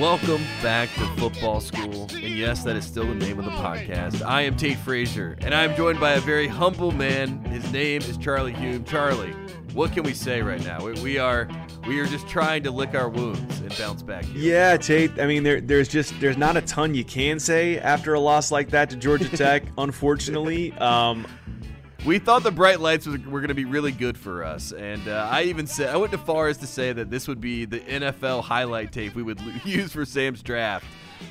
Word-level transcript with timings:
Welcome 0.00 0.42
back 0.62 0.88
to 0.94 1.06
football 1.18 1.60
school. 1.60 2.08
And 2.14 2.34
yes, 2.34 2.64
that 2.64 2.74
is 2.74 2.86
still 2.86 3.06
the 3.06 3.14
name 3.14 3.38
of 3.38 3.44
the 3.44 3.50
podcast. 3.50 4.22
I 4.24 4.40
am 4.40 4.56
Tate 4.56 4.78
Frazier, 4.78 5.36
and 5.42 5.54
I 5.54 5.64
am 5.64 5.76
joined 5.76 6.00
by 6.00 6.12
a 6.12 6.20
very 6.20 6.46
humble 6.46 6.90
man. 6.90 7.44
His 7.44 7.70
name 7.70 8.00
is 8.00 8.16
Charlie 8.16 8.54
Hulme. 8.54 8.86
Charlie, 8.86 9.34
what 9.74 9.92
can 9.92 10.02
we 10.02 10.14
say 10.14 10.40
right 10.40 10.64
now? 10.64 10.82
We, 10.82 10.92
we 11.02 11.18
are 11.18 11.50
we 11.86 12.00
are 12.00 12.06
just 12.06 12.26
trying 12.26 12.62
to 12.62 12.70
lick 12.70 12.94
our 12.94 13.10
wounds 13.10 13.60
and 13.60 13.76
bounce 13.76 14.02
back. 14.02 14.24
Here. 14.24 14.54
Yeah, 14.54 14.76
Tate. 14.78 15.20
I 15.20 15.26
mean, 15.26 15.42
there, 15.42 15.60
there's 15.60 15.88
just 15.88 16.18
there's 16.18 16.38
not 16.38 16.56
a 16.56 16.62
ton 16.62 16.94
you 16.94 17.04
can 17.04 17.38
say 17.38 17.78
after 17.78 18.14
a 18.14 18.20
loss 18.20 18.50
like 18.50 18.70
that 18.70 18.88
to 18.88 18.96
Georgia 18.96 19.28
Tech. 19.36 19.64
unfortunately, 19.76 20.72
um, 20.78 21.26
we 22.04 22.18
thought 22.18 22.42
the 22.42 22.50
bright 22.50 22.80
lights 22.80 23.06
were, 23.06 23.18
were 23.28 23.40
going 23.40 23.48
to 23.48 23.54
be 23.54 23.64
really 23.64 23.92
good 23.92 24.16
for 24.16 24.42
us, 24.44 24.72
and 24.72 25.06
uh, 25.08 25.28
I 25.30 25.42
even 25.44 25.66
said 25.66 25.90
I 25.90 25.96
went 25.96 26.14
as 26.14 26.20
far 26.20 26.48
as 26.48 26.58
to 26.58 26.66
say 26.66 26.92
that 26.92 27.10
this 27.10 27.28
would 27.28 27.40
be 27.40 27.64
the 27.64 27.80
NFL 27.80 28.42
highlight 28.44 28.92
tape 28.92 29.14
we 29.14 29.22
would 29.22 29.40
use 29.64 29.92
for 29.92 30.04
Sam's 30.04 30.42
draft. 30.42 30.86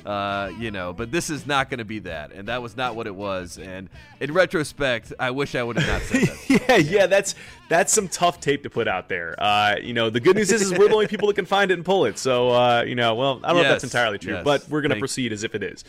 Uh, 0.06 0.52
you 0.56 0.70
know, 0.70 0.92
but 0.92 1.10
this 1.10 1.30
is 1.30 1.46
not 1.46 1.68
going 1.68 1.78
to 1.78 1.84
be 1.84 1.98
that, 1.98 2.30
and 2.32 2.46
that 2.46 2.62
was 2.62 2.76
not 2.76 2.94
what 2.94 3.08
it 3.08 3.14
was. 3.14 3.58
And 3.58 3.90
in 4.20 4.32
retrospect, 4.32 5.12
I 5.18 5.32
wish 5.32 5.56
I 5.56 5.64
would 5.64 5.78
have 5.78 5.88
not 5.88 6.02
said 6.02 6.28
that. 6.28 6.68
yeah, 6.68 6.76
yeah, 6.76 7.06
that's 7.06 7.34
that's 7.68 7.92
some 7.92 8.06
tough 8.06 8.38
tape 8.38 8.62
to 8.62 8.70
put 8.70 8.86
out 8.86 9.08
there. 9.08 9.34
Uh, 9.36 9.76
you 9.82 9.92
know, 9.92 10.08
the 10.08 10.20
good 10.20 10.36
news 10.36 10.52
is, 10.52 10.62
is 10.62 10.78
we're 10.78 10.86
the 10.88 10.94
only 10.94 11.08
people 11.08 11.26
that 11.26 11.34
can 11.34 11.44
find 11.44 11.72
it 11.72 11.74
and 11.74 11.84
pull 11.84 12.04
it. 12.04 12.18
So, 12.18 12.50
uh, 12.50 12.82
you 12.82 12.94
know, 12.94 13.16
well, 13.16 13.40
I 13.42 13.48
don't 13.48 13.56
yes, 13.56 13.64
know 13.64 13.68
if 13.68 13.68
that's 13.82 13.92
entirely 13.92 14.18
true, 14.18 14.34
yes, 14.34 14.44
but 14.44 14.68
we're 14.68 14.80
going 14.80 14.94
to 14.94 14.98
proceed 15.00 15.32
as 15.32 15.42
if 15.42 15.56
it 15.56 15.64
is. 15.64 15.84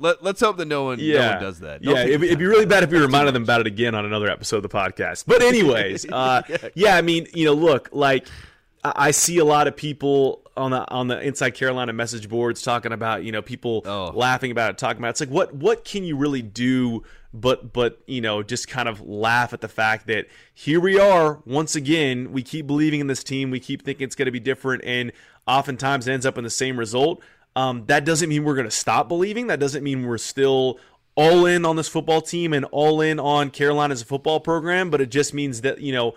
Let, 0.00 0.24
us 0.24 0.40
hope 0.40 0.56
that 0.56 0.66
no 0.66 0.84
one, 0.84 0.98
yeah. 0.98 1.18
no 1.18 1.30
one 1.32 1.42
does 1.42 1.60
that. 1.60 1.84
Yeah, 1.84 2.02
it'd, 2.02 2.22
it'd, 2.22 2.38
be 2.38 2.46
really 2.46 2.66
bad 2.66 2.82
if 2.82 2.90
we 2.90 2.98
reminded 2.98 3.34
them 3.34 3.42
about 3.42 3.60
it 3.60 3.66
again 3.66 3.94
on 3.94 4.04
another 4.04 4.30
episode 4.30 4.56
of 4.56 4.62
the 4.62 4.68
podcast. 4.68 5.24
But 5.26 5.42
anyways, 5.42 6.06
uh, 6.12 6.42
yeah, 6.74 6.96
I 6.96 7.02
mean, 7.02 7.26
you 7.34 7.44
know, 7.44 7.54
look, 7.54 7.90
like 7.92 8.26
I 8.82 9.10
see 9.10 9.38
a 9.38 9.44
lot 9.44 9.68
of 9.68 9.76
people 9.76 10.42
on 10.56 10.70
the 10.70 10.90
on 10.90 11.08
the 11.08 11.20
Inside 11.20 11.50
Carolina 11.50 11.92
message 11.92 12.28
boards 12.28 12.62
talking 12.62 12.92
about, 12.92 13.24
you 13.24 13.32
know, 13.32 13.42
people 13.42 13.82
oh. 13.84 14.12
laughing 14.14 14.50
about 14.50 14.70
it, 14.70 14.78
talking 14.78 14.98
about 14.98 15.08
it. 15.08 15.10
it's 15.10 15.20
like 15.20 15.30
what 15.30 15.54
what 15.54 15.84
can 15.84 16.04
you 16.04 16.16
really 16.16 16.42
do 16.42 17.02
but 17.32 17.72
but 17.72 18.00
you 18.06 18.20
know 18.20 18.42
just 18.42 18.68
kind 18.68 18.88
of 18.88 19.00
laugh 19.00 19.52
at 19.52 19.60
the 19.60 19.68
fact 19.68 20.06
that 20.06 20.26
here 20.52 20.80
we 20.80 20.98
are 20.98 21.40
once 21.46 21.76
again 21.76 22.32
we 22.32 22.42
keep 22.42 22.66
believing 22.66 23.00
in 23.00 23.06
this 23.06 23.22
team 23.22 23.50
we 23.50 23.60
keep 23.60 23.82
thinking 23.82 24.04
it's 24.04 24.16
going 24.16 24.26
to 24.26 24.32
be 24.32 24.40
different 24.40 24.82
and 24.84 25.12
oftentimes 25.46 26.08
it 26.08 26.12
ends 26.12 26.26
up 26.26 26.36
in 26.36 26.44
the 26.44 26.50
same 26.50 26.78
result 26.78 27.22
um, 27.56 27.84
that 27.86 28.04
doesn't 28.04 28.28
mean 28.28 28.44
we're 28.44 28.54
going 28.54 28.66
to 28.66 28.70
stop 28.70 29.08
believing. 29.08 29.48
That 29.48 29.60
doesn't 29.60 29.82
mean 29.82 30.06
we're 30.06 30.18
still 30.18 30.78
all 31.16 31.46
in 31.46 31.64
on 31.64 31.76
this 31.76 31.88
football 31.88 32.20
team 32.20 32.52
and 32.52 32.64
all 32.66 33.00
in 33.00 33.18
on 33.18 33.50
Carolina 33.50 33.92
as 33.92 34.02
a 34.02 34.06
football 34.06 34.40
program. 34.40 34.90
But 34.90 35.00
it 35.00 35.10
just 35.10 35.34
means 35.34 35.62
that 35.62 35.80
you 35.80 35.92
know, 35.92 36.14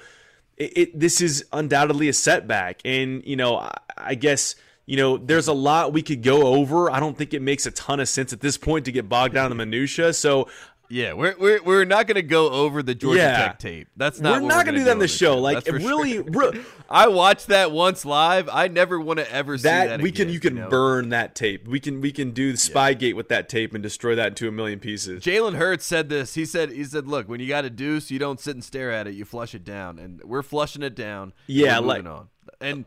it, 0.58 0.78
it 0.78 1.00
this 1.00 1.22
is 1.22 1.46
undoubtedly 1.52 2.10
a 2.10 2.14
setback, 2.14 2.82
and 2.86 3.24
you 3.26 3.36
know, 3.36 3.58
I, 3.58 3.78
I 3.98 4.16
guess 4.16 4.56
you 4.86 4.98
know, 4.98 5.18
there's 5.18 5.48
a 5.48 5.54
lot 5.54 5.94
we 5.94 6.02
could 6.02 6.22
go 6.22 6.48
over. 6.48 6.92
I 6.92 7.00
don't 7.00 7.18
think 7.18 7.34
it 7.34 7.42
makes 7.42 7.66
a 7.66 7.72
ton 7.72 8.00
of 8.00 8.10
sense 8.10 8.34
at 8.34 8.42
this 8.42 8.58
point 8.58 8.86
to 8.86 8.92
get 8.92 9.08
bogged 9.08 9.34
down 9.34 9.46
in 9.46 9.58
the 9.58 9.66
minutia. 9.66 10.12
So 10.14 10.50
yeah, 10.94 11.14
we're 11.14 11.36
we're, 11.40 11.64
we're 11.64 11.86
not 11.86 12.06
going 12.06 12.16
to 12.16 12.22
go 12.22 12.52
over 12.52 12.84
the 12.84 12.94
Georgia 12.94 13.20
yeah. 13.20 13.48
Tech 13.48 13.60
tape. 13.60 13.88
That's 13.98 14.20
not. 14.20 14.42
We're 14.42 14.48
not 14.48 14.64
going 14.64 14.76
to 14.76 14.82
do 14.82 14.86
that 14.86 14.92
in 14.92 15.00
the 15.00 15.08
show. 15.08 15.40
Like 15.40 15.66
really, 15.66 16.14
sure. 16.14 16.24
re- 16.24 16.64
I 16.90 17.08
watched 17.08 17.48
that 17.48 17.72
once 17.72 18.06
live. 18.06 18.48
I 18.48 18.68
never 18.68 19.00
want 19.00 19.18
to 19.18 19.32
ever 19.32 19.58
see 19.58 19.64
that. 19.64 20.02
we 20.02 20.10
again, 20.10 20.28
can 20.28 20.34
you 20.34 20.40
can 20.40 20.56
you 20.56 20.62
know? 20.62 20.70
burn 20.70 21.10
that 21.10 21.34
tape. 21.34 21.68
We 21.68 21.80
can 21.80 22.00
we 22.00 22.12
can 22.12 22.30
do 22.30 22.54
Spygate 22.54 23.02
yeah. 23.02 23.14
with 23.14 23.30
that 23.30 23.50
tape 23.50 23.74
and 23.74 23.82
destroy 23.82 24.14
that 24.16 24.28
into 24.28 24.48
a 24.48 24.52
million 24.52 24.80
pieces. 24.80 25.24
Jalen 25.24 25.56
Hurts 25.56 25.84
said 25.84 26.10
this. 26.10 26.36
He 26.36 26.46
said 26.46 26.72
he 26.72 26.84
said, 26.84 27.08
look, 27.08 27.28
when 27.28 27.40
you 27.40 27.48
got 27.48 27.66
a 27.66 27.72
deuce, 27.72 28.12
you 28.12 28.20
don't 28.20 28.40
sit 28.40 28.56
and 28.56 28.64
stare 28.64 28.92
at 28.92 29.08
it. 29.08 29.16
You 29.16 29.26
flush 29.26 29.56
it 29.56 29.64
down, 29.64 29.98
and 29.98 30.22
we're 30.24 30.44
flushing 30.44 30.84
it 30.84 30.94
down. 30.94 31.34
Yeah, 31.48 31.80
like 31.80 32.06
on. 32.06 32.30
And 32.62 32.86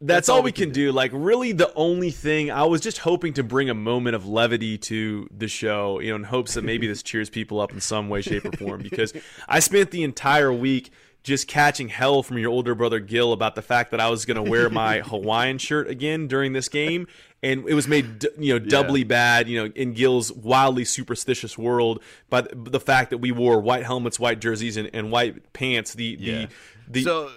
that's, 0.00 0.28
all, 0.28 0.38
all 0.38 0.42
we 0.42 0.52
can, 0.52 0.64
can 0.64 0.72
do. 0.72 0.86
do. 0.86 0.92
Like, 0.92 1.10
really, 1.12 1.52
the 1.52 1.72
only 1.74 2.10
thing 2.10 2.50
I 2.50 2.64
was 2.64 2.80
just 2.80 2.98
hoping 2.98 3.34
to 3.34 3.42
bring 3.42 3.68
a 3.68 3.74
moment 3.74 4.16
of 4.16 4.26
levity 4.26 4.78
to 4.78 5.28
the 5.36 5.48
show, 5.48 6.00
you 6.00 6.10
know, 6.10 6.16
in 6.16 6.24
hopes 6.24 6.54
that 6.54 6.64
maybe 6.64 6.86
this 6.86 7.02
cheers 7.02 7.28
people 7.28 7.60
up 7.60 7.72
in 7.72 7.80
some 7.80 8.08
way, 8.08 8.22
shape, 8.22 8.44
or 8.44 8.52
form. 8.52 8.82
Because 8.82 9.12
I 9.48 9.60
spent 9.60 9.90
the 9.90 10.02
entire 10.02 10.52
week 10.52 10.90
just 11.22 11.48
catching 11.48 11.88
hell 11.88 12.22
from 12.22 12.38
your 12.38 12.50
older 12.50 12.74
brother 12.74 12.98
Gil 12.98 13.32
about 13.32 13.54
the 13.54 13.62
fact 13.62 13.90
that 13.90 14.00
I 14.00 14.08
was 14.08 14.24
going 14.24 14.42
to 14.42 14.50
wear 14.50 14.70
my 14.70 15.00
Hawaiian 15.04 15.58
shirt 15.58 15.88
again 15.88 16.28
during 16.28 16.52
this 16.54 16.68
game, 16.68 17.06
and 17.42 17.68
it 17.68 17.74
was 17.74 17.86
made 17.86 18.24
you 18.38 18.54
know 18.54 18.58
doubly 18.58 19.00
yeah. 19.00 19.06
bad, 19.06 19.48
you 19.48 19.62
know, 19.62 19.72
in 19.74 19.92
Gil's 19.92 20.32
wildly 20.32 20.84
superstitious 20.84 21.58
world 21.58 22.02
by 22.30 22.46
the 22.52 22.80
fact 22.80 23.10
that 23.10 23.18
we 23.18 23.32
wore 23.32 23.60
white 23.60 23.84
helmets, 23.84 24.18
white 24.18 24.40
jerseys, 24.40 24.76
and, 24.76 24.88
and 24.94 25.10
white 25.10 25.52
pants. 25.52 25.94
The 25.94 26.16
yeah. 26.18 26.32
the 26.32 26.48
the 26.88 27.02
so 27.02 27.30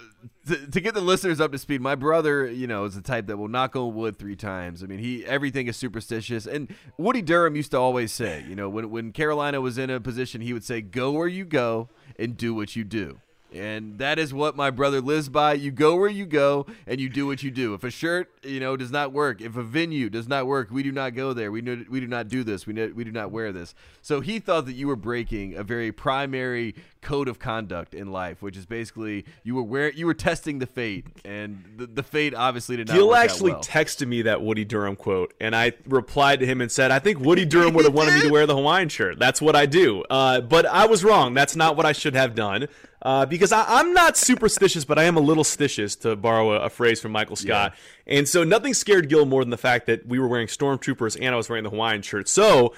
to, 0.48 0.68
to, 0.68 0.82
get 0.82 0.94
the 0.94 1.02
listeners 1.02 1.40
up 1.40 1.52
to 1.52 1.58
speed, 1.58 1.82
my 1.82 1.96
brother, 1.96 2.46
you 2.46 2.68
know, 2.68 2.86
is 2.86 2.96
the 2.96 3.02
type 3.02 3.28
that 3.28 3.38
will 3.38 3.48
knock 3.48 3.76
on 3.76 3.94
wood 3.94 4.18
three 4.18 4.36
times. 4.36 4.84
I 4.84 4.88
mean, 4.88 5.00
he 5.00 5.26
everything 5.26 5.68
is 5.68 5.78
superstitious. 5.78 6.46
And 6.46 6.74
Woody 6.98 7.22
Durham 7.22 7.56
used 7.56 7.72
to 7.72 7.78
always 7.78 8.12
say, 8.12 8.46
you 8.48 8.56
know, 8.56 8.70
when 8.70 8.90
when 8.90 9.12
Carolina 9.12 9.62
was 9.62 9.78
in 9.78 9.90
a 9.90 10.00
position, 10.00 10.42
he 10.42 10.54
would 10.54 10.64
say, 10.64 10.82
"Go 10.82 11.12
where 11.12 11.28
you 11.28 11.46
go 11.46 11.90
and 12.20 12.36
do 12.36 12.54
what 12.54 12.76
you 12.76 12.84
do." 12.84 13.20
And 13.54 13.98
that 14.00 14.20
is 14.20 14.34
what 14.34 14.56
my 14.56 14.70
brother 14.72 15.02
lives 15.02 15.30
by. 15.30 15.54
You 15.54 15.72
go 15.72 15.96
where 15.96 16.10
you 16.10 16.26
go 16.26 16.66
and 16.88 17.00
you 17.00 17.10
do 17.10 17.28
what 17.28 17.44
you 17.44 17.52
do. 17.52 17.74
If 17.74 17.84
a 17.84 17.92
shirt, 17.92 18.32
you 18.44 18.60
know, 18.60 18.76
does 18.76 18.92
not 18.92 19.12
work, 19.12 19.42
if 19.42 19.56
a 19.56 19.64
venue 19.64 20.10
does 20.10 20.28
not 20.28 20.48
work, 20.48 20.72
we 20.72 20.84
do 20.84 20.92
not 20.92 21.16
go 21.16 21.34
there. 21.34 21.52
We 21.52 21.62
do, 21.62 21.86
we 21.90 22.00
do 22.00 22.08
not 22.08 22.28
do 22.28 22.44
this. 22.44 22.66
We, 22.66 22.74
we 22.74 23.04
do 23.04 23.12
not 23.12 23.32
wear 23.32 23.52
this. 23.52 23.76
So 24.02 24.22
he 24.22 24.40
thought 24.40 24.66
that 24.66 24.74
you 24.74 24.88
were 24.88 24.96
breaking 24.96 25.56
a 25.56 25.64
very 25.64 25.92
primary 25.92 26.76
code 27.04 27.28
of 27.28 27.38
conduct 27.38 27.94
in 27.94 28.12
life, 28.12 28.42
which 28.42 28.58
is 28.58 28.66
basically 28.66 29.26
you 29.44 29.56
were 29.56 29.64
where 29.64 29.92
you 29.92 30.06
were 30.06 30.14
testing 30.14 30.60
the 30.60 30.66
fate, 30.66 31.06
and 31.24 31.64
the, 31.78 31.86
the 31.86 32.04
fate 32.04 32.34
obviously 32.34 32.78
did 32.78 32.88
not. 32.88 32.96
Gil 32.96 33.14
actually 33.14 33.52
well. 33.52 33.62
texted 33.62 34.08
me 34.08 34.24
that 34.24 34.42
Woody 34.42 34.66
Durham 34.66 34.96
quote, 34.96 35.34
and 35.40 35.56
I 35.56 35.74
replied 35.86 36.40
to 36.40 36.46
him 36.46 36.62
and 36.62 36.72
said, 36.72 36.90
"I 36.90 37.00
think 37.00 37.20
Woody 37.20 37.46
Durham 37.46 37.74
would 37.76 37.86
have 37.86 37.94
wanted 37.94 38.16
me 38.16 38.22
to 38.22 38.30
wear 38.30 38.48
the 38.48 38.56
Hawaiian 38.56 38.90
shirt. 38.90 39.20
That's 39.20 39.42
what 39.42 39.56
I 39.56 39.66
do." 39.66 40.04
Uh, 40.10 40.42
but 40.42 40.66
I 40.66 40.88
was 40.88 41.04
wrong. 41.04 41.34
That's 41.34 41.56
not 41.56 41.76
what 41.76 41.86
I 41.86 41.92
should 41.92 42.16
have 42.16 42.34
done. 42.34 42.68
Uh, 43.04 43.26
because 43.26 43.52
I, 43.52 43.82
am 43.82 43.94
not 43.94 44.16
superstitious, 44.16 44.86
but 44.86 44.98
I 44.98 45.04
am 45.04 45.18
a 45.18 45.20
little 45.20 45.44
stitious, 45.44 46.00
to 46.02 46.16
borrow 46.16 46.54
a, 46.54 46.60
a 46.62 46.70
phrase 46.70 47.02
from 47.02 47.12
Michael 47.12 47.36
Scott. 47.36 47.74
Yeah. 48.08 48.18
And 48.18 48.30
so 48.30 48.46
nothing 48.46 48.74
scared 48.74 49.10
Gil 49.10 49.26
more 49.26 49.44
than 49.44 49.50
the 49.52 49.58
fact 49.58 49.88
that 49.88 50.08
we 50.08 50.20
were 50.20 50.28
wearing 50.28 50.48
stormtroopers 50.48 51.18
and 51.20 51.36
I 51.36 51.38
was 51.38 51.50
wearing 51.50 51.66
the 51.66 51.70
Hawaiian 51.70 52.02
shirt. 52.02 52.30
So 52.30 52.74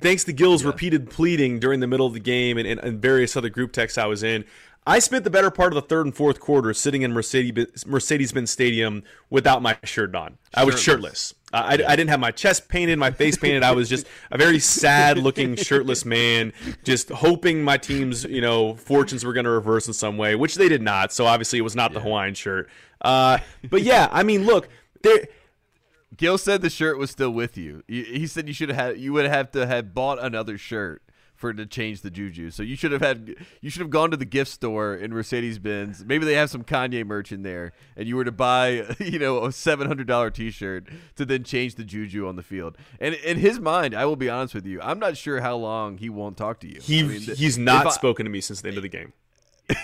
thanks 0.00 0.24
to 0.24 0.32
Gil's 0.32 0.62
yeah. 0.62 0.68
repeated 0.70 1.08
pleading 1.08 1.60
during 1.60 1.78
the 1.78 1.86
middle 1.86 2.06
of 2.06 2.14
the 2.14 2.20
game 2.20 2.58
and, 2.58 2.66
and, 2.66 2.80
and, 2.80 3.00
various 3.00 3.36
other 3.36 3.48
group 3.48 3.72
texts 3.72 3.96
I 3.96 4.06
was 4.06 4.24
in, 4.24 4.44
I 4.86 4.98
spent 4.98 5.22
the 5.22 5.30
better 5.30 5.50
part 5.50 5.72
of 5.72 5.76
the 5.76 5.82
third 5.82 6.06
and 6.06 6.14
fourth 6.14 6.40
quarter 6.40 6.74
sitting 6.74 7.02
in 7.02 7.12
Mercedes 7.12 7.86
Mercedes-Benz 7.86 8.50
Stadium 8.50 9.04
without 9.30 9.62
my 9.62 9.78
shirt 9.84 10.14
on. 10.16 10.38
I 10.52 10.64
was 10.64 10.80
shirtless. 10.80 11.34
I, 11.52 11.74
I, 11.74 11.96
didn't 11.96 12.08
have 12.08 12.20
my 12.20 12.30
chest 12.30 12.68
painted, 12.68 12.98
my 12.98 13.10
face 13.10 13.36
painted. 13.36 13.62
I 13.62 13.72
was 13.72 13.88
just 13.88 14.06
a 14.30 14.38
very 14.38 14.58
sad-looking, 14.58 15.56
shirtless 15.56 16.04
man, 16.04 16.52
just 16.82 17.10
hoping 17.10 17.62
my 17.62 17.76
team's 17.76 18.24
you 18.24 18.40
know 18.40 18.74
fortunes 18.74 19.24
were 19.24 19.32
going 19.32 19.44
to 19.44 19.50
reverse 19.50 19.86
in 19.86 19.92
some 19.92 20.16
way, 20.16 20.34
which 20.34 20.54
they 20.54 20.68
did 20.68 20.82
not. 20.82 21.12
So 21.12 21.26
obviously, 21.26 21.58
it 21.58 21.62
was 21.62 21.76
not 21.76 21.90
yeah. 21.90 21.98
the 21.98 22.00
Hawaiian 22.04 22.34
shirt. 22.34 22.70
Uh, 23.00 23.38
but 23.68 23.82
yeah, 23.82 24.08
I 24.10 24.22
mean, 24.22 24.44
look, 24.44 24.68
there 25.02 25.26
Gil 26.16 26.38
said 26.38 26.62
the 26.62 26.70
shirt 26.70 26.98
was 26.98 27.10
still 27.10 27.30
with 27.30 27.56
you. 27.56 27.82
He 27.88 28.26
said 28.26 28.48
you 28.48 28.54
should 28.54 28.70
have 28.70 28.96
you 28.96 29.12
would 29.12 29.26
have 29.26 29.50
to 29.52 29.66
have 29.66 29.94
bought 29.94 30.22
another 30.22 30.58
shirt 30.58 31.02
for 31.42 31.52
to 31.52 31.66
change 31.66 32.02
the 32.02 32.10
juju. 32.10 32.50
So 32.50 32.62
you 32.62 32.76
should 32.76 32.92
have 32.92 33.02
had 33.02 33.34
you 33.60 33.68
should 33.68 33.80
have 33.80 33.90
gone 33.90 34.12
to 34.12 34.16
the 34.16 34.24
gift 34.24 34.50
store 34.52 34.94
in 34.94 35.12
Mercedes 35.12 35.58
Benz. 35.58 36.04
Maybe 36.04 36.24
they 36.24 36.34
have 36.34 36.50
some 36.50 36.62
Kanye 36.62 37.04
merch 37.04 37.32
in 37.32 37.42
there, 37.42 37.72
and 37.96 38.06
you 38.06 38.14
were 38.14 38.24
to 38.24 38.32
buy 38.32 38.86
you 39.00 39.18
know 39.18 39.44
a 39.44 39.52
seven 39.52 39.88
hundred 39.88 40.06
dollar 40.06 40.30
T 40.30 40.52
shirt 40.52 40.86
to 41.16 41.24
then 41.24 41.42
change 41.42 41.74
the 41.74 41.84
juju 41.84 42.28
on 42.28 42.36
the 42.36 42.44
field. 42.44 42.78
And 43.00 43.16
in 43.16 43.38
his 43.38 43.58
mind, 43.58 43.92
I 43.92 44.06
will 44.06 44.16
be 44.16 44.30
honest 44.30 44.54
with 44.54 44.64
you, 44.64 44.80
I'm 44.80 45.00
not 45.00 45.16
sure 45.16 45.40
how 45.40 45.56
long 45.56 45.98
he 45.98 46.08
won't 46.08 46.36
talk 46.36 46.60
to 46.60 46.68
you. 46.68 46.80
He 46.80 47.00
I 47.00 47.02
mean, 47.02 47.20
he's 47.20 47.58
not 47.58 47.88
I, 47.88 47.90
spoken 47.90 48.24
to 48.24 48.30
me 48.30 48.40
since 48.40 48.60
the 48.60 48.68
end 48.68 48.76
of 48.76 48.84
the 48.84 48.88
game. 48.88 49.12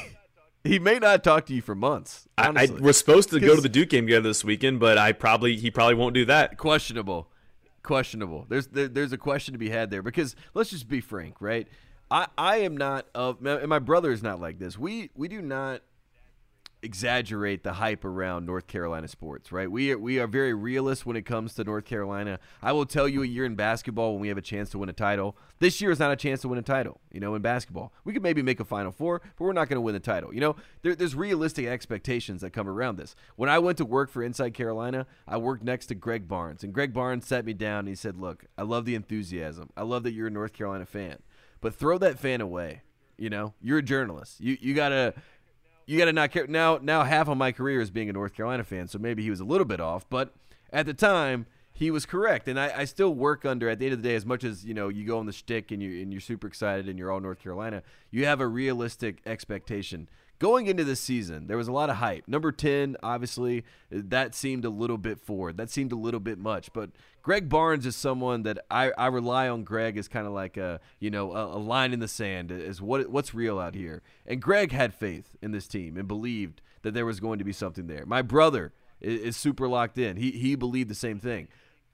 He 0.64 0.78
may 0.78 0.98
not 0.98 1.22
talk 1.22 1.46
to 1.46 1.54
you 1.54 1.62
for 1.62 1.74
months. 1.74 2.28
I, 2.36 2.48
I, 2.54 2.66
we're 2.66 2.92
supposed 2.92 3.30
to 3.30 3.40
go 3.40 3.54
to 3.54 3.60
the 3.60 3.68
Duke 3.68 3.90
game 3.90 4.06
together 4.06 4.28
this 4.28 4.44
weekend, 4.44 4.80
but 4.80 4.98
I 4.98 5.12
probably 5.12 5.56
he 5.56 5.70
probably 5.70 5.94
won't 5.94 6.14
do 6.14 6.24
that. 6.26 6.58
Questionable, 6.58 7.30
questionable. 7.88 8.44
There's 8.50 8.66
there, 8.66 8.86
there's 8.86 9.12
a 9.12 9.18
question 9.18 9.52
to 9.52 9.58
be 9.58 9.70
had 9.70 9.90
there 9.90 10.02
because 10.02 10.36
let's 10.52 10.68
just 10.68 10.88
be 10.88 11.00
frank, 11.00 11.40
right? 11.40 11.66
I 12.10 12.26
I 12.36 12.58
am 12.58 12.76
not 12.76 13.06
of 13.14 13.44
and 13.44 13.68
my 13.68 13.78
brother 13.78 14.12
is 14.12 14.22
not 14.22 14.40
like 14.40 14.58
this. 14.58 14.78
We 14.78 15.08
we 15.14 15.26
do 15.26 15.40
not 15.40 15.80
exaggerate 16.82 17.64
the 17.64 17.72
hype 17.74 18.04
around 18.04 18.46
North 18.46 18.66
Carolina 18.68 19.08
sports, 19.08 19.50
right? 19.50 19.70
We 19.70 19.92
are, 19.92 19.98
we 19.98 20.18
are 20.20 20.26
very 20.26 20.54
realist 20.54 21.04
when 21.04 21.16
it 21.16 21.22
comes 21.22 21.54
to 21.54 21.64
North 21.64 21.84
Carolina. 21.84 22.38
I 22.62 22.72
will 22.72 22.86
tell 22.86 23.08
you 23.08 23.22
a 23.22 23.26
year 23.26 23.44
in 23.44 23.56
basketball 23.56 24.12
when 24.12 24.20
we 24.20 24.28
have 24.28 24.38
a 24.38 24.42
chance 24.42 24.70
to 24.70 24.78
win 24.78 24.88
a 24.88 24.92
title. 24.92 25.36
This 25.58 25.80
year 25.80 25.90
is 25.90 25.98
not 25.98 26.12
a 26.12 26.16
chance 26.16 26.40
to 26.42 26.48
win 26.48 26.58
a 26.58 26.62
title, 26.62 27.00
you 27.12 27.18
know, 27.18 27.34
in 27.34 27.42
basketball. 27.42 27.92
We 28.04 28.12
could 28.12 28.22
maybe 28.22 28.42
make 28.42 28.60
a 28.60 28.64
Final 28.64 28.92
Four, 28.92 29.20
but 29.20 29.44
we're 29.44 29.52
not 29.52 29.68
going 29.68 29.76
to 29.76 29.80
win 29.80 29.94
the 29.94 30.00
title. 30.00 30.32
You 30.32 30.40
know, 30.40 30.56
there, 30.82 30.94
there's 30.94 31.16
realistic 31.16 31.66
expectations 31.66 32.42
that 32.42 32.52
come 32.52 32.68
around 32.68 32.96
this. 32.96 33.16
When 33.34 33.48
I 33.48 33.58
went 33.58 33.78
to 33.78 33.84
work 33.84 34.10
for 34.10 34.22
Inside 34.22 34.54
Carolina, 34.54 35.06
I 35.26 35.36
worked 35.36 35.64
next 35.64 35.86
to 35.86 35.96
Greg 35.96 36.28
Barnes, 36.28 36.62
and 36.62 36.72
Greg 36.72 36.92
Barnes 36.92 37.26
sat 37.26 37.44
me 37.44 37.54
down 37.54 37.80
and 37.80 37.88
he 37.88 37.94
said, 37.96 38.16
look, 38.16 38.44
I 38.56 38.62
love 38.62 38.84
the 38.84 38.94
enthusiasm. 38.94 39.70
I 39.76 39.82
love 39.82 40.04
that 40.04 40.12
you're 40.12 40.28
a 40.28 40.30
North 40.30 40.52
Carolina 40.52 40.86
fan, 40.86 41.18
but 41.60 41.74
throw 41.74 41.98
that 41.98 42.20
fan 42.20 42.40
away. 42.40 42.82
You 43.20 43.30
know, 43.30 43.52
you're 43.60 43.78
a 43.78 43.82
journalist. 43.82 44.40
You 44.40 44.56
you 44.60 44.74
gotta 44.74 45.12
you 45.88 45.96
got 45.96 46.04
to 46.04 46.12
not 46.12 46.30
care. 46.30 46.46
Now, 46.46 46.78
now 46.82 47.02
half 47.02 47.28
of 47.28 47.38
my 47.38 47.50
career 47.50 47.80
is 47.80 47.90
being 47.90 48.10
a 48.10 48.12
North 48.12 48.34
Carolina 48.34 48.62
fan, 48.62 48.88
so 48.88 48.98
maybe 48.98 49.22
he 49.22 49.30
was 49.30 49.40
a 49.40 49.44
little 49.44 49.64
bit 49.64 49.80
off. 49.80 50.04
But 50.10 50.34
at 50.70 50.84
the 50.84 50.92
time 50.92 51.46
he 51.72 51.90
was 51.90 52.04
correct, 52.04 52.46
and 52.46 52.60
I, 52.60 52.80
I, 52.80 52.84
still 52.84 53.14
work 53.14 53.46
under. 53.46 53.70
At 53.70 53.78
the 53.78 53.86
end 53.86 53.94
of 53.94 54.02
the 54.02 54.08
day, 54.10 54.14
as 54.14 54.26
much 54.26 54.44
as 54.44 54.66
you 54.66 54.74
know, 54.74 54.88
you 54.88 55.06
go 55.06 55.18
on 55.18 55.24
the 55.24 55.32
shtick 55.32 55.70
and 55.70 55.82
you 55.82 56.02
and 56.02 56.12
you're 56.12 56.20
super 56.20 56.46
excited 56.46 56.90
and 56.90 56.98
you're 56.98 57.10
all 57.10 57.20
North 57.20 57.38
Carolina, 57.42 57.82
you 58.10 58.26
have 58.26 58.42
a 58.42 58.46
realistic 58.46 59.22
expectation 59.24 60.10
going 60.38 60.66
into 60.66 60.84
this 60.84 61.00
season, 61.00 61.46
there 61.46 61.56
was 61.56 61.68
a 61.68 61.72
lot 61.72 61.90
of 61.90 61.96
hype. 61.96 62.28
Number 62.28 62.52
10, 62.52 62.96
obviously, 63.02 63.64
that 63.90 64.34
seemed 64.34 64.64
a 64.64 64.70
little 64.70 64.98
bit 64.98 65.18
forward. 65.18 65.56
That 65.56 65.70
seemed 65.70 65.92
a 65.92 65.96
little 65.96 66.20
bit 66.20 66.38
much. 66.38 66.72
But 66.72 66.90
Greg 67.22 67.48
Barnes 67.48 67.86
is 67.86 67.96
someone 67.96 68.42
that 68.44 68.58
I, 68.70 68.92
I 68.96 69.06
rely 69.08 69.48
on 69.48 69.64
Greg 69.64 69.96
as 69.96 70.08
kind 70.08 70.26
of 70.26 70.32
like 70.32 70.56
a, 70.56 70.80
you 71.00 71.10
know, 71.10 71.32
a, 71.32 71.56
a 71.56 71.58
line 71.58 71.92
in 71.92 72.00
the 72.00 72.08
sand 72.08 72.50
is 72.50 72.80
what 72.80 73.08
what's 73.10 73.34
real 73.34 73.58
out 73.58 73.74
here. 73.74 74.02
And 74.26 74.40
Greg 74.40 74.72
had 74.72 74.94
faith 74.94 75.36
in 75.42 75.50
this 75.50 75.66
team 75.66 75.96
and 75.96 76.06
believed 76.06 76.62
that 76.82 76.94
there 76.94 77.06
was 77.06 77.20
going 77.20 77.38
to 77.38 77.44
be 77.44 77.52
something 77.52 77.86
there. 77.86 78.06
My 78.06 78.22
brother 78.22 78.72
is, 79.00 79.20
is 79.20 79.36
super 79.36 79.68
locked 79.68 79.98
in. 79.98 80.16
He 80.16 80.30
he 80.30 80.54
believed 80.54 80.88
the 80.88 80.94
same 80.94 81.18
thing. 81.18 81.48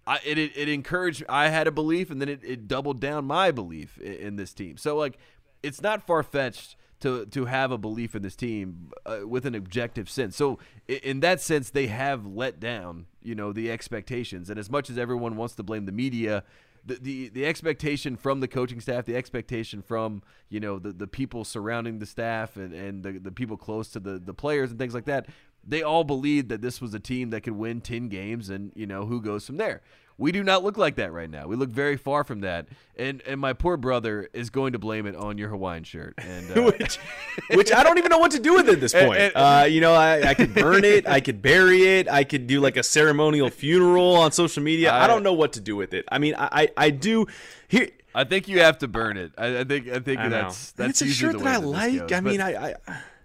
I, 0.07 0.21
it, 0.23 0.37
it, 0.37 0.69
encouraged 0.69 1.25
I 1.31 1.49
had 1.49 1.67
a 1.67 1.71
belief 1.73 2.11
and 2.11 2.21
then 2.21 2.29
it, 2.29 2.45
it 2.45 2.69
doubled 2.69 3.01
down 3.01 3.25
my 3.25 3.51
belief 3.51 3.97
in, 3.99 4.13
in 4.13 4.37
this 4.37 4.53
team. 4.53 4.77
So 4.77 4.97
like 4.97 5.17
it's 5.63 5.81
not 5.81 6.07
far 6.07 6.23
fetched 6.23 6.77
to 7.05 7.27
to 7.27 7.45
have 7.45 7.71
a 7.71 7.79
belief 7.79 8.15
in 8.15 8.23
this 8.23 8.35
team 8.35 8.91
uh, 9.05 9.21
with 9.27 9.45
an 9.45 9.55
objective 9.55 10.09
sense. 10.09 10.37
So 10.37 10.59
in 10.89 11.21
that 11.21 11.41
sense, 11.41 11.71
they 11.71 11.87
have 11.87 12.27
let 12.27 12.59
down, 12.59 13.07
you 13.23 13.35
know, 13.35 13.53
the 13.53 13.71
expectations. 13.71 14.49
And 14.49 14.59
as 14.59 14.71
much 14.71 14.89
as 14.89 14.97
everyone 14.97 15.37
wants 15.37 15.55
to 15.57 15.63
blame 15.63 15.85
the 15.85 15.93
media, 15.93 16.45
the, 16.87 16.95
the, 16.95 17.29
the 17.29 17.47
expectation 17.47 18.17
from 18.17 18.41
the 18.41 18.49
coaching 18.49 18.81
staff, 18.81 19.05
the 19.05 19.17
expectation 19.17 19.83
from 19.83 20.23
you 20.49 20.61
know 20.61 20.79
the, 20.79 20.93
the 20.93 21.07
people 21.07 21.45
surrounding 21.45 21.99
the 21.99 22.07
staff 22.07 22.57
and, 22.57 22.73
and 22.73 23.03
the, 23.03 23.13
the 23.13 23.33
people 23.33 23.59
close 23.59 23.91
to 23.91 24.01
the, 24.01 24.19
the 24.19 24.35
players 24.35 24.71
and 24.71 24.79
things 24.79 24.95
like 24.95 25.05
that, 25.05 25.27
they 25.63 25.83
all 25.83 26.05
believed 26.05 26.49
that 26.49 26.63
this 26.63 26.81
was 26.81 26.95
a 26.95 27.01
team 27.01 27.31
that 27.31 27.43
could 27.43 27.57
win 27.57 27.83
ten 27.83 28.09
games 28.09 28.49
and 28.49 28.73
you 28.75 28.87
know 28.87 29.05
who 29.05 29.21
goes 29.21 29.47
from 29.47 29.59
there. 29.59 29.83
We 30.17 30.31
do 30.31 30.45
not 30.45 30.63
look 30.63 30.79
like 30.79 30.97
that 30.97 31.13
right 31.13 31.29
now. 31.29 31.49
We 31.49 31.57
look 31.57 31.71
very 31.71 31.97
far 31.97 32.23
from 32.23 32.41
that. 32.43 32.69
And 32.97 33.21
and 33.23 33.41
my 33.41 33.53
poor 33.53 33.77
brother 33.77 34.29
is 34.33 34.49
going 34.49 34.73
to 34.73 34.79
blame 34.79 35.07
it 35.07 35.17
on 35.17 35.39
your 35.39 35.49
Hawaiian 35.49 35.83
shirt. 35.83 36.15
And 36.19 36.57
uh, 36.57 36.63
which, 36.79 36.99
which 37.51 37.73
I 37.73 37.83
don't 37.83 37.99
even 37.99 38.11
know 38.11 38.19
what 38.19 38.31
to 38.33 38.39
do 38.39 38.55
with 38.55 38.69
it 38.69 38.75
at 38.75 38.81
this 38.81 38.93
point. 38.95 39.19
And, 39.19 39.33
and, 39.35 39.63
uh, 39.63 39.65
you 39.67 39.81
know, 39.81 39.95
I, 39.95 40.29
I 40.29 40.35
could 40.35 40.55
burn 40.55 40.85
it, 40.85 41.09
I 41.09 41.21
could 41.21 41.43
bury 41.43 41.83
it, 41.83 42.09
I 42.09 42.23
could 42.23 42.47
do 42.47 42.61
like 42.61 42.77
a 42.77 42.83
ceremonial 42.83 43.51
funeral 43.51 44.15
on 44.15 44.31
social 44.31 44.63
media. 44.63 44.93
I, 44.93 45.05
I 45.05 45.07
don't 45.09 45.25
know 45.25 45.33
what 45.33 45.53
to 45.55 45.61
do 45.61 45.75
with 45.75 45.95
it. 45.95 46.05
I 46.11 46.19
mean, 46.19 46.35
I 46.37 46.49
I, 46.53 46.69
I 46.77 46.91
do 46.91 47.27
here. 47.67 47.89
I 48.15 48.23
think 48.23 48.47
you 48.47 48.61
have 48.61 48.79
to 48.79 48.89
burn 48.89 49.17
it. 49.17 49.33
I, 49.37 49.61
I 49.61 49.65
think 49.65 49.89
I 49.89 49.99
think 49.99 50.21
I 50.21 50.29
that's 50.29 50.71
that's 50.73 51.03
it's 51.03 51.11
a 51.11 51.15
shirt 51.15 51.39
that 51.39 51.47
I 51.47 51.57
like. 51.57 51.99
Goes. 51.99 52.13
I 52.13 52.21
mean, 52.21 52.41
I, 52.41 52.71
I 52.71 52.75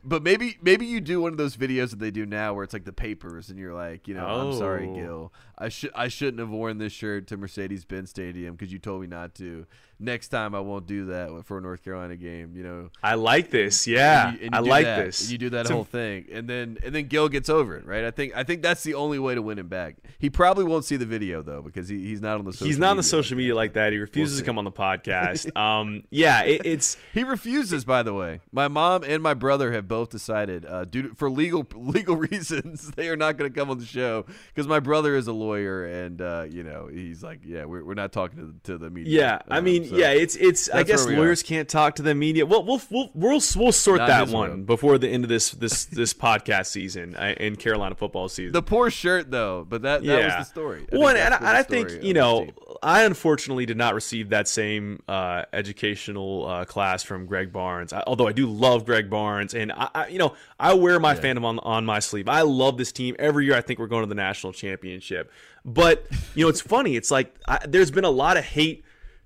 but 0.03 0.23
maybe 0.23 0.57
maybe 0.61 0.85
you 0.85 1.01
do 1.01 1.21
one 1.21 1.31
of 1.31 1.37
those 1.37 1.57
videos 1.57 1.89
that 1.91 1.99
they 1.99 2.11
do 2.11 2.25
now 2.25 2.53
where 2.53 2.63
it's 2.63 2.73
like 2.73 2.85
the 2.85 2.93
papers 2.93 3.49
and 3.49 3.59
you're 3.59 3.73
like, 3.73 4.07
you 4.07 4.13
know, 4.13 4.25
oh. 4.25 4.51
I'm 4.51 4.57
sorry, 4.57 4.87
oh. 4.89 4.95
Gil. 4.95 5.33
I 5.59 5.69
should 5.69 5.91
I 5.93 6.07
shouldn't 6.07 6.39
have 6.39 6.49
worn 6.49 6.77
this 6.77 6.93
shirt 6.93 7.27
to 7.27 7.37
Mercedes-Benz 7.37 8.09
Stadium 8.09 8.55
because 8.55 8.71
you 8.71 8.79
told 8.79 9.01
me 9.01 9.07
not 9.07 9.35
to 9.35 9.65
next 9.99 10.29
time 10.29 10.55
I 10.55 10.61
won't 10.61 10.87
do 10.87 11.07
that 11.07 11.43
for 11.45 11.57
a 11.57 11.61
North 11.61 11.83
Carolina 11.83 12.15
game. 12.15 12.53
You 12.55 12.63
know, 12.63 12.89
I 13.03 13.15
like 13.15 13.51
this. 13.51 13.85
Yeah, 13.85 14.29
and 14.29 14.39
you, 14.39 14.45
and 14.45 14.55
you 14.55 14.57
I 14.57 14.75
like 14.75 14.85
that, 14.85 15.05
this. 15.05 15.29
you 15.29 15.37
do 15.37 15.49
that 15.51 15.67
whole 15.67 15.83
thing, 15.83 16.27
and 16.31 16.47
then 16.47 16.77
and 16.83 16.95
then 16.95 17.07
Gil 17.07 17.27
gets 17.29 17.49
over 17.49 17.75
it, 17.75 17.85
right? 17.85 18.05
I 18.05 18.11
think 18.11 18.35
I 18.35 18.43
think 18.43 18.61
that's 18.61 18.83
the 18.83 18.93
only 18.93 19.19
way 19.19 19.35
to 19.35 19.41
win 19.41 19.59
him 19.59 19.67
back. 19.67 19.97
He 20.17 20.29
probably 20.29 20.63
won't 20.63 20.85
see 20.85 20.95
the 20.95 21.05
video 21.05 21.41
though 21.41 21.61
because 21.61 21.89
he, 21.89 21.99
he's 21.99 22.21
not 22.21 22.39
on 22.39 22.45
the 22.45 22.53
social 22.53 22.67
he's 22.67 22.79
not 22.79 22.91
on 22.91 22.97
the 22.97 23.03
social 23.03 23.37
media 23.37 23.55
like 23.55 23.73
that. 23.73 23.91
He 23.91 23.99
refuses 23.99 24.37
we'll 24.37 24.43
to 24.43 24.45
come 24.45 24.57
on 24.57 24.63
the 24.63 24.71
podcast. 24.71 25.55
um, 25.59 26.03
yeah, 26.09 26.43
it, 26.43 26.61
it's 26.63 26.97
he 27.13 27.23
refuses. 27.23 27.83
By 27.83 28.03
the 28.03 28.13
way, 28.13 28.39
my 28.51 28.69
mom 28.69 29.03
and 29.03 29.21
my 29.21 29.33
brother 29.33 29.73
have 29.73 29.87
both 29.87 30.09
decided, 30.09 30.65
uh, 30.65 30.85
due 30.85 31.09
to, 31.09 31.15
for 31.15 31.29
legal 31.29 31.67
legal 31.75 32.15
reasons, 32.15 32.91
they 32.91 33.09
are 33.09 33.17
not 33.17 33.37
going 33.37 33.51
to 33.51 33.59
come 33.59 33.69
on 33.69 33.79
the 33.79 33.85
show 33.85 34.25
because 34.53 34.67
my 34.67 34.79
brother 34.79 35.15
is 35.15 35.27
a 35.27 35.33
lawyer 35.33 35.48
and 35.57 36.21
uh, 36.21 36.45
you 36.49 36.63
know 36.63 36.87
he's 36.91 37.23
like, 37.23 37.41
yeah, 37.45 37.65
we're, 37.65 37.83
we're 37.83 37.93
not 37.93 38.11
talking 38.11 38.59
to, 38.63 38.71
to 38.71 38.77
the 38.77 38.89
media. 38.89 39.21
Yeah, 39.21 39.33
um, 39.35 39.41
I 39.49 39.61
mean, 39.61 39.87
so 39.89 39.95
yeah, 39.95 40.11
it's 40.11 40.35
it's. 40.35 40.69
I 40.69 40.83
guess 40.83 41.05
lawyers 41.05 41.41
are. 41.41 41.45
can't 41.45 41.67
talk 41.67 41.95
to 41.95 42.01
the 42.01 42.15
media. 42.15 42.45
Well, 42.45 42.63
we'll 42.63 42.81
we'll 42.89 43.09
we'll, 43.13 43.41
we'll 43.55 43.71
sort 43.71 43.99
Not 43.99 44.07
that 44.07 44.29
one 44.29 44.63
before 44.63 44.97
the 44.97 45.09
end 45.09 45.23
of 45.23 45.29
this 45.29 45.51
this 45.51 45.85
this 45.85 46.13
podcast 46.13 46.67
season 46.67 47.15
in 47.15 47.55
Carolina 47.55 47.95
football 47.95 48.29
season. 48.29 48.53
The 48.53 48.61
poor 48.61 48.89
shirt, 48.89 49.31
though, 49.31 49.65
but 49.67 49.81
that 49.83 50.03
that 50.03 50.07
yeah. 50.07 50.37
was 50.37 50.47
the 50.47 50.51
story. 50.51 50.87
I 50.91 50.97
well, 50.97 51.15
and 51.15 51.33
I, 51.33 51.59
I 51.59 51.63
think 51.63 52.03
you 52.03 52.13
know, 52.13 52.49
I 52.81 53.03
unfortunately 53.03 53.65
did 53.65 53.77
not 53.77 53.93
receive 53.95 54.29
that 54.29 54.47
same 54.47 55.01
uh, 55.07 55.45
educational 55.53 56.47
uh, 56.47 56.65
class 56.65 57.03
from 57.03 57.25
Greg 57.25 57.51
Barnes. 57.51 57.93
I, 57.93 58.03
although 58.05 58.27
I 58.27 58.31
do 58.31 58.47
love 58.47 58.85
Greg 58.85 59.09
Barnes, 59.09 59.53
and 59.53 59.71
I, 59.71 59.89
I 59.93 60.07
you 60.07 60.19
know 60.19 60.33
I 60.59 60.73
wear 60.73 60.99
my 60.99 61.13
yeah. 61.13 61.21
fandom 61.21 61.45
on 61.45 61.59
on 61.59 61.85
my 61.85 61.99
sleeve. 61.99 62.27
I 62.27 62.41
love 62.41 62.77
this 62.77 62.91
team 62.91 63.15
every 63.17 63.45
year. 63.45 63.55
I 63.55 63.61
think 63.61 63.79
we're 63.79 63.87
going 63.87 64.03
to 64.03 64.09
the 64.09 64.15
national 64.15 64.53
championship. 64.53 65.31
But 65.63 66.05
you 66.35 66.45
know, 66.45 66.49
it's 66.49 66.61
funny. 66.61 66.95
It's 66.95 67.11
like 67.11 67.33
I, 67.47 67.59
there's 67.67 67.91
been 67.91 68.05
a 68.05 68.09
lot 68.09 68.37
of 68.37 68.43
hate 68.43 68.83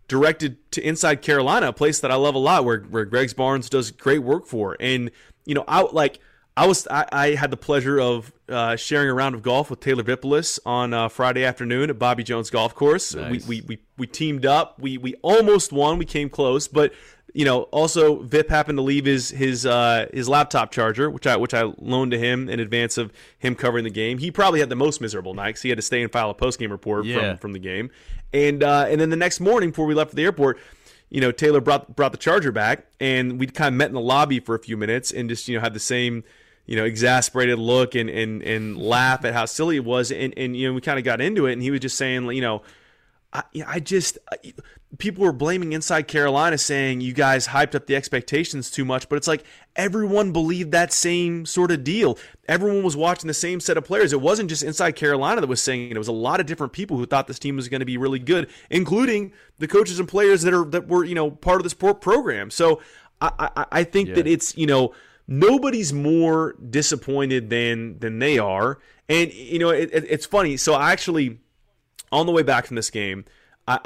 directed 0.08 0.58
to 0.72 0.82
Inside 0.82 1.22
Carolina, 1.22 1.70
a 1.70 1.74
place 1.74 2.00
that 2.02 2.12
I 2.12 2.16
love 2.16 2.36
a 2.36 2.40
lot, 2.40 2.66
where 2.66 2.82
where 2.82 3.06
Greg's 3.06 3.34
Barnes 3.34 3.70
does 3.70 3.92
great 3.92 4.20
work 4.20 4.46
for. 4.46 4.78
And 4.80 5.12
you 5.46 5.56
know, 5.56 5.64
I 5.68 5.82
like 5.82 6.20
I 6.56 6.68
was 6.68 6.88
I, 6.90 7.06
I 7.12 7.28
had 7.36 7.50
the 7.50 7.58
pleasure 7.58 8.00
of 8.00 8.32
uh, 8.48 8.76
sharing 8.76 9.10
a 9.10 9.14
round 9.14 9.34
of 9.34 9.42
golf 9.42 9.70
with 9.70 9.80
Taylor 9.80 10.04
Vippolis 10.04 10.60
on 10.66 10.94
uh, 10.94 11.10
Friday 11.10 11.44
afternoon 11.44 11.90
at 11.90 11.98
Bobby 11.98 12.24
Jones 12.24 12.50
Golf 12.50 12.76
Course. 12.76 13.16
Nice. 13.16 13.48
We, 13.48 13.62
we 13.62 13.66
we 13.68 13.80
we 13.98 14.08
teamed 14.08 14.46
up. 14.46 14.80
We 14.80 14.98
we 14.98 15.16
almost 15.24 15.72
won. 15.72 15.98
We 15.98 16.06
came 16.06 16.30
close, 16.30 16.68
but 16.68 16.94
you 17.34 17.46
know, 17.46 17.64
also 17.64 18.22
Vip 18.22 18.48
happened 18.50 18.78
to 18.78 18.84
leave 18.84 19.06
his 19.06 19.30
his 19.32 19.66
uh, 19.66 20.08
his 20.14 20.30
laptop 20.30 20.72
charger, 20.72 21.10
which 21.10 21.26
I 21.26 21.36
which 21.36 21.54
I 21.54 21.64
loaned 21.80 22.12
to 22.12 22.20
him 22.20 22.48
in 22.48 22.60
advance 22.60 22.98
of 22.98 23.12
him 23.40 23.56
covering 23.56 23.84
the 23.84 23.90
game. 23.90 24.20
He 24.20 24.30
probably 24.30 24.60
had 24.60 24.70
the 24.70 24.76
most 24.76 25.02
miserable 25.02 25.34
night 25.34 25.50
because 25.50 25.64
he 25.64 25.70
had 25.70 25.80
to 25.80 25.82
stay 25.82 26.04
and 26.04 26.12
file 26.12 26.30
a 26.30 26.36
post 26.36 26.60
game 26.60 26.72
report 26.72 27.06
yeah. 27.06 27.32
from 27.32 27.38
from 27.38 27.54
the 27.54 27.60
game. 27.60 27.90
And 28.34 28.64
uh, 28.64 28.86
and 28.88 29.02
then 29.02 29.10
the 29.10 29.16
next 29.16 29.40
morning 29.40 29.72
before 29.72 29.88
we 29.88 29.96
left 29.96 30.12
for 30.12 30.16
the 30.16 30.24
airport, 30.24 30.60
you 31.10 31.22
know, 31.22 31.32
Taylor 31.32 31.60
brought 31.60 31.96
brought 31.96 32.12
the 32.12 32.20
charger 32.20 32.52
back, 32.52 32.86
and 33.00 33.40
we 33.40 33.48
kind 33.48 33.74
of 33.74 33.78
met 33.78 33.88
in 33.88 33.96
the 33.96 34.02
lobby 34.02 34.40
for 34.40 34.54
a 34.54 34.60
few 34.60 34.78
minutes 34.78 35.12
and 35.12 35.28
just 35.28 35.48
you 35.48 35.56
know 35.56 35.62
had 35.62 35.74
the 35.74 35.80
same 35.80 36.24
you 36.68 36.76
know 36.76 36.86
exasperated 36.86 37.58
look 37.58 37.96
and 37.96 38.12
and 38.12 38.44
and 38.44 38.78
laugh 38.78 39.26
at 39.26 39.34
how 39.34 39.46
silly 39.46 39.78
it 39.78 39.86
was, 39.86 40.12
and 40.12 40.36
and 40.38 40.56
you 40.56 40.68
know 40.68 40.74
we 40.74 40.82
kind 40.82 41.00
of 41.00 41.06
got 41.06 41.20
into 41.20 41.48
it, 41.48 41.54
and 41.54 41.64
he 41.64 41.72
was 41.72 41.80
just 41.80 41.98
saying 41.98 42.32
you 42.32 42.42
know. 42.42 42.62
I, 43.36 43.42
I 43.66 43.80
just 43.80 44.20
people 44.98 45.24
were 45.24 45.34
blaming 45.34 45.74
Inside 45.74 46.08
Carolina, 46.08 46.58
saying 46.58 47.02
you 47.02 47.14
guys 47.14 47.48
hyped 47.48 47.76
up 47.76 47.88
the 47.88 47.96
expectations 47.96 48.70
too 48.70 48.86
much. 48.86 49.10
But 49.10 49.16
it's 49.16 49.28
like 49.28 49.44
everyone 49.76 50.32
believed 50.32 50.72
that 50.72 50.94
same 50.94 51.46
sort 51.46 51.72
of 51.72 51.84
deal. 51.84 52.18
Everyone 52.48 52.84
was 52.84 52.96
watching 52.96 53.28
the 53.28 53.34
same 53.34 53.60
set 53.60 53.78
of 53.78 53.86
players. 53.86 54.14
It 54.14 54.22
wasn't 54.22 54.50
just 54.50 54.64
Inside 54.64 54.94
Carolina 54.94 55.42
that 55.42 55.48
was 55.48 55.62
saying 55.62 55.90
it. 55.90 55.96
It 55.96 56.00
was 56.00 56.08
a 56.08 56.14
lot 56.14 56.40
of 56.40 56.46
different 56.46 56.74
people 56.74 56.98
who 56.98 57.06
thought 57.06 57.28
this 57.28 57.40
team 57.40 57.56
was 57.56 57.70
going 57.70 57.80
to 57.80 57.86
be 57.86 57.98
really 57.98 58.20
good, 58.20 58.50
including 58.70 59.34
the 59.60 59.68
coaches 59.68 60.00
and 60.00 60.08
players 60.08 60.44
that 60.44 60.54
are 60.54 60.66
that 60.66 60.88
were 60.88 61.04
you 61.04 61.16
know 61.16 61.32
part 61.32 61.62
of 61.62 61.70
sport 61.72 62.02
program. 62.02 62.52
So 62.52 62.82
I 63.22 63.50
I, 63.56 63.66
I 63.72 63.84
think 63.84 64.10
yeah. 64.10 64.16
that 64.16 64.28
it's 64.28 64.56
you 64.58 64.68
know 64.68 64.94
nobody's 65.28 65.94
more 65.94 66.56
disappointed 66.70 67.50
than 67.50 68.00
than 68.00 68.20
they 68.20 68.38
are. 68.38 68.80
And 69.10 69.34
you 69.34 69.60
know 69.60 69.70
it, 69.70 69.90
it, 69.92 70.06
it's 70.08 70.26
funny. 70.26 70.58
So 70.58 70.74
I 70.74 70.92
actually 70.92 71.40
on 72.12 72.28
the 72.28 72.32
way 72.32 72.44
back 72.44 72.68
from 72.68 72.76
this 72.76 72.90
game. 72.92 73.26
I, 73.68 73.80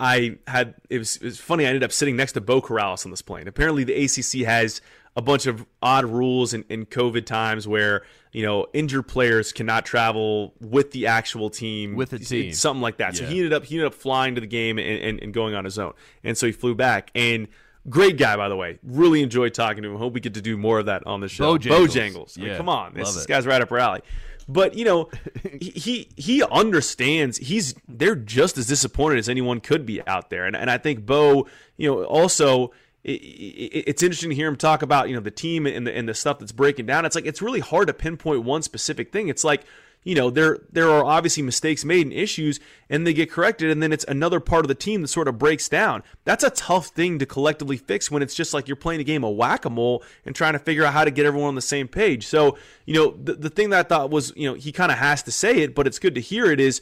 I 0.48 0.52
had 0.52 0.76
it 0.90 0.98
was, 1.00 1.18
it 1.18 1.24
was 1.24 1.40
funny. 1.40 1.66
I 1.66 1.70
ended 1.70 1.84
up 1.84 1.92
sitting 1.92 2.16
next 2.16 2.34
to 2.34 2.42
Beau 2.42 2.62
Corrales 2.62 3.06
on 3.06 3.12
this 3.12 3.22
plane. 3.22 3.48
Apparently, 3.48 3.84
the 3.84 3.94
ACC 3.94 4.46
has 4.46 4.82
a 5.16 5.22
bunch 5.22 5.48
of 5.48 5.66
odd 5.82 6.06
rules 6.06 6.54
in, 6.54 6.64
in 6.70 6.86
COVID 6.86 7.26
times 7.26 7.68
where 7.68 8.04
you 8.32 8.44
know 8.44 8.68
injured 8.74 9.08
players 9.08 9.52
cannot 9.52 9.86
travel 9.86 10.54
with 10.60 10.92
the 10.92 11.08
actual 11.08 11.50
team 11.50 11.96
with 11.96 12.12
the 12.12 12.20
team, 12.20 12.54
something 12.54 12.82
like 12.82 12.98
that. 12.98 13.14
Yeah. 13.14 13.20
So 13.20 13.26
he 13.28 13.38
ended 13.38 13.54
up 13.54 13.66
he 13.66 13.76
ended 13.76 13.88
up 13.88 13.94
flying 13.94 14.36
to 14.36 14.42
the 14.42 14.48
game 14.48 14.78
and, 14.80 15.02
and, 15.02 15.20
and 15.22 15.34
going 15.34 15.54
on 15.56 15.66
his 15.66 15.78
own, 15.78 15.94
and 16.24 16.38
so 16.38 16.46
he 16.46 16.52
flew 16.52 16.76
back 16.76 17.12
and. 17.16 17.48
Great 17.90 18.18
guy, 18.18 18.36
by 18.36 18.50
the 18.50 18.56
way. 18.58 18.80
Really 18.84 19.24
enjoyed 19.24 19.54
talking 19.54 19.82
to 19.82 19.90
him. 19.90 19.96
Hope 19.96 20.12
we 20.12 20.20
get 20.20 20.34
to 20.34 20.42
do 20.42 20.58
more 20.58 20.78
of 20.78 20.88
that 20.88 21.08
on 21.08 21.22
the 21.22 21.30
show. 21.30 21.58
Bojangles. 21.58 22.38
I 22.38 22.42
mean, 22.42 22.50
yeah, 22.50 22.58
come 22.58 22.68
on, 22.68 22.94
this, 22.94 23.16
this 23.16 23.26
guy's 23.26 23.48
right 23.48 23.62
up 23.62 23.72
our 23.72 23.78
alley. 23.78 24.02
But 24.48 24.76
you 24.76 24.86
know, 24.86 25.10
he 25.60 26.10
he 26.16 26.44
understands. 26.44 27.38
He's 27.38 27.76
they're 27.88 28.16
just 28.16 28.58
as 28.58 28.68
disappointed 28.68 29.20
as 29.20 29.30
anyone 29.30 29.60
could 29.60 29.86
be 29.86 30.06
out 30.08 30.30
there, 30.30 30.46
and 30.46 30.56
and 30.56 30.70
I 30.70 30.78
think 30.78 31.06
Beau, 31.06 31.48
you 31.78 31.90
know, 31.90 32.04
also 32.04 32.72
it's 33.04 34.04
interesting 34.04 34.30
to 34.32 34.36
hear 34.36 34.50
him 34.50 34.58
talk 34.58 34.82
about 34.82 35.08
you 35.08 35.16
know 35.16 35.22
the 35.22 35.32
team 35.32 35.66
and 35.66 35.88
the 35.88 35.96
and 35.96 36.10
the 36.10 36.14
stuff 36.14 36.40
that's 36.40 36.52
breaking 36.52 36.86
down. 36.86 37.06
It's 37.06 37.16
like 37.16 37.26
it's 37.26 37.42
really 37.42 37.62
hard 37.62 37.88
to 37.88 37.94
pinpoint 37.94 38.44
one 38.44 38.62
specific 38.62 39.12
thing. 39.12 39.30
It's 39.30 39.44
like 39.44 39.64
you 40.08 40.16
know 40.16 40.30
there 40.30 40.60
there 40.72 40.90
are 40.90 41.04
obviously 41.04 41.44
mistakes 41.44 41.84
made 41.84 42.06
and 42.06 42.14
issues 42.14 42.62
and 42.90 43.06
they 43.06 43.14
get 43.14 43.30
corrected 43.30 43.70
and 43.70 43.84
then 43.84 43.92
it's 43.92 44.06
another 44.06 44.40
part 44.40 44.64
of 44.64 44.70
the 44.70 44.76
team 44.76 45.02
that 45.02 45.10
sort 45.10 45.28
of 45.28 45.38
breaks 45.38 45.68
down. 45.68 46.02
That's 46.24 46.46
a 46.46 46.50
tough 46.50 46.88
thing 46.88 47.20
to 47.20 47.26
collectively 47.26 47.76
fix 47.76 48.10
when 48.10 48.22
it's 48.22 48.34
just 48.34 48.54
like 48.54 48.70
you're 48.70 48.78
playing 48.78 49.02
a 49.02 49.04
game 49.04 49.26
of 49.26 49.36
whack-a-mole 49.36 50.04
and 50.26 50.34
trying 50.34 50.54
to 50.54 50.60
figure 50.60 50.86
out 50.86 50.94
how 50.94 51.04
to 51.04 51.12
get 51.12 51.26
everyone 51.26 51.50
on 51.50 51.56
the 51.56 51.62
same 51.62 51.90
page. 51.90 52.26
So 52.26 52.58
you 52.86 52.94
know 52.94 53.18
the, 53.22 53.34
the 53.34 53.50
thing 53.50 53.70
that 53.72 53.86
i 53.86 53.88
thought 53.88 54.10
was 54.10 54.32
you 54.38 54.48
know 54.48 54.54
he 54.54 54.72
kind 54.72 54.94
of 54.94 54.98
has 54.98 55.22
to 55.24 55.32
say 55.32 55.58
it 55.58 55.76
but 55.76 55.86
it's 55.86 56.00
good 56.00 56.16
to 56.16 56.22
hear 56.22 56.46
it 56.50 56.62
is 56.62 56.82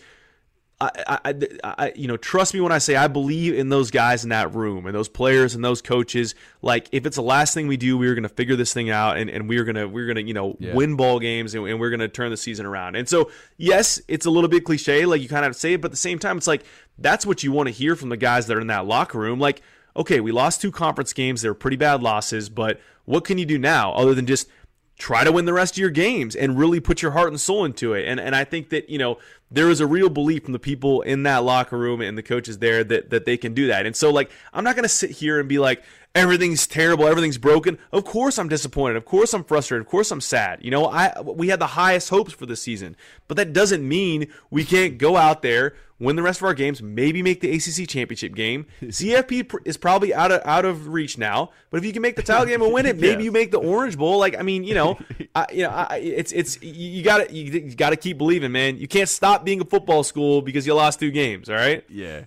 I, 0.82 1.20
I, 1.24 1.34
I, 1.64 1.94
you 1.96 2.08
know, 2.08 2.18
trust 2.18 2.54
me 2.54 2.60
when 2.60 2.74
I 2.74 2.80
say 2.80 2.98
I 2.98 3.08
believe 3.08 3.58
in 3.58 3.70
those 3.70 3.92
guys 3.92 4.24
in 4.24 4.30
that 4.32 4.54
room 4.54 4.86
and 4.86 4.94
those 4.94 5.08
players 5.08 5.56
and 5.56 5.64
those 5.64 5.82
coaches. 5.82 6.36
Like, 6.62 6.90
if 6.92 7.06
it's 7.06 7.16
the 7.16 7.22
last 7.22 7.54
thing 7.54 7.68
we 7.68 7.78
do, 7.78 7.98
we 7.98 8.08
are 8.08 8.14
going 8.14 8.24
to 8.24 8.30
figure 8.30 8.58
this 8.58 8.74
thing 8.74 8.90
out 8.90 9.18
and, 9.18 9.30
and 9.30 9.48
we're 9.48 9.64
going 9.64 9.76
to, 9.76 9.86
we're 9.86 10.06
going 10.06 10.18
to, 10.18 10.24
you 10.24 10.34
know, 10.34 10.58
yeah. 10.60 10.74
win 10.74 10.98
ball 10.98 11.20
games 11.20 11.56
and, 11.56 11.66
and 11.66 11.80
we're 11.80 11.92
going 11.92 12.02
to 12.02 12.10
turn 12.10 12.30
the 12.30 12.38
season 12.38 12.66
around. 12.66 12.98
And 12.98 13.08
so, 13.08 13.32
yes, 13.58 14.02
it's 14.10 14.26
a 14.26 14.30
little 14.30 14.50
bit 14.50 14.66
cliche, 14.66 15.06
like 15.06 15.22
you 15.22 15.30
kind 15.30 15.46
of 15.46 15.50
have 15.50 15.54
to 15.54 15.60
say 15.60 15.74
it, 15.74 15.82
but 15.82 15.88
at 15.88 15.92
the 15.92 15.98
same 15.98 16.20
time, 16.20 16.38
it's 16.38 16.48
like, 16.48 16.66
that's 16.98 17.26
what 17.26 17.42
you 17.42 17.54
want 17.54 17.68
to 17.68 17.74
hear 17.74 17.96
from 17.96 18.10
the 18.10 18.18
guys 18.18 18.48
that 18.48 18.58
are 18.58 18.62
in 18.62 18.68
that 18.68 18.86
locker 18.86 19.18
room. 19.18 19.40
Like, 19.40 19.62
okay, 19.96 20.20
we 20.20 20.34
lost 20.34 20.60
two 20.60 20.72
conference 20.72 21.14
games. 21.14 21.42
They 21.42 21.48
were 21.48 21.56
pretty 21.56 21.78
bad 21.78 22.04
losses, 22.04 22.50
but 22.50 22.82
what 23.06 23.24
can 23.24 23.38
you 23.38 23.46
do 23.46 23.58
now 23.58 23.94
other 23.94 24.14
than 24.14 24.26
just 24.26 24.50
try 24.98 25.24
to 25.24 25.32
win 25.32 25.46
the 25.46 25.54
rest 25.54 25.74
of 25.74 25.78
your 25.78 25.90
games 25.90 26.36
and 26.36 26.58
really 26.58 26.80
put 26.80 27.02
your 27.02 27.12
heart 27.12 27.30
and 27.30 27.40
soul 27.40 27.66
into 27.66 27.94
it. 27.94 28.08
And 28.08 28.20
and 28.20 28.36
I 28.36 28.44
think 28.44 28.70
that, 28.70 28.90
you 28.90 28.98
know, 28.98 29.18
there 29.52 29.70
is 29.70 29.80
a 29.80 29.88
real 29.88 30.10
belief 30.10 30.44
from 30.44 30.54
the 30.54 30.60
people 30.60 31.02
in 31.02 31.24
that 31.24 31.44
locker 31.44 31.78
room 31.78 32.02
and 32.02 32.18
the 32.18 32.24
coaches 32.24 32.60
there 32.60 32.84
that 32.84 33.10
that 33.10 33.26
they 33.26 33.38
can 33.38 33.54
do 33.54 33.68
that. 33.68 33.86
And 33.86 33.96
so 33.96 34.10
like 34.10 34.32
I'm 34.54 34.64
not 34.64 34.76
going 34.76 34.84
to 34.84 34.90
sit 34.90 35.12
here 35.12 35.40
and 35.40 35.50
be 35.50 35.60
like 35.60 35.84
everything's 36.16 36.66
terrible, 36.66 37.06
everything's 37.06 37.38
broken. 37.38 37.78
Of 37.92 38.06
course 38.06 38.40
I'm 38.40 38.50
disappointed. 38.50 38.98
Of 38.98 39.06
course 39.06 39.34
I'm 39.34 39.44
frustrated. 39.44 39.86
Of 39.86 39.92
course 39.92 40.10
I'm 40.10 40.22
sad. 40.22 40.64
You 40.64 40.72
know, 40.72 40.86
I 40.86 41.20
we 41.22 41.50
had 41.50 41.60
the 41.60 41.68
highest 41.68 42.10
hopes 42.10 42.34
for 42.34 42.46
the 42.46 42.56
season. 42.56 42.96
But 43.28 43.38
that 43.38 43.54
doesn't 43.54 43.88
mean 43.88 44.28
we 44.50 44.64
can't 44.64 44.98
go 44.98 45.18
out 45.18 45.42
there 45.42 45.76
win 46.00 46.16
the 46.16 46.22
rest 46.22 46.42
of 46.42 46.46
our 46.46 46.54
games, 46.54 46.82
maybe 46.82 47.22
make 47.24 47.42
the 47.42 47.52
ACC 47.52 47.88
championship 47.88 48.36
game. 48.36 48.66
CFP 48.82 49.56
is 49.66 49.78
probably 49.78 50.14
out 50.14 50.32
of 50.32 50.42
out 50.46 50.66
of 50.66 50.88
reach 50.88 51.18
now, 51.18 51.52
but 51.70 51.78
if 51.78 51.86
you 51.86 51.94
can 51.94 52.02
make 52.02 52.16
the 52.16 52.24
title 52.24 52.46
game 52.46 52.62
and 52.62 52.74
win 52.74 52.86
it, 52.86 52.98
maybe 52.98 53.08
yeah. 53.24 53.26
you 53.26 53.32
make 53.32 53.52
the 53.52 53.60
Orange 53.60 53.98
Bowl. 53.98 54.20
Like 54.20 54.38
I 54.38 54.42
mean, 54.42 54.64
you 54.64 54.74
know, 54.74 55.00
I, 55.36 55.46
you 55.52 55.64
know, 55.64 55.70
I, 55.70 55.98
it's 55.98 56.32
it's 56.32 56.62
you 56.62 57.04
got 57.04 57.28
to 57.28 57.34
you 57.34 57.74
got 57.76 57.92
to 57.92 57.98
keep 57.98 58.18
believing, 58.18 58.52
man. 58.52 58.78
You 58.78 58.88
can't 58.88 59.10
stop 59.10 59.46
being 59.46 59.62
a 59.62 59.66
football 59.66 60.04
school 60.04 60.42
because 60.42 60.68
you 60.68 60.74
lost 60.74 61.00
two 61.00 61.12
games. 61.12 61.50
All 61.50 61.56
right? 61.56 61.84
Yeah. 61.90 62.26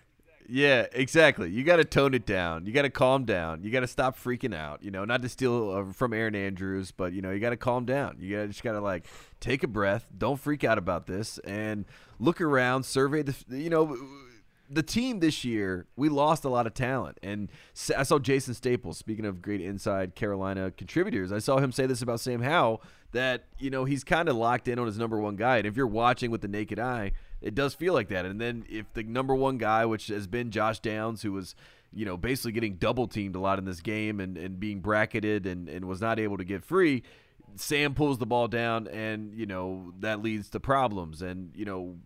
Yeah, 0.50 0.86
exactly. 0.92 1.50
You 1.50 1.62
got 1.62 1.76
to 1.76 1.84
tone 1.84 2.14
it 2.14 2.24
down. 2.24 2.64
You 2.64 2.72
got 2.72 2.82
to 2.82 2.90
calm 2.90 3.26
down. 3.26 3.62
You 3.62 3.70
got 3.70 3.80
to 3.80 3.86
stop 3.86 4.18
freaking 4.18 4.54
out. 4.54 4.82
You 4.82 4.90
know, 4.90 5.04
not 5.04 5.20
to 5.20 5.28
steal 5.28 5.70
uh, 5.70 5.92
from 5.92 6.14
Erin 6.14 6.34
Andrews, 6.34 6.90
but 6.90 7.12
you 7.12 7.20
know, 7.20 7.30
you 7.30 7.38
got 7.38 7.50
to 7.50 7.58
calm 7.58 7.84
down. 7.84 8.16
You 8.18 8.34
gotta, 8.36 8.48
just 8.48 8.62
got 8.62 8.72
to 8.72 8.80
like 8.80 9.06
take 9.40 9.62
a 9.62 9.68
breath. 9.68 10.06
Don't 10.16 10.40
freak 10.40 10.64
out 10.64 10.78
about 10.78 11.06
this, 11.06 11.38
and 11.40 11.84
look 12.18 12.40
around, 12.40 12.84
survey 12.84 13.22
the. 13.22 13.34
You 13.50 13.68
know, 13.68 13.96
the 14.70 14.82
team 14.82 15.20
this 15.20 15.44
year, 15.44 15.86
we 15.96 16.08
lost 16.08 16.44
a 16.44 16.48
lot 16.48 16.66
of 16.66 16.74
talent. 16.74 17.18
And 17.22 17.50
I 17.96 18.02
saw 18.02 18.18
Jason 18.18 18.54
Staples, 18.54 18.98
speaking 18.98 19.24
of 19.24 19.40
great 19.40 19.60
inside 19.60 20.14
Carolina 20.14 20.70
contributors, 20.70 21.32
I 21.32 21.38
saw 21.38 21.58
him 21.58 21.72
say 21.72 21.86
this 21.86 22.02
about 22.02 22.20
Sam 22.20 22.42
Howell 22.42 22.82
that, 23.12 23.44
you 23.58 23.70
know, 23.70 23.86
he's 23.86 24.04
kind 24.04 24.28
of 24.28 24.36
locked 24.36 24.68
in 24.68 24.78
on 24.78 24.86
his 24.86 24.98
number 24.98 25.18
one 25.18 25.36
guy. 25.36 25.56
And 25.58 25.66
if 25.66 25.76
you're 25.76 25.86
watching 25.86 26.30
with 26.30 26.42
the 26.42 26.48
naked 26.48 26.78
eye, 26.78 27.12
it 27.40 27.54
does 27.54 27.74
feel 27.74 27.94
like 27.94 28.08
that. 28.08 28.24
And 28.24 28.40
then 28.40 28.64
if 28.68 28.92
the 28.94 29.02
number 29.02 29.34
one 29.34 29.58
guy, 29.58 29.84
which 29.84 30.08
has 30.08 30.26
been 30.26 30.50
Josh 30.50 30.80
Downs, 30.80 31.22
who 31.22 31.32
was, 31.32 31.54
you 31.92 32.04
know, 32.04 32.16
basically 32.16 32.52
getting 32.52 32.74
double 32.74 33.08
teamed 33.08 33.36
a 33.36 33.40
lot 33.40 33.58
in 33.58 33.64
this 33.64 33.80
game 33.80 34.20
and, 34.20 34.36
and 34.36 34.60
being 34.60 34.80
bracketed 34.80 35.46
and, 35.46 35.68
and 35.68 35.86
was 35.86 36.00
not 36.00 36.18
able 36.18 36.36
to 36.36 36.44
get 36.44 36.64
free, 36.64 37.02
Sam 37.56 37.94
pulls 37.94 38.18
the 38.18 38.26
ball 38.26 38.48
down 38.48 38.86
and, 38.88 39.34
you 39.34 39.46
know, 39.46 39.92
that 40.00 40.22
leads 40.22 40.50
to 40.50 40.60
problems. 40.60 41.22
And, 41.22 41.52
you 41.54 41.64
know, 41.64 41.96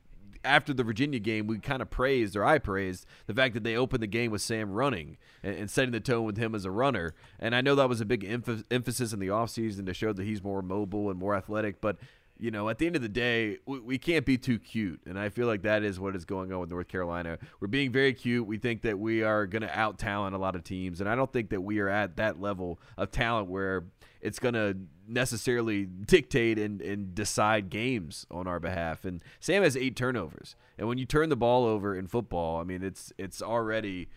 after 0.45 0.75
the 0.75 0.85
Virginia 0.85 1.19
game, 1.19 1.47
we 1.47 1.59
kind 1.59 1.83
of 1.83 1.91
praised, 1.91 2.37
or 2.37 2.45
I 2.45 2.59
praised, 2.59 3.07
the 3.27 3.35
fact 3.35 3.55
that 3.55 3.63
they 3.63 3.77
opened 3.77 4.03
the 4.03 4.09
game 4.09 4.31
with 4.31 4.43
Sam 4.43 4.73
running 4.73 5.17
and, 5.43 5.55
and 5.55 5.71
setting 5.71 5.93
the 5.93 6.01
tone 6.01 6.25
with 6.25 6.37
him 6.37 6.55
as 6.55 6.65
a 6.65 6.71
runner. 6.71 7.15
And 7.39 7.55
I 7.55 7.61
know 7.61 7.75
that 7.77 7.89
was 7.89 8.01
a 8.01 8.05
big 8.05 8.25
emph- 8.25 8.65
emphasis 8.71 9.13
in 9.13 9.21
the 9.21 9.29
offseason 9.29 9.87
to 9.87 9.95
show 9.95 10.13
that 10.13 10.25
he's 10.25 10.43
more 10.43 10.63
mobile 10.63 11.11
and 11.11 11.19
more 11.19 11.35
athletic. 11.35 11.81
But 11.81 11.97
you 12.43 12.51
know, 12.51 12.69
at 12.69 12.79
the 12.79 12.89
end 12.89 12.97
of 12.97 13.03
the 13.03 13.09
day, 13.09 13.59
we, 13.67 13.79
we, 13.79 13.99
can't 13.99 14.27
be 14.27 14.37
too 14.37 14.59
cute. 14.59 15.01
And 15.07 15.17
I 15.17 15.29
feel 15.29 15.47
like 15.47 15.63
that 15.63 15.85
is 15.85 16.01
what 16.01 16.17
is 16.17 16.25
going 16.25 16.53
on 16.53 16.59
with 16.59 16.71
North 16.71 16.89
Carolina. 16.89 17.39
We're 17.61 17.69
being 17.69 17.93
very 17.93 18.13
cute. 18.13 18.45
We 18.49 18.59
think 18.59 18.83
that 18.83 18.99
we 18.99 19.23
are 19.23 19.47
going 19.47 19.63
to 19.63 19.79
out 19.79 19.97
talent 19.97 20.35
a 20.35 20.39
lot 20.39 20.57
of 20.57 20.65
teams. 20.65 21.01
And 21.01 21.09
I 21.09 21.15
don't 21.15 21.33
think 21.33 21.51
that 21.51 21.61
we 21.61 21.79
are 21.79 21.89
at 21.89 22.17
that 22.17 22.41
level 22.41 22.81
of 22.99 23.13
talent 23.13 23.49
where 23.49 23.85
it's 24.21 24.41
going 24.41 24.55
to 24.55 24.77
necessarily 25.07 25.85
dictate 25.85 26.59
and, 26.59 26.83
and 26.83 27.15
decide 27.15 27.71
games 27.71 28.27
on 28.29 28.49
our 28.49 28.59
behalf. 28.59 29.05
And 29.05 29.23
Sam 29.39 29.63
has 29.63 29.77
eight 29.77 29.95
turnovers. 29.95 30.57
And 30.77 30.89
when 30.89 30.99
you 30.99 31.07
turn 31.07 31.29
the 31.29 31.37
ball 31.37 31.65
over 31.65 31.95
in 31.95 32.09
football, 32.09 32.61
I 32.61 32.65
mean, 32.65 32.83
it's, 32.83 33.13
it's 33.19 33.41
already 33.41 34.09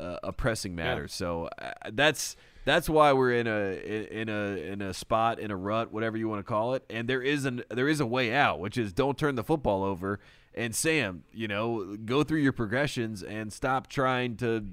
uh, 0.00 0.16
a 0.22 0.32
pressing 0.32 0.74
matter. 0.74 1.02
Yeah. 1.02 1.08
So 1.08 1.50
uh, 1.60 1.72
that's 1.92 2.36
that's 2.66 2.88
why 2.88 3.12
we're 3.12 3.32
in 3.32 3.46
a 3.46 3.76
in 4.10 4.28
a 4.28 4.72
in 4.72 4.82
a 4.82 4.92
spot 4.92 5.38
in 5.38 5.52
a 5.52 5.56
rut, 5.56 5.92
whatever 5.92 6.16
you 6.16 6.28
want 6.28 6.40
to 6.40 6.44
call 6.44 6.74
it. 6.74 6.84
And 6.90 7.08
there 7.08 7.22
is 7.22 7.44
an 7.44 7.62
there 7.70 7.88
is 7.88 8.00
a 8.00 8.06
way 8.06 8.34
out, 8.34 8.58
which 8.58 8.76
is 8.76 8.92
don't 8.92 9.16
turn 9.16 9.36
the 9.36 9.44
football 9.44 9.84
over. 9.84 10.18
And 10.52 10.74
Sam, 10.74 11.22
you 11.32 11.46
know, 11.46 11.96
go 12.04 12.24
through 12.24 12.40
your 12.40 12.52
progressions 12.52 13.22
and 13.22 13.52
stop 13.52 13.86
trying 13.86 14.36
to, 14.38 14.66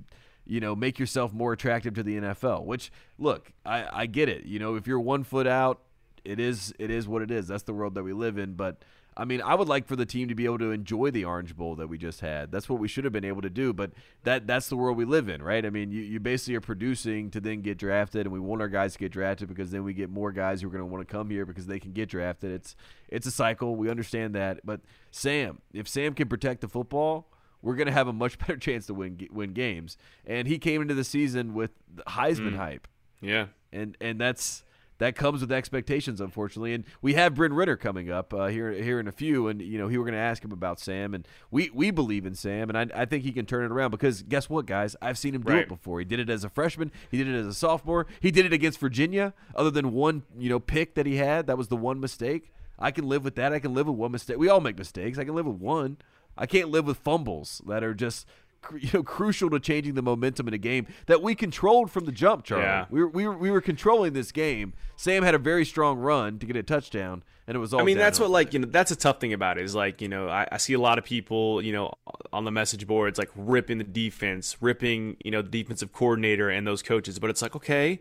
you 0.43 0.59
know, 0.59 0.75
make 0.75 0.97
yourself 0.97 1.33
more 1.33 1.53
attractive 1.53 1.93
to 1.93 2.03
the 2.03 2.17
NFL. 2.17 2.65
Which 2.65 2.91
look, 3.19 3.53
I 3.63 3.87
I 3.91 4.05
get 4.07 4.27
it. 4.27 4.45
You 4.45 4.57
know, 4.57 4.73
if 4.73 4.87
you're 4.87 4.99
one 4.99 5.23
foot 5.23 5.45
out, 5.45 5.81
it 6.25 6.39
is 6.39 6.73
it 6.79 6.89
is 6.89 7.07
what 7.07 7.21
it 7.21 7.29
is. 7.29 7.47
That's 7.47 7.63
the 7.63 7.73
world 7.73 7.93
that 7.93 8.03
we 8.03 8.13
live 8.13 8.39
in. 8.39 8.55
But 8.55 8.83
I 9.15 9.25
mean, 9.25 9.41
I 9.41 9.55
would 9.55 9.67
like 9.67 9.87
for 9.87 9.95
the 9.95 10.05
team 10.05 10.27
to 10.27 10.35
be 10.35 10.45
able 10.45 10.59
to 10.59 10.71
enjoy 10.71 11.11
the 11.11 11.25
Orange 11.25 11.55
Bowl 11.55 11.75
that 11.75 11.87
we 11.87 11.97
just 11.97 12.21
had. 12.21 12.51
That's 12.51 12.67
what 12.67 12.79
we 12.79 12.87
should 12.87 13.03
have 13.03 13.13
been 13.13 13.25
able 13.25 13.41
to 13.41 13.49
do, 13.49 13.73
but 13.73 13.91
that 14.23 14.47
that's 14.47 14.69
the 14.69 14.75
world 14.75 14.97
we 14.97 15.05
live 15.05 15.29
in, 15.29 15.41
right? 15.41 15.65
I 15.65 15.69
mean, 15.69 15.91
you, 15.91 16.01
you 16.01 16.19
basically 16.19 16.55
are 16.55 16.61
producing 16.61 17.29
to 17.31 17.39
then 17.39 17.61
get 17.61 17.77
drafted, 17.77 18.25
and 18.25 18.33
we 18.33 18.39
want 18.39 18.61
our 18.61 18.69
guys 18.69 18.93
to 18.93 18.99
get 18.99 19.11
drafted 19.11 19.49
because 19.49 19.71
then 19.71 19.83
we 19.83 19.93
get 19.93 20.09
more 20.09 20.31
guys 20.31 20.61
who 20.61 20.67
are 20.67 20.71
going 20.71 20.81
to 20.81 20.85
want 20.85 21.07
to 21.07 21.11
come 21.11 21.29
here 21.29 21.45
because 21.45 21.67
they 21.67 21.79
can 21.79 21.91
get 21.91 22.09
drafted. 22.09 22.51
It's 22.51 22.75
it's 23.07 23.27
a 23.27 23.31
cycle. 23.31 23.75
We 23.75 23.89
understand 23.89 24.35
that, 24.35 24.65
but 24.65 24.81
Sam, 25.11 25.61
if 25.73 25.87
Sam 25.87 26.13
can 26.13 26.27
protect 26.27 26.61
the 26.61 26.67
football, 26.67 27.27
we're 27.61 27.75
going 27.75 27.87
to 27.87 27.93
have 27.93 28.07
a 28.07 28.13
much 28.13 28.37
better 28.39 28.57
chance 28.57 28.87
to 28.87 28.93
win 28.93 29.27
win 29.31 29.53
games. 29.53 29.97
And 30.25 30.47
he 30.47 30.57
came 30.57 30.81
into 30.81 30.93
the 30.93 31.03
season 31.03 31.53
with 31.53 31.71
Heisman 32.07 32.53
mm. 32.53 32.57
hype. 32.57 32.87
Yeah, 33.21 33.47
and 33.71 33.97
and 34.01 34.19
that's 34.19 34.63
that 35.03 35.15
comes 35.15 35.41
with 35.41 35.51
expectations, 35.51 36.21
unfortunately. 36.21 36.73
And 36.73 36.85
we 37.01 37.13
have 37.15 37.35
Bryn 37.35 37.53
Renner 37.53 37.75
coming 37.75 38.09
up 38.09 38.33
uh, 38.33 38.47
here 38.47 38.71
here 38.71 38.99
in 38.99 39.07
a 39.07 39.11
few, 39.11 39.47
and 39.47 39.61
you 39.61 39.77
know 39.77 39.89
he 39.89 39.97
were 39.97 40.05
going 40.05 40.13
to 40.13 40.19
ask 40.19 40.43
him 40.43 40.51
about 40.51 40.79
Sam, 40.79 41.13
and 41.13 41.27
we 41.51 41.69
we 41.73 41.91
believe 41.91 42.25
in 42.25 42.35
Sam, 42.35 42.69
and 42.69 42.77
I, 42.77 43.01
I 43.01 43.05
think 43.05 43.23
he 43.23 43.31
can 43.31 43.45
turn 43.45 43.65
it 43.65 43.71
around 43.71 43.91
because 43.91 44.23
guess 44.23 44.49
what, 44.49 44.65
guys? 44.65 44.95
I've 45.01 45.17
seen 45.17 45.35
him 45.35 45.43
do 45.43 45.51
right. 45.51 45.63
it 45.63 45.67
before. 45.67 45.99
He 45.99 46.05
did 46.05 46.19
it 46.19 46.29
as 46.29 46.43
a 46.43 46.49
freshman. 46.49 46.91
He 47.11 47.17
did 47.17 47.27
it 47.27 47.37
as 47.37 47.47
a 47.47 47.53
sophomore. 47.53 48.07
He 48.21 48.31
did 48.31 48.45
it 48.45 48.53
against 48.53 48.79
Virginia. 48.79 49.33
Other 49.55 49.71
than 49.71 49.91
one 49.91 50.23
you 50.37 50.49
know 50.49 50.59
pick 50.59 50.95
that 50.95 51.05
he 51.05 51.17
had, 51.17 51.47
that 51.47 51.57
was 51.57 51.67
the 51.67 51.77
one 51.77 51.99
mistake. 51.99 52.53
I 52.79 52.91
can 52.91 53.07
live 53.07 53.23
with 53.23 53.35
that. 53.35 53.53
I 53.53 53.59
can 53.59 53.73
live 53.73 53.87
with 53.87 53.97
one 53.97 54.11
mistake. 54.11 54.37
We 54.37 54.49
all 54.49 54.61
make 54.61 54.77
mistakes. 54.77 55.17
I 55.17 55.25
can 55.25 55.35
live 55.35 55.45
with 55.45 55.57
one. 55.57 55.97
I 56.37 56.47
can't 56.47 56.69
live 56.69 56.87
with 56.87 56.97
fumbles 56.97 57.61
that 57.67 57.83
are 57.83 57.93
just 57.93 58.25
you 58.79 58.89
know 58.93 59.03
crucial 59.03 59.49
to 59.49 59.59
changing 59.59 59.95
the 59.95 60.01
momentum 60.01 60.47
in 60.47 60.53
a 60.53 60.57
game 60.57 60.87
that 61.07 61.21
we 61.21 61.35
controlled 61.35 61.91
from 61.91 62.05
the 62.05 62.11
jump. 62.11 62.43
Charlie, 62.43 62.63
yeah. 62.63 62.85
we 62.89 63.01
were, 63.01 63.07
we 63.07 63.27
were 63.27 63.37
we 63.37 63.51
were 63.51 63.61
controlling 63.61 64.13
this 64.13 64.31
game. 64.31 64.73
Sam 64.95 65.23
had 65.23 65.35
a 65.35 65.39
very 65.39 65.65
strong 65.65 65.99
run 65.99 66.39
to 66.39 66.45
get 66.45 66.55
a 66.55 66.63
touchdown, 66.63 67.23
and 67.47 67.55
it 67.55 67.59
was 67.59 67.73
all. 67.73 67.81
I 67.81 67.83
mean, 67.83 67.97
that's 67.97 68.19
what 68.19 68.29
like 68.29 68.53
you 68.53 68.59
know 68.59 68.67
that's 68.69 68.91
a 68.91 68.95
tough 68.95 69.19
thing 69.19 69.33
about 69.33 69.57
it 69.57 69.63
is 69.63 69.75
like 69.75 70.01
you 70.01 70.07
know 70.07 70.29
I, 70.29 70.47
I, 70.51 70.57
see 70.57 70.73
a 70.73 70.79
lot 70.79 70.97
of 70.97 71.03
people 71.03 71.61
you 71.61 71.73
know 71.73 71.93
on 72.31 72.45
the 72.45 72.51
message 72.51 72.87
boards 72.87 73.17
like 73.17 73.29
ripping 73.35 73.77
the 73.77 73.83
defense, 73.83 74.57
ripping 74.61 75.17
you 75.23 75.31
know 75.31 75.41
the 75.41 75.49
defensive 75.49 75.93
coordinator 75.93 76.49
and 76.49 76.65
those 76.65 76.81
coaches, 76.81 77.19
but 77.19 77.29
it's 77.29 77.41
like 77.41 77.55
okay 77.55 77.99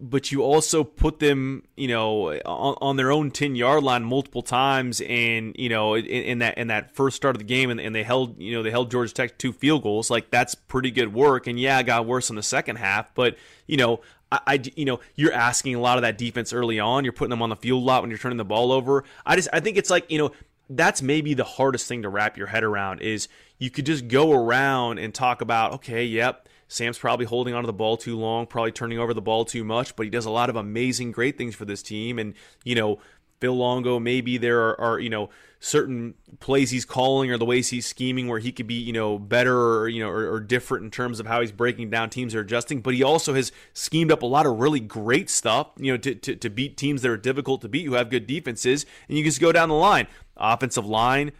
but 0.00 0.30
you 0.30 0.42
also 0.42 0.84
put 0.84 1.20
them, 1.20 1.62
you 1.76 1.88
know, 1.88 2.32
on, 2.44 2.76
on 2.80 2.96
their 2.96 3.10
own 3.10 3.30
ten 3.30 3.54
yard 3.54 3.82
line 3.82 4.04
multiple 4.04 4.42
times, 4.42 5.00
and 5.00 5.54
you 5.58 5.68
know, 5.68 5.94
in, 5.94 6.04
in, 6.04 6.38
that 6.40 6.58
in 6.58 6.68
that 6.68 6.94
first 6.94 7.16
start 7.16 7.34
of 7.34 7.38
the 7.38 7.46
game, 7.46 7.70
and, 7.70 7.80
and, 7.80 7.94
they 7.94 8.02
held, 8.02 8.38
you 8.40 8.52
know, 8.52 8.62
they 8.62 8.70
held 8.70 8.90
Georgia 8.90 9.12
Tech 9.12 9.38
two 9.38 9.52
field 9.52 9.82
goals. 9.82 10.10
Like 10.10 10.30
that's 10.30 10.54
pretty 10.54 10.90
good 10.90 11.14
work. 11.14 11.46
And 11.46 11.58
yeah, 11.58 11.78
it 11.78 11.84
got 11.84 12.06
worse 12.06 12.28
in 12.28 12.36
the 12.36 12.42
second 12.42 12.76
half, 12.76 13.14
but 13.14 13.36
you 13.66 13.78
know, 13.78 14.00
I, 14.30 14.40
I, 14.46 14.62
you 14.76 14.84
know, 14.84 15.00
you're 15.14 15.32
asking 15.32 15.74
a 15.76 15.80
lot 15.80 15.96
of 15.96 16.02
that 16.02 16.18
defense 16.18 16.52
early 16.52 16.78
on. 16.78 17.04
You're 17.04 17.14
putting 17.14 17.30
them 17.30 17.42
on 17.42 17.48
the 17.48 17.56
field 17.56 17.82
a 17.82 17.86
lot 17.86 18.02
when 18.02 18.10
you're 18.10 18.18
turning 18.18 18.38
the 18.38 18.44
ball 18.44 18.72
over. 18.72 19.04
I 19.24 19.36
just, 19.36 19.48
I 19.52 19.60
think 19.60 19.78
it's 19.78 19.90
like, 19.90 20.10
you 20.10 20.18
know, 20.18 20.32
that's 20.68 21.00
maybe 21.00 21.34
the 21.34 21.44
hardest 21.44 21.88
thing 21.88 22.02
to 22.02 22.08
wrap 22.08 22.36
your 22.36 22.46
head 22.46 22.64
around 22.64 23.00
is 23.00 23.28
you 23.58 23.70
could 23.70 23.86
just 23.86 24.08
go 24.08 24.32
around 24.32 24.98
and 24.98 25.14
talk 25.14 25.40
about, 25.40 25.72
okay, 25.72 26.04
yep 26.04 26.46
Sam's 26.70 26.98
probably 26.98 27.26
holding 27.26 27.52
onto 27.52 27.66
the 27.66 27.72
ball 27.72 27.96
too 27.96 28.16
long, 28.16 28.46
probably 28.46 28.70
turning 28.70 29.00
over 29.00 29.12
the 29.12 29.20
ball 29.20 29.44
too 29.44 29.64
much, 29.64 29.96
but 29.96 30.04
he 30.04 30.10
does 30.10 30.24
a 30.24 30.30
lot 30.30 30.48
of 30.48 30.54
amazing, 30.54 31.10
great 31.10 31.36
things 31.36 31.56
for 31.56 31.64
this 31.64 31.82
team. 31.82 32.16
And, 32.16 32.34
you 32.64 32.76
know, 32.76 33.00
Phil 33.40 33.56
Longo, 33.56 33.98
maybe 33.98 34.38
there 34.38 34.60
are, 34.60 34.80
are, 34.80 35.00
you 35.00 35.10
know, 35.10 35.30
certain 35.58 36.14
plays 36.38 36.70
he's 36.70 36.84
calling 36.84 37.32
or 37.32 37.38
the 37.38 37.44
ways 37.44 37.70
he's 37.70 37.86
scheming 37.86 38.28
where 38.28 38.38
he 38.38 38.52
could 38.52 38.68
be, 38.68 38.74
you 38.74 38.92
know, 38.92 39.18
better 39.18 39.78
or, 39.78 39.88
you 39.88 40.00
know, 40.00 40.10
or, 40.10 40.32
or, 40.32 40.38
different 40.38 40.84
in 40.84 40.90
terms 40.92 41.18
of 41.18 41.26
how 41.26 41.40
he's 41.40 41.50
breaking 41.50 41.90
down 41.90 42.08
teams 42.08 42.36
or 42.36 42.40
adjusting. 42.40 42.82
But 42.82 42.94
he 42.94 43.02
also 43.02 43.34
has 43.34 43.50
schemed 43.72 44.12
up 44.12 44.22
a 44.22 44.26
lot 44.26 44.46
of 44.46 44.60
really 44.60 44.78
great 44.78 45.28
stuff, 45.28 45.70
you 45.76 45.92
know, 45.92 45.96
to, 45.98 46.14
to, 46.14 46.36
to 46.36 46.50
beat 46.50 46.76
teams 46.76 47.02
that 47.02 47.10
are 47.10 47.16
difficult 47.16 47.62
to 47.62 47.68
beat 47.68 47.86
who 47.86 47.94
have 47.94 48.10
good 48.10 48.28
defenses. 48.28 48.86
And 49.08 49.18
you 49.18 49.24
just 49.24 49.40
go 49.40 49.50
down 49.50 49.70
the 49.70 49.74
line. 49.74 50.06
Offensive 50.36 50.86
line, 50.86 51.32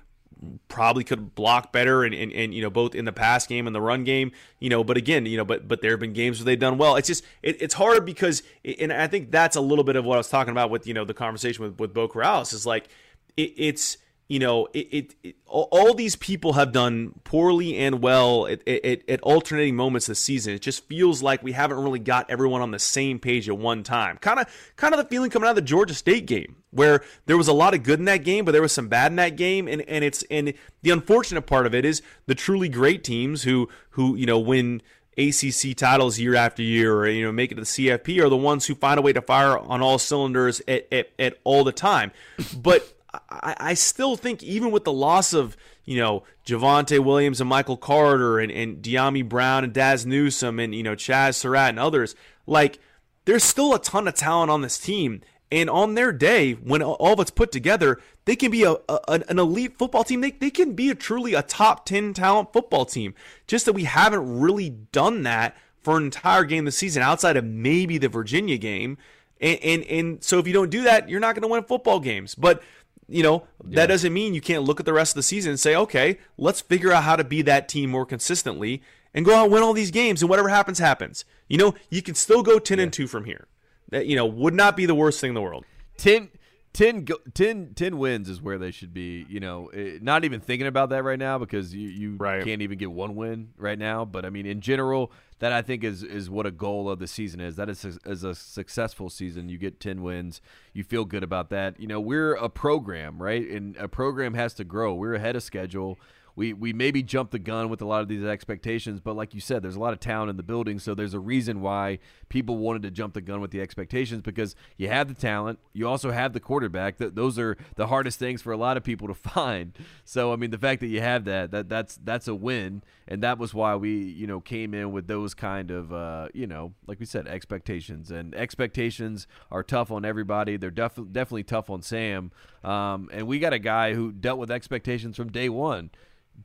probably 0.68 1.04
could 1.04 1.34
block 1.34 1.72
better 1.72 2.02
and, 2.02 2.14
and, 2.14 2.32
and, 2.32 2.54
you 2.54 2.62
know 2.62 2.70
both 2.70 2.94
in 2.94 3.04
the 3.04 3.12
pass 3.12 3.46
game 3.46 3.66
and 3.66 3.76
the 3.76 3.80
run 3.80 4.04
game 4.04 4.32
you 4.58 4.70
know 4.70 4.82
but 4.82 4.96
again 4.96 5.26
you 5.26 5.36
know 5.36 5.44
but 5.44 5.68
but 5.68 5.82
there 5.82 5.90
have 5.90 6.00
been 6.00 6.12
games 6.12 6.38
where 6.38 6.46
they've 6.46 6.58
done 6.58 6.78
well. 6.78 6.96
It's 6.96 7.08
just 7.08 7.24
it, 7.42 7.60
it's 7.60 7.74
hard 7.74 8.06
because 8.06 8.42
and 8.78 8.92
i 8.92 9.06
think 9.06 9.30
that's 9.30 9.56
a 9.56 9.60
little 9.60 9.84
bit 9.84 9.96
of 9.96 10.04
what 10.04 10.14
i 10.14 10.18
was 10.18 10.28
talking 10.28 10.52
about 10.52 10.70
with 10.70 10.86
you 10.86 10.94
know 10.94 11.04
the 11.04 11.14
conversation 11.14 11.64
with 11.64 11.78
with 11.78 11.92
Beau 11.92 12.08
Corrales 12.08 12.54
is 12.54 12.64
like 12.64 12.88
it, 13.36 13.52
it's 13.56 13.98
you 14.30 14.38
know, 14.38 14.68
it, 14.72 14.86
it, 14.92 15.14
it, 15.24 15.36
all 15.48 15.92
these 15.92 16.14
people 16.14 16.52
have 16.52 16.70
done 16.70 17.18
poorly 17.24 17.76
and 17.76 18.00
well 18.00 18.46
at, 18.46 18.66
at, 18.66 19.02
at, 19.08 19.20
alternating 19.22 19.74
moments 19.74 20.06
this 20.06 20.20
season. 20.20 20.54
It 20.54 20.62
just 20.62 20.86
feels 20.86 21.20
like 21.20 21.42
we 21.42 21.50
haven't 21.50 21.82
really 21.82 21.98
got 21.98 22.30
everyone 22.30 22.62
on 22.62 22.70
the 22.70 22.78
same 22.78 23.18
page 23.18 23.48
at 23.48 23.58
one 23.58 23.82
time. 23.82 24.18
Kind 24.18 24.38
of, 24.38 24.46
kind 24.76 24.94
of 24.94 24.98
the 24.98 25.04
feeling 25.04 25.30
coming 25.30 25.48
out 25.48 25.50
of 25.50 25.56
the 25.56 25.62
Georgia 25.62 25.94
State 25.94 26.26
game, 26.26 26.62
where 26.70 27.02
there 27.26 27.36
was 27.36 27.48
a 27.48 27.52
lot 27.52 27.74
of 27.74 27.82
good 27.82 27.98
in 27.98 28.04
that 28.04 28.22
game, 28.22 28.44
but 28.44 28.52
there 28.52 28.62
was 28.62 28.70
some 28.70 28.86
bad 28.86 29.10
in 29.10 29.16
that 29.16 29.34
game. 29.34 29.66
And 29.66 29.82
and 29.82 30.04
it's 30.04 30.22
and 30.30 30.54
the 30.82 30.90
unfortunate 30.90 31.42
part 31.42 31.66
of 31.66 31.74
it 31.74 31.84
is 31.84 32.00
the 32.26 32.36
truly 32.36 32.68
great 32.68 33.02
teams 33.02 33.42
who 33.42 33.68
who 33.90 34.14
you 34.14 34.26
know 34.26 34.38
win 34.38 34.80
ACC 35.18 35.76
titles 35.76 36.20
year 36.20 36.36
after 36.36 36.62
year, 36.62 36.94
or 36.94 37.08
you 37.08 37.24
know 37.24 37.32
make 37.32 37.50
it 37.50 37.56
to 37.56 37.62
the 37.62 37.66
CFP, 37.66 38.22
are 38.24 38.28
the 38.28 38.36
ones 38.36 38.66
who 38.66 38.76
find 38.76 39.00
a 39.00 39.02
way 39.02 39.12
to 39.12 39.20
fire 39.20 39.58
on 39.58 39.82
all 39.82 39.98
cylinders 39.98 40.62
at, 40.68 40.86
at, 40.92 41.10
at 41.18 41.38
all 41.42 41.64
the 41.64 41.72
time. 41.72 42.12
But 42.56 42.86
I, 43.12 43.56
I 43.58 43.74
still 43.74 44.16
think 44.16 44.42
even 44.42 44.70
with 44.70 44.84
the 44.84 44.92
loss 44.92 45.32
of 45.32 45.56
you 45.84 45.98
know 45.98 46.24
Javonte 46.46 46.98
Williams 47.04 47.40
and 47.40 47.48
Michael 47.50 47.76
Carter 47.76 48.38
and, 48.38 48.50
and 48.50 48.82
Dyami 48.82 49.28
Brown 49.28 49.64
and 49.64 49.72
Dazz 49.72 50.06
Newsome 50.06 50.58
and 50.58 50.74
you 50.74 50.82
know 50.82 50.94
Chazz 50.94 51.34
Surratt 51.34 51.70
and 51.70 51.78
others, 51.78 52.14
like 52.46 52.78
there's 53.24 53.44
still 53.44 53.74
a 53.74 53.80
ton 53.80 54.08
of 54.08 54.14
talent 54.14 54.50
on 54.50 54.62
this 54.62 54.78
team. 54.78 55.22
And 55.52 55.68
on 55.68 55.94
their 55.94 56.12
day, 56.12 56.52
when 56.52 56.80
all 56.80 57.14
of 57.14 57.18
it's 57.18 57.32
put 57.32 57.50
together, 57.50 58.00
they 58.24 58.36
can 58.36 58.52
be 58.52 58.62
a, 58.62 58.76
a, 58.88 59.00
an 59.08 59.38
elite 59.38 59.76
football 59.76 60.04
team. 60.04 60.20
They, 60.20 60.30
they 60.30 60.50
can 60.50 60.74
be 60.74 60.90
a 60.90 60.94
truly 60.94 61.34
a 61.34 61.42
top 61.42 61.84
10 61.86 62.14
talent 62.14 62.52
football 62.52 62.84
team. 62.84 63.14
Just 63.48 63.66
that 63.66 63.72
we 63.72 63.82
haven't 63.82 64.40
really 64.40 64.70
done 64.70 65.24
that 65.24 65.56
for 65.80 65.96
an 65.96 66.04
entire 66.04 66.44
game 66.44 66.66
this 66.66 66.76
season 66.76 67.02
outside 67.02 67.36
of 67.36 67.44
maybe 67.44 67.98
the 67.98 68.08
Virginia 68.08 68.58
game. 68.58 68.96
And, 69.40 69.58
and, 69.60 69.82
and 69.84 70.22
so 70.22 70.38
if 70.38 70.46
you 70.46 70.52
don't 70.52 70.70
do 70.70 70.82
that, 70.82 71.08
you're 71.08 71.18
not 71.18 71.34
going 71.34 71.42
to 71.42 71.48
win 71.48 71.64
football 71.64 71.98
games. 71.98 72.36
But 72.36 72.62
you 73.10 73.22
know, 73.22 73.44
yeah. 73.68 73.76
that 73.76 73.86
doesn't 73.86 74.12
mean 74.12 74.34
you 74.34 74.40
can't 74.40 74.62
look 74.62 74.80
at 74.80 74.86
the 74.86 74.92
rest 74.92 75.12
of 75.12 75.16
the 75.16 75.22
season 75.22 75.50
and 75.50 75.60
say, 75.60 75.74
okay, 75.74 76.18
let's 76.38 76.60
figure 76.60 76.92
out 76.92 77.04
how 77.04 77.16
to 77.16 77.24
be 77.24 77.42
that 77.42 77.68
team 77.68 77.90
more 77.90 78.06
consistently 78.06 78.82
and 79.12 79.24
go 79.24 79.34
out 79.34 79.44
and 79.44 79.52
win 79.52 79.62
all 79.62 79.72
these 79.72 79.90
games 79.90 80.22
and 80.22 80.28
whatever 80.28 80.48
happens, 80.48 80.78
happens. 80.78 81.24
You 81.48 81.58
know, 81.58 81.74
you 81.90 82.02
can 82.02 82.14
still 82.14 82.42
go 82.42 82.58
10 82.58 82.78
yeah. 82.78 82.84
and 82.84 82.92
2 82.92 83.06
from 83.06 83.24
here. 83.24 83.46
That, 83.90 84.06
you 84.06 84.14
know, 84.14 84.26
would 84.26 84.54
not 84.54 84.76
be 84.76 84.86
the 84.86 84.94
worst 84.94 85.20
thing 85.20 85.30
in 85.30 85.34
the 85.34 85.42
world. 85.42 85.64
10, 85.96 86.30
10, 86.72 87.06
10, 87.34 87.72
10 87.74 87.98
wins 87.98 88.28
is 88.28 88.40
where 88.40 88.56
they 88.56 88.70
should 88.70 88.94
be. 88.94 89.26
You 89.28 89.40
know, 89.40 89.66
eh, 89.68 89.98
not 90.00 90.24
even 90.24 90.40
thinking 90.40 90.68
about 90.68 90.90
that 90.90 91.02
right 91.02 91.18
now 91.18 91.38
because 91.38 91.74
you, 91.74 91.88
you 91.88 92.16
right. 92.16 92.44
can't 92.44 92.62
even 92.62 92.78
get 92.78 92.92
one 92.92 93.16
win 93.16 93.50
right 93.56 93.78
now. 93.78 94.04
But 94.04 94.24
I 94.24 94.30
mean, 94.30 94.46
in 94.46 94.60
general, 94.60 95.10
that 95.40 95.52
I 95.52 95.62
think 95.62 95.82
is 95.82 96.02
is 96.02 96.30
what 96.30 96.46
a 96.46 96.50
goal 96.50 96.88
of 96.88 96.98
the 96.98 97.06
season 97.06 97.40
is. 97.40 97.56
That 97.56 97.68
is 97.68 97.84
is 97.84 98.24
a 98.24 98.34
successful 98.34 99.10
season. 99.10 99.48
You 99.48 99.58
get 99.58 99.80
ten 99.80 100.02
wins, 100.02 100.40
you 100.72 100.84
feel 100.84 101.04
good 101.04 101.24
about 101.24 101.50
that. 101.50 101.80
You 101.80 101.88
know, 101.88 102.00
we're 102.00 102.34
a 102.34 102.48
program, 102.48 103.20
right? 103.20 103.46
And 103.48 103.76
a 103.76 103.88
program 103.88 104.34
has 104.34 104.54
to 104.54 104.64
grow. 104.64 104.94
We're 104.94 105.14
ahead 105.14 105.36
of 105.36 105.42
schedule 105.42 105.98
we 106.40 106.54
we 106.54 106.72
maybe 106.72 107.02
jumped 107.02 107.32
the 107.32 107.38
gun 107.38 107.68
with 107.68 107.82
a 107.82 107.84
lot 107.84 108.00
of 108.00 108.08
these 108.08 108.24
expectations, 108.24 108.98
but 108.98 109.14
like 109.14 109.34
you 109.34 109.42
said, 109.42 109.62
there's 109.62 109.76
a 109.76 109.78
lot 109.78 109.92
of 109.92 110.00
talent 110.00 110.30
in 110.30 110.38
the 110.38 110.42
building, 110.42 110.78
so 110.78 110.94
there's 110.94 111.12
a 111.12 111.20
reason 111.20 111.60
why 111.60 111.98
people 112.30 112.56
wanted 112.56 112.80
to 112.80 112.90
jump 112.90 113.12
the 113.12 113.20
gun 113.20 113.42
with 113.42 113.50
the 113.50 113.60
expectations 113.60 114.22
because 114.22 114.56
you 114.78 114.88
have 114.88 115.06
the 115.06 115.12
talent, 115.12 115.58
you 115.74 115.86
also 115.86 116.12
have 116.12 116.32
the 116.32 116.40
quarterback. 116.40 116.96
That 116.96 117.14
those 117.14 117.38
are 117.38 117.58
the 117.76 117.88
hardest 117.88 118.18
things 118.18 118.40
for 118.40 118.54
a 118.54 118.56
lot 118.56 118.78
of 118.78 118.84
people 118.84 119.06
to 119.08 119.14
find. 119.34 119.76
So 120.02 120.32
I 120.32 120.36
mean, 120.36 120.50
the 120.50 120.56
fact 120.56 120.80
that 120.80 120.86
you 120.86 121.02
have 121.02 121.26
that 121.26 121.50
that 121.50 121.68
that's 121.68 121.98
that's 122.02 122.26
a 122.26 122.34
win, 122.34 122.82
and 123.06 123.22
that 123.22 123.36
was 123.36 123.52
why 123.52 123.76
we 123.76 123.90
you 123.92 124.26
know 124.26 124.40
came 124.40 124.72
in 124.72 124.92
with 124.92 125.08
those 125.08 125.34
kind 125.34 125.70
of 125.70 125.92
uh, 125.92 126.28
you 126.32 126.46
know 126.46 126.72
like 126.86 126.98
we 126.98 127.04
said 127.04 127.28
expectations, 127.28 128.10
and 128.10 128.34
expectations 128.34 129.26
are 129.50 129.62
tough 129.62 129.90
on 129.90 130.06
everybody. 130.06 130.56
They're 130.56 130.70
def- 130.70 131.12
definitely 131.12 131.44
tough 131.44 131.68
on 131.68 131.82
Sam, 131.82 132.30
um, 132.64 133.10
and 133.12 133.26
we 133.26 133.38
got 133.40 133.52
a 133.52 133.58
guy 133.58 133.92
who 133.92 134.10
dealt 134.10 134.38
with 134.38 134.50
expectations 134.50 135.18
from 135.18 135.30
day 135.30 135.50
one. 135.50 135.90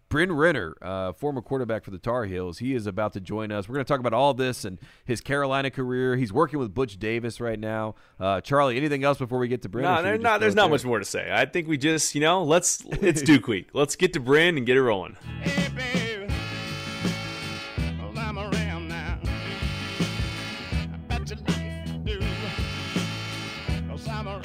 Bryn 0.10 0.32
Renner, 0.32 0.76
uh, 0.82 1.14
former 1.14 1.42
quarterback 1.42 1.84
for 1.84 1.92
the 1.92 1.98
Tar 1.98 2.26
Heels, 2.26 2.60
he 2.60 2.74
is 2.74 2.88
about 2.88 3.14
to 3.14 3.20
join 3.20 3.52
us. 3.52 3.68
We're 3.68 3.74
going 3.76 3.86
to 3.86 3.88
talk 3.88 4.00
about 4.00 4.14
all 4.14 4.34
this 4.34 4.64
and 4.64 4.80
his 5.04 5.20
Carolina 5.20 5.70
career. 5.72 6.16
He's 6.16 6.32
working 6.32 6.60
with 6.60 6.74
Butch 6.74 6.98
Davis 7.00 7.42
right 7.42 7.60
now. 7.60 7.96
Uh, 8.20 8.40
Charlie, 8.40 8.78
anything 8.78 9.04
else 9.04 9.18
before 9.18 9.40
we 9.40 9.48
get 9.48 9.64
to 9.64 9.70
Bryn? 9.70 9.84
No, 9.84 10.02
there, 10.02 10.18
no 10.18 10.38
there's 10.38 10.56
not 10.56 10.70
much 10.70 10.86
more 10.86 11.00
to 11.00 11.06
say. 11.06 11.30
I 11.32 11.46
think 11.46 11.68
we 11.68 11.78
just, 11.78 12.16
you 12.16 12.22
know, 12.22 12.44
let's 12.44 12.84
it's 13.02 13.22
Duke 13.22 13.48
week. 13.48 13.70
Let's 13.74 13.96
get 13.96 14.14
to 14.14 14.20
Bryn 14.20 14.58
and 14.58 14.66
get 14.66 14.78
it 14.78 14.84
rolling. 14.84 15.18
Hey, 15.42 16.05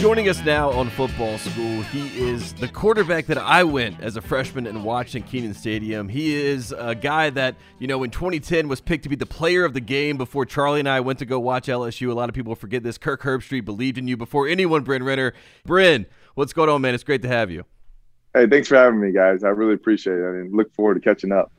Joining 0.00 0.30
us 0.30 0.42
now 0.46 0.70
on 0.70 0.88
Football 0.88 1.36
School, 1.36 1.82
he 1.82 2.08
is 2.18 2.54
the 2.54 2.68
quarterback 2.68 3.26
that 3.26 3.36
I 3.36 3.64
went 3.64 4.00
as 4.00 4.16
a 4.16 4.22
freshman 4.22 4.66
and 4.66 4.82
watched 4.82 5.14
in 5.14 5.22
Kenan 5.22 5.52
Stadium. 5.52 6.08
He 6.08 6.34
is 6.34 6.72
a 6.72 6.94
guy 6.94 7.28
that, 7.28 7.56
you 7.78 7.86
know, 7.86 8.02
in 8.02 8.10
2010 8.10 8.66
was 8.66 8.80
picked 8.80 9.02
to 9.02 9.10
be 9.10 9.14
the 9.14 9.26
player 9.26 9.62
of 9.62 9.74
the 9.74 9.80
game 9.80 10.16
before 10.16 10.46
Charlie 10.46 10.80
and 10.80 10.88
I 10.88 11.00
went 11.00 11.18
to 11.18 11.26
go 11.26 11.38
watch 11.38 11.66
LSU. 11.66 12.10
A 12.10 12.14
lot 12.14 12.30
of 12.30 12.34
people 12.34 12.54
forget 12.54 12.82
this. 12.82 12.96
Kirk 12.96 13.20
Herbstreit 13.20 13.66
believed 13.66 13.98
in 13.98 14.08
you 14.08 14.16
before 14.16 14.48
anyone, 14.48 14.84
Bryn 14.84 15.02
Renner. 15.02 15.34
Bryn, 15.66 16.06
what's 16.34 16.54
going 16.54 16.70
on, 16.70 16.80
man? 16.80 16.94
It's 16.94 17.04
great 17.04 17.20
to 17.20 17.28
have 17.28 17.50
you. 17.50 17.66
Hey, 18.32 18.46
thanks 18.46 18.68
for 18.68 18.76
having 18.76 19.02
me, 19.02 19.12
guys. 19.12 19.44
I 19.44 19.48
really 19.48 19.74
appreciate 19.74 20.14
it. 20.14 20.26
I 20.26 20.30
mean, 20.30 20.50
look 20.50 20.72
forward 20.72 20.94
to 20.94 21.00
catching 21.00 21.30
up. 21.30 21.52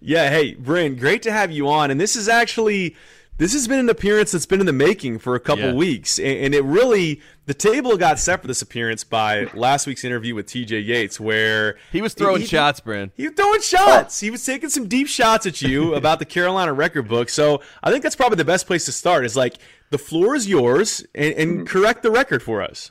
Yeah, 0.00 0.28
hey, 0.28 0.52
Bryn, 0.54 0.96
great 0.96 1.22
to 1.22 1.32
have 1.32 1.50
you 1.50 1.70
on. 1.70 1.90
And 1.90 1.98
this 1.98 2.16
is 2.16 2.28
actually 2.28 2.96
this 3.38 3.52
has 3.52 3.66
been 3.66 3.78
an 3.78 3.88
appearance 3.88 4.32
that's 4.32 4.46
been 4.46 4.60
in 4.60 4.66
the 4.66 4.72
making 4.72 5.20
for 5.20 5.34
a 5.34 5.40
couple 5.40 5.66
yeah. 5.66 5.72
weeks, 5.72 6.18
and, 6.18 6.54
it 6.54 6.64
really 6.64 7.20
the 7.46 7.54
table 7.54 7.96
got 7.96 8.18
set 8.18 8.42
for 8.42 8.48
this 8.48 8.60
appearance 8.62 9.04
by 9.04 9.44
last 9.54 9.86
week's 9.86 10.04
interview 10.04 10.34
with 10.34 10.46
T.J. 10.46 10.80
Yates, 10.80 11.20
where 11.20 11.76
he 11.92 12.02
was 12.02 12.14
throwing 12.14 12.40
he, 12.40 12.46
shots, 12.46 12.80
Bryn. 12.80 13.12
He 13.16 13.28
was 13.28 13.36
throwing 13.36 13.60
shots. 13.60 14.20
He 14.20 14.30
was 14.30 14.44
taking 14.44 14.68
some 14.68 14.88
deep 14.88 15.06
shots 15.06 15.46
at 15.46 15.62
you 15.62 15.94
about 15.96 16.18
the 16.18 16.24
Carolina 16.24 16.72
record 16.72 17.08
book. 17.08 17.28
So 17.28 17.62
I 17.82 17.90
think 17.90 18.02
that's 18.02 18.16
probably 18.16 18.36
the 18.36 18.44
best 18.44 18.66
place 18.66 18.84
to 18.86 18.92
start. 18.92 19.24
Is 19.24 19.36
like 19.36 19.54
the 19.90 19.98
floor 19.98 20.34
is 20.34 20.48
yours, 20.48 21.06
and, 21.14 21.34
and 21.34 21.50
mm-hmm. 21.50 21.64
correct 21.64 22.02
the 22.02 22.10
record 22.10 22.42
for 22.42 22.60
us. 22.60 22.90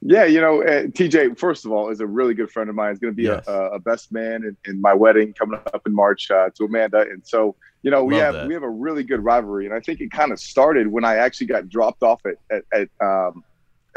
Yeah, 0.00 0.26
you 0.26 0.40
know, 0.40 0.62
uh, 0.62 0.84
TJ, 0.84 1.36
first 1.36 1.64
of 1.64 1.72
all, 1.72 1.90
is 1.90 1.98
a 1.98 2.06
really 2.06 2.32
good 2.32 2.52
friend 2.52 2.70
of 2.70 2.76
mine. 2.76 2.92
He's 2.92 3.00
going 3.00 3.12
to 3.12 3.16
be 3.16 3.24
yes. 3.24 3.44
a, 3.48 3.70
a, 3.72 3.78
best 3.80 4.12
man 4.12 4.44
in, 4.44 4.56
in, 4.64 4.80
my 4.80 4.94
wedding 4.94 5.32
coming 5.32 5.58
up 5.74 5.82
in 5.86 5.92
March 5.92 6.30
uh, 6.30 6.50
to 6.54 6.64
Amanda. 6.64 7.00
And 7.00 7.20
so, 7.26 7.56
you 7.82 7.90
know, 7.90 8.04
we 8.04 8.14
Love 8.14 8.22
have 8.22 8.34
that. 8.34 8.48
we 8.48 8.54
have 8.54 8.62
a 8.62 8.70
really 8.70 9.04
good 9.04 9.22
rivalry. 9.22 9.66
And 9.66 9.74
I 9.74 9.80
think 9.80 10.00
it 10.00 10.10
kind 10.10 10.32
of 10.32 10.40
started 10.40 10.86
when 10.88 11.04
I 11.04 11.16
actually 11.16 11.46
got 11.46 11.68
dropped 11.68 12.02
off 12.02 12.20
at 12.26 12.36
at, 12.50 12.64
at, 12.72 13.06
um, 13.06 13.44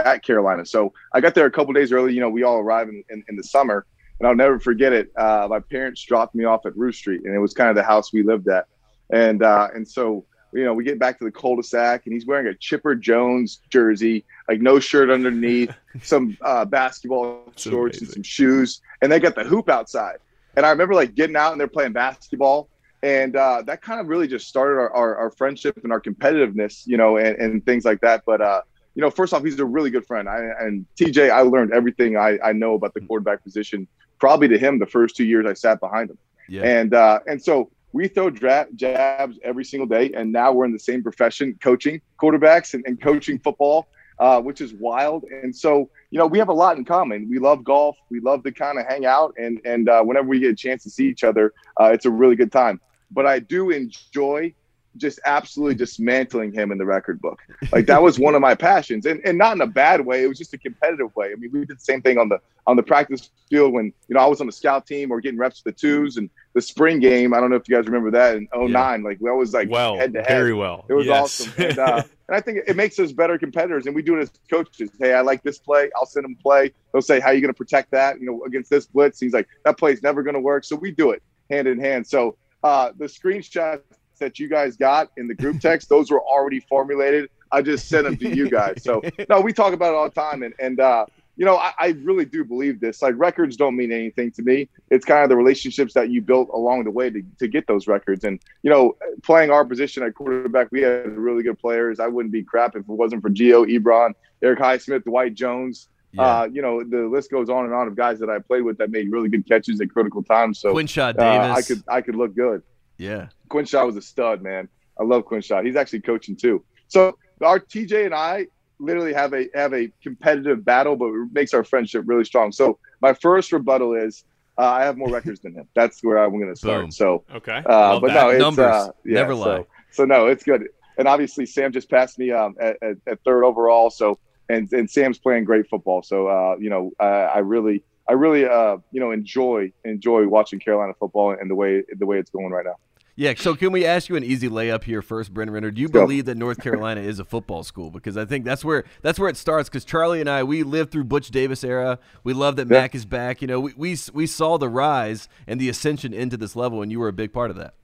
at 0.04 0.24
Carolina. 0.24 0.66
So 0.66 0.94
I 1.14 1.22
got 1.22 1.36
there 1.36 1.46
a 1.46 1.52
couple 1.52 1.74
days 1.74 1.92
early. 1.92 2.14
You 2.14 2.22
know, 2.22 2.30
we 2.30 2.44
all 2.44 2.60
arrive 2.60 2.90
in, 2.90 3.04
in, 3.10 3.24
in, 3.28 3.36
the 3.36 3.44
summer. 3.44 3.86
And 4.20 4.28
I'll 4.28 4.36
never 4.36 4.60
forget 4.60 4.94
it. 4.94 5.12
Uh, 5.18 5.48
my 5.50 5.60
parents 5.60 6.04
dropped 6.04 6.36
me 6.36 6.46
off 6.46 6.68
at 6.68 6.78
Roof 6.78 6.96
Street, 6.96 7.22
and 7.26 7.34
it 7.34 7.40
was 7.40 7.56
kind 7.56 7.72
of 7.72 7.76
the 7.76 7.84
house 7.84 8.14
we 8.14 8.22
lived 8.22 8.48
at. 8.48 8.68
And 9.10 9.42
uh, 9.42 9.70
and 9.74 9.88
so 9.88 10.26
you 10.54 10.66
know, 10.66 10.74
we 10.74 10.84
get 10.84 11.00
back 11.00 11.18
to 11.20 11.24
the 11.24 11.32
cul-de-sac 11.32 12.06
and 12.06 12.14
he's 12.14 12.26
wearing 12.26 12.48
a 12.48 12.54
Chipper 12.56 12.96
Jones 12.96 13.62
jersey, 13.70 14.26
like 14.50 14.60
no 14.60 14.80
shirt 14.80 15.10
underneath, 15.10 15.74
some 16.04 16.38
uh, 16.42 16.66
basketball 16.66 17.44
That's 17.48 17.64
shorts 17.64 17.98
amazing. 17.98 18.08
and 18.08 18.14
some 18.14 18.24
shoes, 18.24 18.82
and 19.02 19.12
they 19.12 19.20
got 19.20 19.36
the 19.36 19.44
hoop 19.44 19.70
outside. 19.70 20.18
And 20.56 20.66
I 20.66 20.70
remember 20.70 20.94
like 20.94 21.16
getting 21.16 21.36
out 21.36 21.54
and 21.54 21.60
they're 21.60 21.68
playing 21.68 21.94
basketball, 21.94 22.68
and 23.04 23.36
uh, 23.36 23.62
that 23.64 23.82
kind 23.82 24.00
of 24.00 24.08
really 24.08 24.28
just 24.28 24.48
started 24.48 24.76
our, 24.76 24.94
our, 24.94 25.16
our, 25.16 25.32
friendship 25.32 25.80
and 25.84 25.92
our 25.92 26.00
competitiveness, 26.00 26.86
you 26.86 26.98
know, 26.98 27.18
and, 27.18 27.36
and 27.38 27.66
things 27.66 27.84
like 27.84 28.00
that. 28.02 28.24
But 28.26 28.42
uh, 28.42 28.62
you 28.96 29.02
know, 29.02 29.10
first 29.10 29.34
off, 29.34 29.44
he's 29.44 29.60
a 29.60 29.66
really 29.66 29.90
good 29.90 30.06
friend. 30.06 30.30
I, 30.30 30.40
and 30.60 30.86
TJ, 31.00 31.32
I 31.32 31.42
learned 31.42 31.74
everything 31.74 32.18
I, 32.18 32.38
I 32.44 32.54
know 32.54 32.76
about 32.76 32.94
the 32.94 33.02
mm. 33.02 33.08
quarterback 33.08 33.44
position 33.44 33.88
probably 34.20 34.48
to 34.48 34.58
him 34.58 34.80
the 34.80 34.86
first 34.86 35.16
two 35.16 35.26
years 35.26 35.46
I 35.48 35.54
sat 35.54 35.80
behind 35.80 36.12
him. 36.12 36.18
Yeah. 36.48 36.64
And 36.64 36.94
uh, 36.94 37.20
and 37.28 37.42
so 37.42 37.72
we 37.94 38.08
throw 38.08 38.30
dra- 38.30 38.68
jabs 38.76 39.38
every 39.44 39.66
single 39.66 39.88
day, 39.88 40.12
and 40.14 40.32
now 40.32 40.52
we're 40.52 40.66
in 40.66 40.74
the 40.74 40.80
same 40.80 41.04
profession, 41.04 41.58
coaching 41.62 42.02
quarterbacks 42.20 42.74
and, 42.74 42.86
and 42.86 43.02
coaching 43.02 43.40
football, 43.40 43.88
uh, 44.20 44.40
which 44.42 44.62
is 44.62 44.74
wild. 44.74 45.24
And 45.24 45.54
so, 45.54 45.90
you 46.10 46.20
know, 46.20 46.28
we 46.28 46.38
have 46.40 46.50
a 46.50 46.54
lot 46.54 46.78
in 46.78 46.86
common. 46.86 47.30
We 47.30 47.40
love 47.40 47.64
golf. 47.64 47.98
We 48.10 48.20
love 48.20 48.44
to 48.44 48.52
kind 48.52 48.80
of 48.80 48.86
hang 48.86 49.06
out, 49.06 49.34
and 49.38 49.60
and 49.66 49.90
uh, 49.90 50.04
whenever 50.04 50.28
we 50.28 50.40
get 50.40 50.52
a 50.52 50.56
chance 50.56 50.84
to 50.84 50.90
see 50.90 51.08
each 51.08 51.24
other, 51.24 51.54
uh, 51.80 51.92
it's 51.94 52.06
a 52.06 52.12
really 52.12 52.36
good 52.36 52.52
time. 52.52 52.80
But 53.12 53.26
I 53.26 53.40
do 53.40 53.70
enjoy 53.70 54.54
just 54.98 55.20
absolutely 55.26 55.76
dismantling 55.76 56.52
him 56.52 56.72
in 56.72 56.78
the 56.78 56.86
record 56.86 57.22
book. 57.22 57.42
Like 57.72 57.86
that 57.86 58.02
was 58.02 58.20
one 58.20 58.36
of 58.36 58.42
my 58.42 58.56
passions, 58.56 59.06
and 59.06 59.22
and 59.26 59.38
not 59.38 59.56
in 59.56 59.62
a 59.62 59.68
bad 59.68 60.06
way. 60.06 60.24
It 60.24 60.28
was 60.28 60.38
just 60.38 60.54
a 60.54 60.58
competitive 60.58 61.16
way. 61.16 61.32
I 61.32 61.36
mean, 61.36 61.52
we 61.52 61.60
did 61.60 61.78
the 61.78 61.84
same 61.84 62.02
thing 62.02 62.18
on 62.18 62.30
the 62.30 62.40
on 62.68 62.76
the 62.76 62.84
practice 62.84 63.30
field 63.50 63.74
when 63.74 63.86
you 64.08 64.16
know 64.16 64.20
I 64.20 64.28
was 64.28 64.42
on 64.42 64.48
the 64.48 64.54
scout 64.54 64.86
team 64.86 65.12
or 65.12 65.22
getting 65.22 65.40
reps 65.40 65.64
with 65.64 65.76
the 65.76 65.80
twos 65.80 66.18
and 66.18 66.30
the 66.54 66.62
spring 66.62 67.00
game. 67.00 67.34
I 67.34 67.40
don't 67.40 67.50
know 67.50 67.56
if 67.56 67.68
you 67.70 67.76
guys 67.76 67.86
remember 67.86 68.12
that 68.12 68.36
in 68.36 68.48
09. 68.54 68.72
Yeah. 68.72 69.08
Like 69.08 69.18
we 69.20 69.30
always 69.30 69.54
like 69.54 69.70
well, 69.70 69.96
head 69.96 70.14
to 70.14 70.22
head. 70.22 70.30
Very 70.30 70.54
well. 70.54 70.86
It 70.90 70.94
was 70.94 71.06
yes. 71.06 71.42
awesome. 71.42 71.54
And, 71.58 71.80
uh, 71.80 72.04
and 72.28 72.36
I 72.36 72.42
think 72.42 72.60
it 72.68 72.76
makes 72.76 73.00
us 73.00 73.12
better 73.12 73.38
competitors, 73.38 73.86
and 73.86 73.96
we 73.96 74.02
do 74.02 74.18
it 74.18 74.22
as 74.22 74.32
coaches. 74.50 74.92
Hey, 75.00 75.14
I 75.14 75.22
like 75.22 75.44
this 75.44 75.58
play. 75.58 75.90
I'll 75.96 76.06
send 76.06 76.26
him 76.26 76.36
play. 76.36 76.74
They'll 76.92 77.02
say, 77.02 77.20
"How 77.20 77.28
are 77.28 77.34
you 77.34 77.42
going 77.42 77.54
to 77.54 77.58
protect 77.58 77.92
that?" 77.92 78.20
You 78.20 78.28
know, 78.28 78.44
against 78.44 78.70
this 78.70 78.86
blitz. 78.86 79.20
He's 79.20 79.34
like, 79.34 79.48
"That 79.64 79.78
play's 79.78 80.04
never 80.04 80.22
going 80.24 80.36
to 80.36 80.42
work." 80.42 80.66
So 80.66 80.76
we 80.76 80.92
do 80.92 81.12
it 81.12 81.24
hand 81.52 81.68
in 81.68 81.80
hand. 81.80 82.08
So 82.08 82.38
uh, 82.64 82.92
the 82.98 83.06
screenshots 83.06 83.82
that 84.20 84.40
you 84.40 84.48
guys 84.48 84.78
got 84.78 85.10
in 85.18 85.28
the 85.28 85.34
group 85.34 85.60
text, 85.60 85.90
those 85.90 86.12
were 86.12 86.22
already 86.22 86.60
formulated. 86.60 87.30
I 87.52 87.62
just 87.62 87.90
sent 87.90 88.06
them 88.06 88.18
to 88.18 88.36
you 88.36 88.50
guys. 88.50 88.84
So 88.84 89.02
no, 89.30 89.42
we 89.42 89.52
talk 89.52 89.74
about 89.74 89.94
it 89.94 89.96
all 89.96 90.10
the 90.10 90.16
time, 90.16 90.44
and 90.44 90.54
and 90.60 90.80
uh, 90.80 91.06
you 91.38 91.46
know, 91.46 91.58
I, 91.58 91.74
I, 91.80 91.88
really 92.04 92.26
do 92.26 92.44
believe 92.44 92.80
this. 92.80 93.02
Like 93.02 93.16
records 93.18 93.56
don't 93.58 93.76
mean 93.76 93.92
anything 93.92 94.32
to 94.34 94.44
me. 94.44 94.70
It's 94.90 95.06
kind 95.06 95.24
of 95.24 95.30
the 95.30 95.36
relationships 95.36 95.94
that 95.94 96.10
you 96.10 96.22
built 96.22 96.50
along 96.54 96.84
the 96.84 96.92
way 96.92 97.10
to, 97.10 97.24
to 97.40 97.48
get 97.48 97.66
those 97.68 97.88
records. 97.88 98.24
And, 98.26 98.40
you 98.64 98.70
know, 98.70 98.96
playing 99.24 99.50
our 99.50 99.66
position 99.66 100.04
at 100.04 100.14
quarterback, 100.14 100.72
we 100.72 100.82
had 100.82 101.18
really 101.18 101.42
good 101.42 101.58
players. 101.58 102.00
I 102.00 102.08
wouldn't 102.08 102.32
be 102.32 102.44
crap 102.44 102.76
if 102.76 102.82
it 102.82 102.88
wasn't 102.88 103.22
for 103.22 103.30
Gio, 103.30 103.66
Ebron, 103.66 104.14
Erik 104.44 104.60
Highsmith, 104.60 105.04
Dwight 105.04 105.34
Jones. 105.34 105.88
Yeah. 106.14 106.22
Uh, 106.22 106.44
you 106.46 106.62
know, 106.62 106.84
the 106.84 107.08
list 107.08 107.32
goes 107.32 107.50
on 107.50 107.66
and 107.66 107.74
on 107.74 107.88
of 107.88 107.96
guys 107.96 108.20
that 108.20 108.30
I 108.30 108.40
played 108.40 108.64
with 108.64 108.78
that 108.80 108.90
made 108.92 109.12
really 109.12 109.30
good 109.30 109.48
catches 109.48 109.80
at 109.80 109.90
critical 109.90 110.24
times. 110.24 110.60
So 110.60 110.74
Quinshad 110.74 111.18
Davis. 111.18 111.50
Uh, 111.50 111.54
I 111.54 111.62
could 111.62 111.84
I 111.88 112.02
could 112.02 112.16
look 112.16 112.36
good. 112.36 112.64
Yeah. 112.98 113.28
Quinshad 113.50 113.86
was 113.86 113.96
a 113.96 114.02
stud, 114.02 114.42
man. 114.42 114.68
I 115.00 115.04
love 115.04 115.26
Quinshad. 115.26 115.66
He's 115.66 115.76
actually 115.76 116.02
coaching 116.02 116.36
too. 116.36 116.64
So 116.88 117.18
our 117.42 117.60
TJ 117.60 118.06
and 118.06 118.14
I 118.14 118.48
literally 118.80 119.14
have 119.14 119.34
a 119.34 119.48
have 119.54 119.74
a 119.74 119.92
competitive 120.04 120.66
battle, 120.66 120.96
but 120.96 121.08
it 121.08 121.30
makes 121.32 121.54
our 121.54 121.64
friendship 121.64 122.04
really 122.06 122.26
strong. 122.26 122.52
So 122.52 122.80
my 123.02 123.14
first 123.14 123.52
rebuttal 123.52 123.96
is 123.96 124.26
uh, 124.58 124.64
I 124.64 124.84
have 124.84 124.98
more 124.98 125.10
records 125.10 125.40
than 125.40 125.54
him. 125.54 125.68
That's 125.74 126.04
where 126.04 126.18
I'm 126.18 126.32
going 126.32 126.50
to 126.50 126.56
start. 126.56 126.82
Boom. 126.82 126.92
So 126.92 127.24
okay, 127.34 127.64
uh, 127.66 128.00
but 128.00 128.08
that. 128.08 128.14
no, 128.14 128.30
it's 128.30 128.40
numbers 128.40 128.66
uh, 128.66 128.92
yeah, 129.06 129.14
never 129.16 129.36
lie. 129.36 129.46
So, 129.46 129.68
so, 129.92 130.06
no, 130.06 130.28
it's 130.28 130.44
good. 130.44 130.68
And 130.98 131.08
obviously, 131.08 131.46
Sam 131.46 131.72
just 131.72 131.90
passed 131.90 132.20
me 132.20 132.32
um, 132.32 132.56
at, 132.60 132.78
at, 132.82 132.98
at, 133.08 133.24
third 133.24 133.44
overall. 133.44 133.90
So 133.90 134.20
and 134.52 134.72
and 134.74 134.90
Sam's 134.90 135.18
playing 135.18 135.46
great 135.46 135.70
football. 135.70 136.02
So 136.04 136.28
uh, 136.28 136.56
you 136.60 136.70
know, 136.70 136.92
I 137.00 137.40
really 137.40 137.84
I 138.08 138.14
really 138.14 138.46
uh, 138.46 138.78
you 138.92 139.00
know 139.00 139.12
enjoy 139.12 139.72
enjoy 139.86 140.28
watching 140.28 140.60
Carolina 140.60 140.94
football 141.00 141.32
and 141.32 141.50
the 141.50 141.56
way 141.56 141.84
the 141.98 142.06
way 142.06 142.20
it's 142.20 142.30
going 142.30 142.52
right 142.52 142.66
now. 142.66 142.76
Yeah, 143.16 143.34
so 143.38 143.56
can 143.56 143.72
we 143.72 143.86
ask 143.86 144.10
you 144.10 144.16
an 144.16 144.24
easy 144.24 144.50
layup 144.50 144.84
here 144.84 145.02
first, 145.02 145.34
Bryn 145.34 145.52
Renner? 145.52 145.70
Do 145.70 145.82
you 145.82 145.90
believe 145.90 146.26
that 146.26 146.38
North 146.38 146.60
Carolina 146.60 147.02
is 147.02 147.20
a 147.20 147.26
football 147.26 147.64
school? 147.64 147.92
Because 147.92 148.16
I 148.18 148.26
think 148.26 148.46
that's 148.46 148.64
where 148.64 148.86
that's 149.02 149.20
where 149.20 149.30
it 149.30 149.38
starts. 149.38 149.70
Because 149.70 149.86
Charlie 149.86 150.22
and 150.22 150.30
I, 150.30 150.44
we 150.44 150.64
lived 150.64 150.92
through 150.92 151.04
Butch 151.04 151.30
Davis 151.30 151.64
era. 151.64 152.00
We 152.24 152.34
love 152.34 152.56
that 152.56 152.68
yeah. 152.68 152.82
Mac 152.82 152.96
is 152.96 153.06
back. 153.06 153.42
You 153.42 153.48
know, 153.48 153.60
we, 153.60 153.74
we 153.76 153.98
we 154.14 154.28
saw 154.28 154.58
the 154.58 154.70
rise 154.70 155.28
and 155.46 155.60
the 155.60 155.70
ascension 155.70 156.14
into 156.14 156.38
this 156.38 156.56
level, 156.56 156.82
and 156.82 156.92
you 156.92 157.00
were 157.00 157.10
a 157.10 157.14
big 157.14 157.34
part 157.34 157.52
of 157.52 157.58
that. 157.58 157.76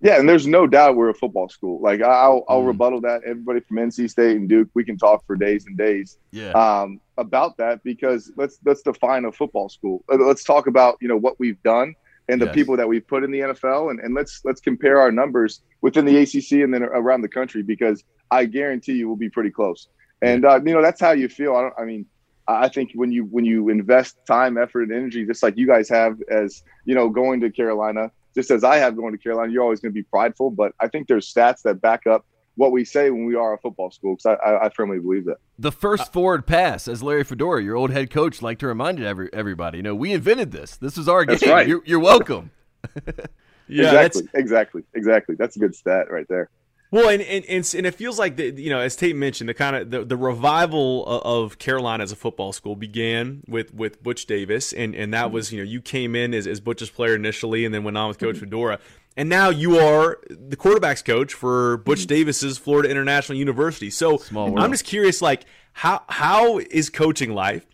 Yeah, 0.00 0.18
and 0.18 0.28
there's 0.28 0.46
no 0.46 0.66
doubt 0.66 0.96
we're 0.96 1.08
a 1.08 1.14
football 1.14 1.48
school. 1.48 1.80
Like 1.80 2.02
I'll 2.02 2.44
I'll 2.48 2.62
mm. 2.62 2.68
rebuttal 2.68 3.00
that. 3.02 3.22
Everybody 3.24 3.60
from 3.60 3.78
NC 3.78 4.10
State 4.10 4.36
and 4.36 4.48
Duke, 4.48 4.68
we 4.74 4.84
can 4.84 4.98
talk 4.98 5.24
for 5.26 5.36
days 5.36 5.66
and 5.66 5.76
days. 5.76 6.18
Yeah. 6.32 6.50
Um, 6.50 7.00
about 7.18 7.56
that 7.56 7.82
because 7.82 8.30
let's 8.36 8.58
let's 8.64 8.82
define 8.82 9.24
a 9.24 9.32
football 9.32 9.68
school. 9.68 10.04
Let's 10.08 10.44
talk 10.44 10.66
about 10.66 10.98
you 11.00 11.08
know 11.08 11.16
what 11.16 11.38
we've 11.40 11.62
done 11.62 11.94
and 12.28 12.40
the 12.40 12.46
yes. 12.46 12.54
people 12.54 12.76
that 12.76 12.88
we've 12.88 13.06
put 13.06 13.24
in 13.24 13.30
the 13.30 13.40
NFL, 13.40 13.90
and, 13.90 14.00
and 14.00 14.14
let's 14.14 14.42
let's 14.44 14.60
compare 14.60 15.00
our 15.00 15.12
numbers 15.12 15.62
within 15.80 16.04
the 16.04 16.16
ACC 16.18 16.62
and 16.62 16.74
then 16.74 16.82
around 16.82 17.22
the 17.22 17.28
country 17.28 17.62
because 17.62 18.04
I 18.30 18.44
guarantee 18.44 18.94
you 18.94 19.06
we'll 19.08 19.16
be 19.16 19.30
pretty 19.30 19.50
close. 19.50 19.88
And 20.22 20.44
uh, 20.44 20.60
you 20.64 20.74
know 20.74 20.82
that's 20.82 21.00
how 21.00 21.12
you 21.12 21.28
feel. 21.28 21.54
I 21.56 21.62
don't. 21.62 21.74
I 21.78 21.84
mean, 21.84 22.06
I 22.48 22.68
think 22.68 22.92
when 22.94 23.12
you 23.12 23.24
when 23.24 23.44
you 23.44 23.68
invest 23.68 24.16
time, 24.26 24.58
effort, 24.58 24.82
and 24.82 24.92
energy, 24.92 25.24
just 25.24 25.42
like 25.42 25.56
you 25.56 25.66
guys 25.66 25.88
have, 25.88 26.18
as 26.28 26.62
you 26.84 26.94
know, 26.94 27.08
going 27.08 27.40
to 27.40 27.50
Carolina, 27.50 28.10
just 28.36 28.50
as 28.50 28.62
I 28.62 28.76
have 28.76 28.96
going 28.96 29.12
to 29.12 29.18
Carolina, 29.18 29.50
you're 29.50 29.62
always 29.62 29.80
going 29.80 29.90
to 29.90 29.94
be 29.94 30.04
prideful. 30.04 30.50
But 30.50 30.72
I 30.78 30.86
think 30.86 31.08
there's 31.08 31.32
stats 31.32 31.62
that 31.62 31.80
back 31.80 32.06
up 32.06 32.24
what 32.54 32.70
we 32.70 32.84
say 32.84 33.10
when 33.10 33.26
we 33.26 33.34
are 33.34 33.54
a 33.54 33.58
football 33.58 33.90
school 33.90 34.16
because 34.16 34.38
I, 34.44 34.66
I, 34.66 34.68
firmly 34.70 34.98
believe 34.98 35.26
that. 35.26 35.36
The 35.58 35.72
first 35.72 36.04
uh, 36.04 36.06
forward 36.06 36.46
pass, 36.46 36.88
as 36.88 37.02
Larry 37.02 37.24
Fedora, 37.24 37.62
your 37.62 37.76
old 37.76 37.90
head 37.90 38.10
coach, 38.10 38.40
like 38.40 38.58
to 38.60 38.66
remind 38.66 39.00
every, 39.00 39.28
everybody, 39.32 39.78
you 39.78 39.82
know, 39.82 39.94
we 39.94 40.12
invented 40.12 40.52
this. 40.52 40.76
This 40.76 40.96
is 40.96 41.08
our 41.08 41.26
that's 41.26 41.42
game. 41.42 41.52
Right. 41.52 41.68
You're, 41.68 41.82
you're 41.84 42.00
welcome. 42.00 42.50
yeah, 43.68 44.00
exactly, 44.02 44.28
exactly, 44.34 44.82
exactly. 44.94 45.34
That's 45.38 45.56
a 45.56 45.58
good 45.58 45.74
stat 45.74 46.10
right 46.10 46.26
there. 46.28 46.48
Well, 46.90 47.08
and, 47.08 47.22
and 47.22 47.44
and, 47.46 47.74
and 47.76 47.86
it 47.86 47.94
feels 47.94 48.18
like 48.18 48.36
the, 48.36 48.52
you 48.52 48.70
know, 48.70 48.78
as 48.78 48.96
Tate 48.96 49.16
mentioned, 49.16 49.48
the 49.48 49.54
kind 49.54 49.76
of 49.76 49.90
the, 49.90 50.04
the 50.04 50.16
revival 50.16 51.04
of 51.06 51.58
Carolina 51.58 52.04
as 52.04 52.12
a 52.12 52.16
football 52.16 52.52
school 52.52 52.76
began 52.76 53.42
with 53.48 53.74
with 53.74 54.02
Butch 54.02 54.26
Davis, 54.26 54.72
and 54.72 54.94
and 54.94 55.12
that 55.12 55.32
was 55.32 55.52
you 55.52 55.58
know 55.58 55.64
you 55.64 55.80
came 55.80 56.14
in 56.14 56.32
as, 56.32 56.46
as 56.46 56.60
Butch's 56.60 56.90
player 56.90 57.14
initially, 57.14 57.64
and 57.64 57.74
then 57.74 57.84
went 57.84 57.98
on 57.98 58.08
with 58.08 58.18
Coach 58.18 58.38
Fedora 58.38 58.78
and 59.16 59.28
now 59.28 59.48
you 59.48 59.78
are 59.78 60.18
the 60.28 60.56
quarterbacks 60.56 61.04
coach 61.04 61.32
for 61.32 61.78
Butch 61.78 62.00
mm-hmm. 62.00 62.08
Davis's 62.08 62.58
Florida 62.58 62.90
International 62.90 63.38
University. 63.38 63.90
So 63.90 64.20
I'm 64.34 64.70
just 64.70 64.84
curious, 64.84 65.22
like 65.22 65.46
how 65.72 66.02
how 66.08 66.58
is 66.58 66.90
coaching 66.90 67.34
life, 67.34 67.66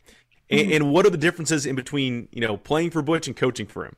and, 0.49 0.61
mm-hmm. 0.61 0.73
and, 0.73 0.93
what 0.93 1.05
are 1.05 1.11
the 1.11 1.19
differences 1.19 1.67
in 1.67 1.75
between 1.75 2.29
you 2.31 2.41
know 2.41 2.57
playing 2.57 2.91
for 2.91 3.03
Butch 3.03 3.27
and 3.27 3.37
coaching 3.37 3.67
for 3.67 3.85
him? 3.85 3.97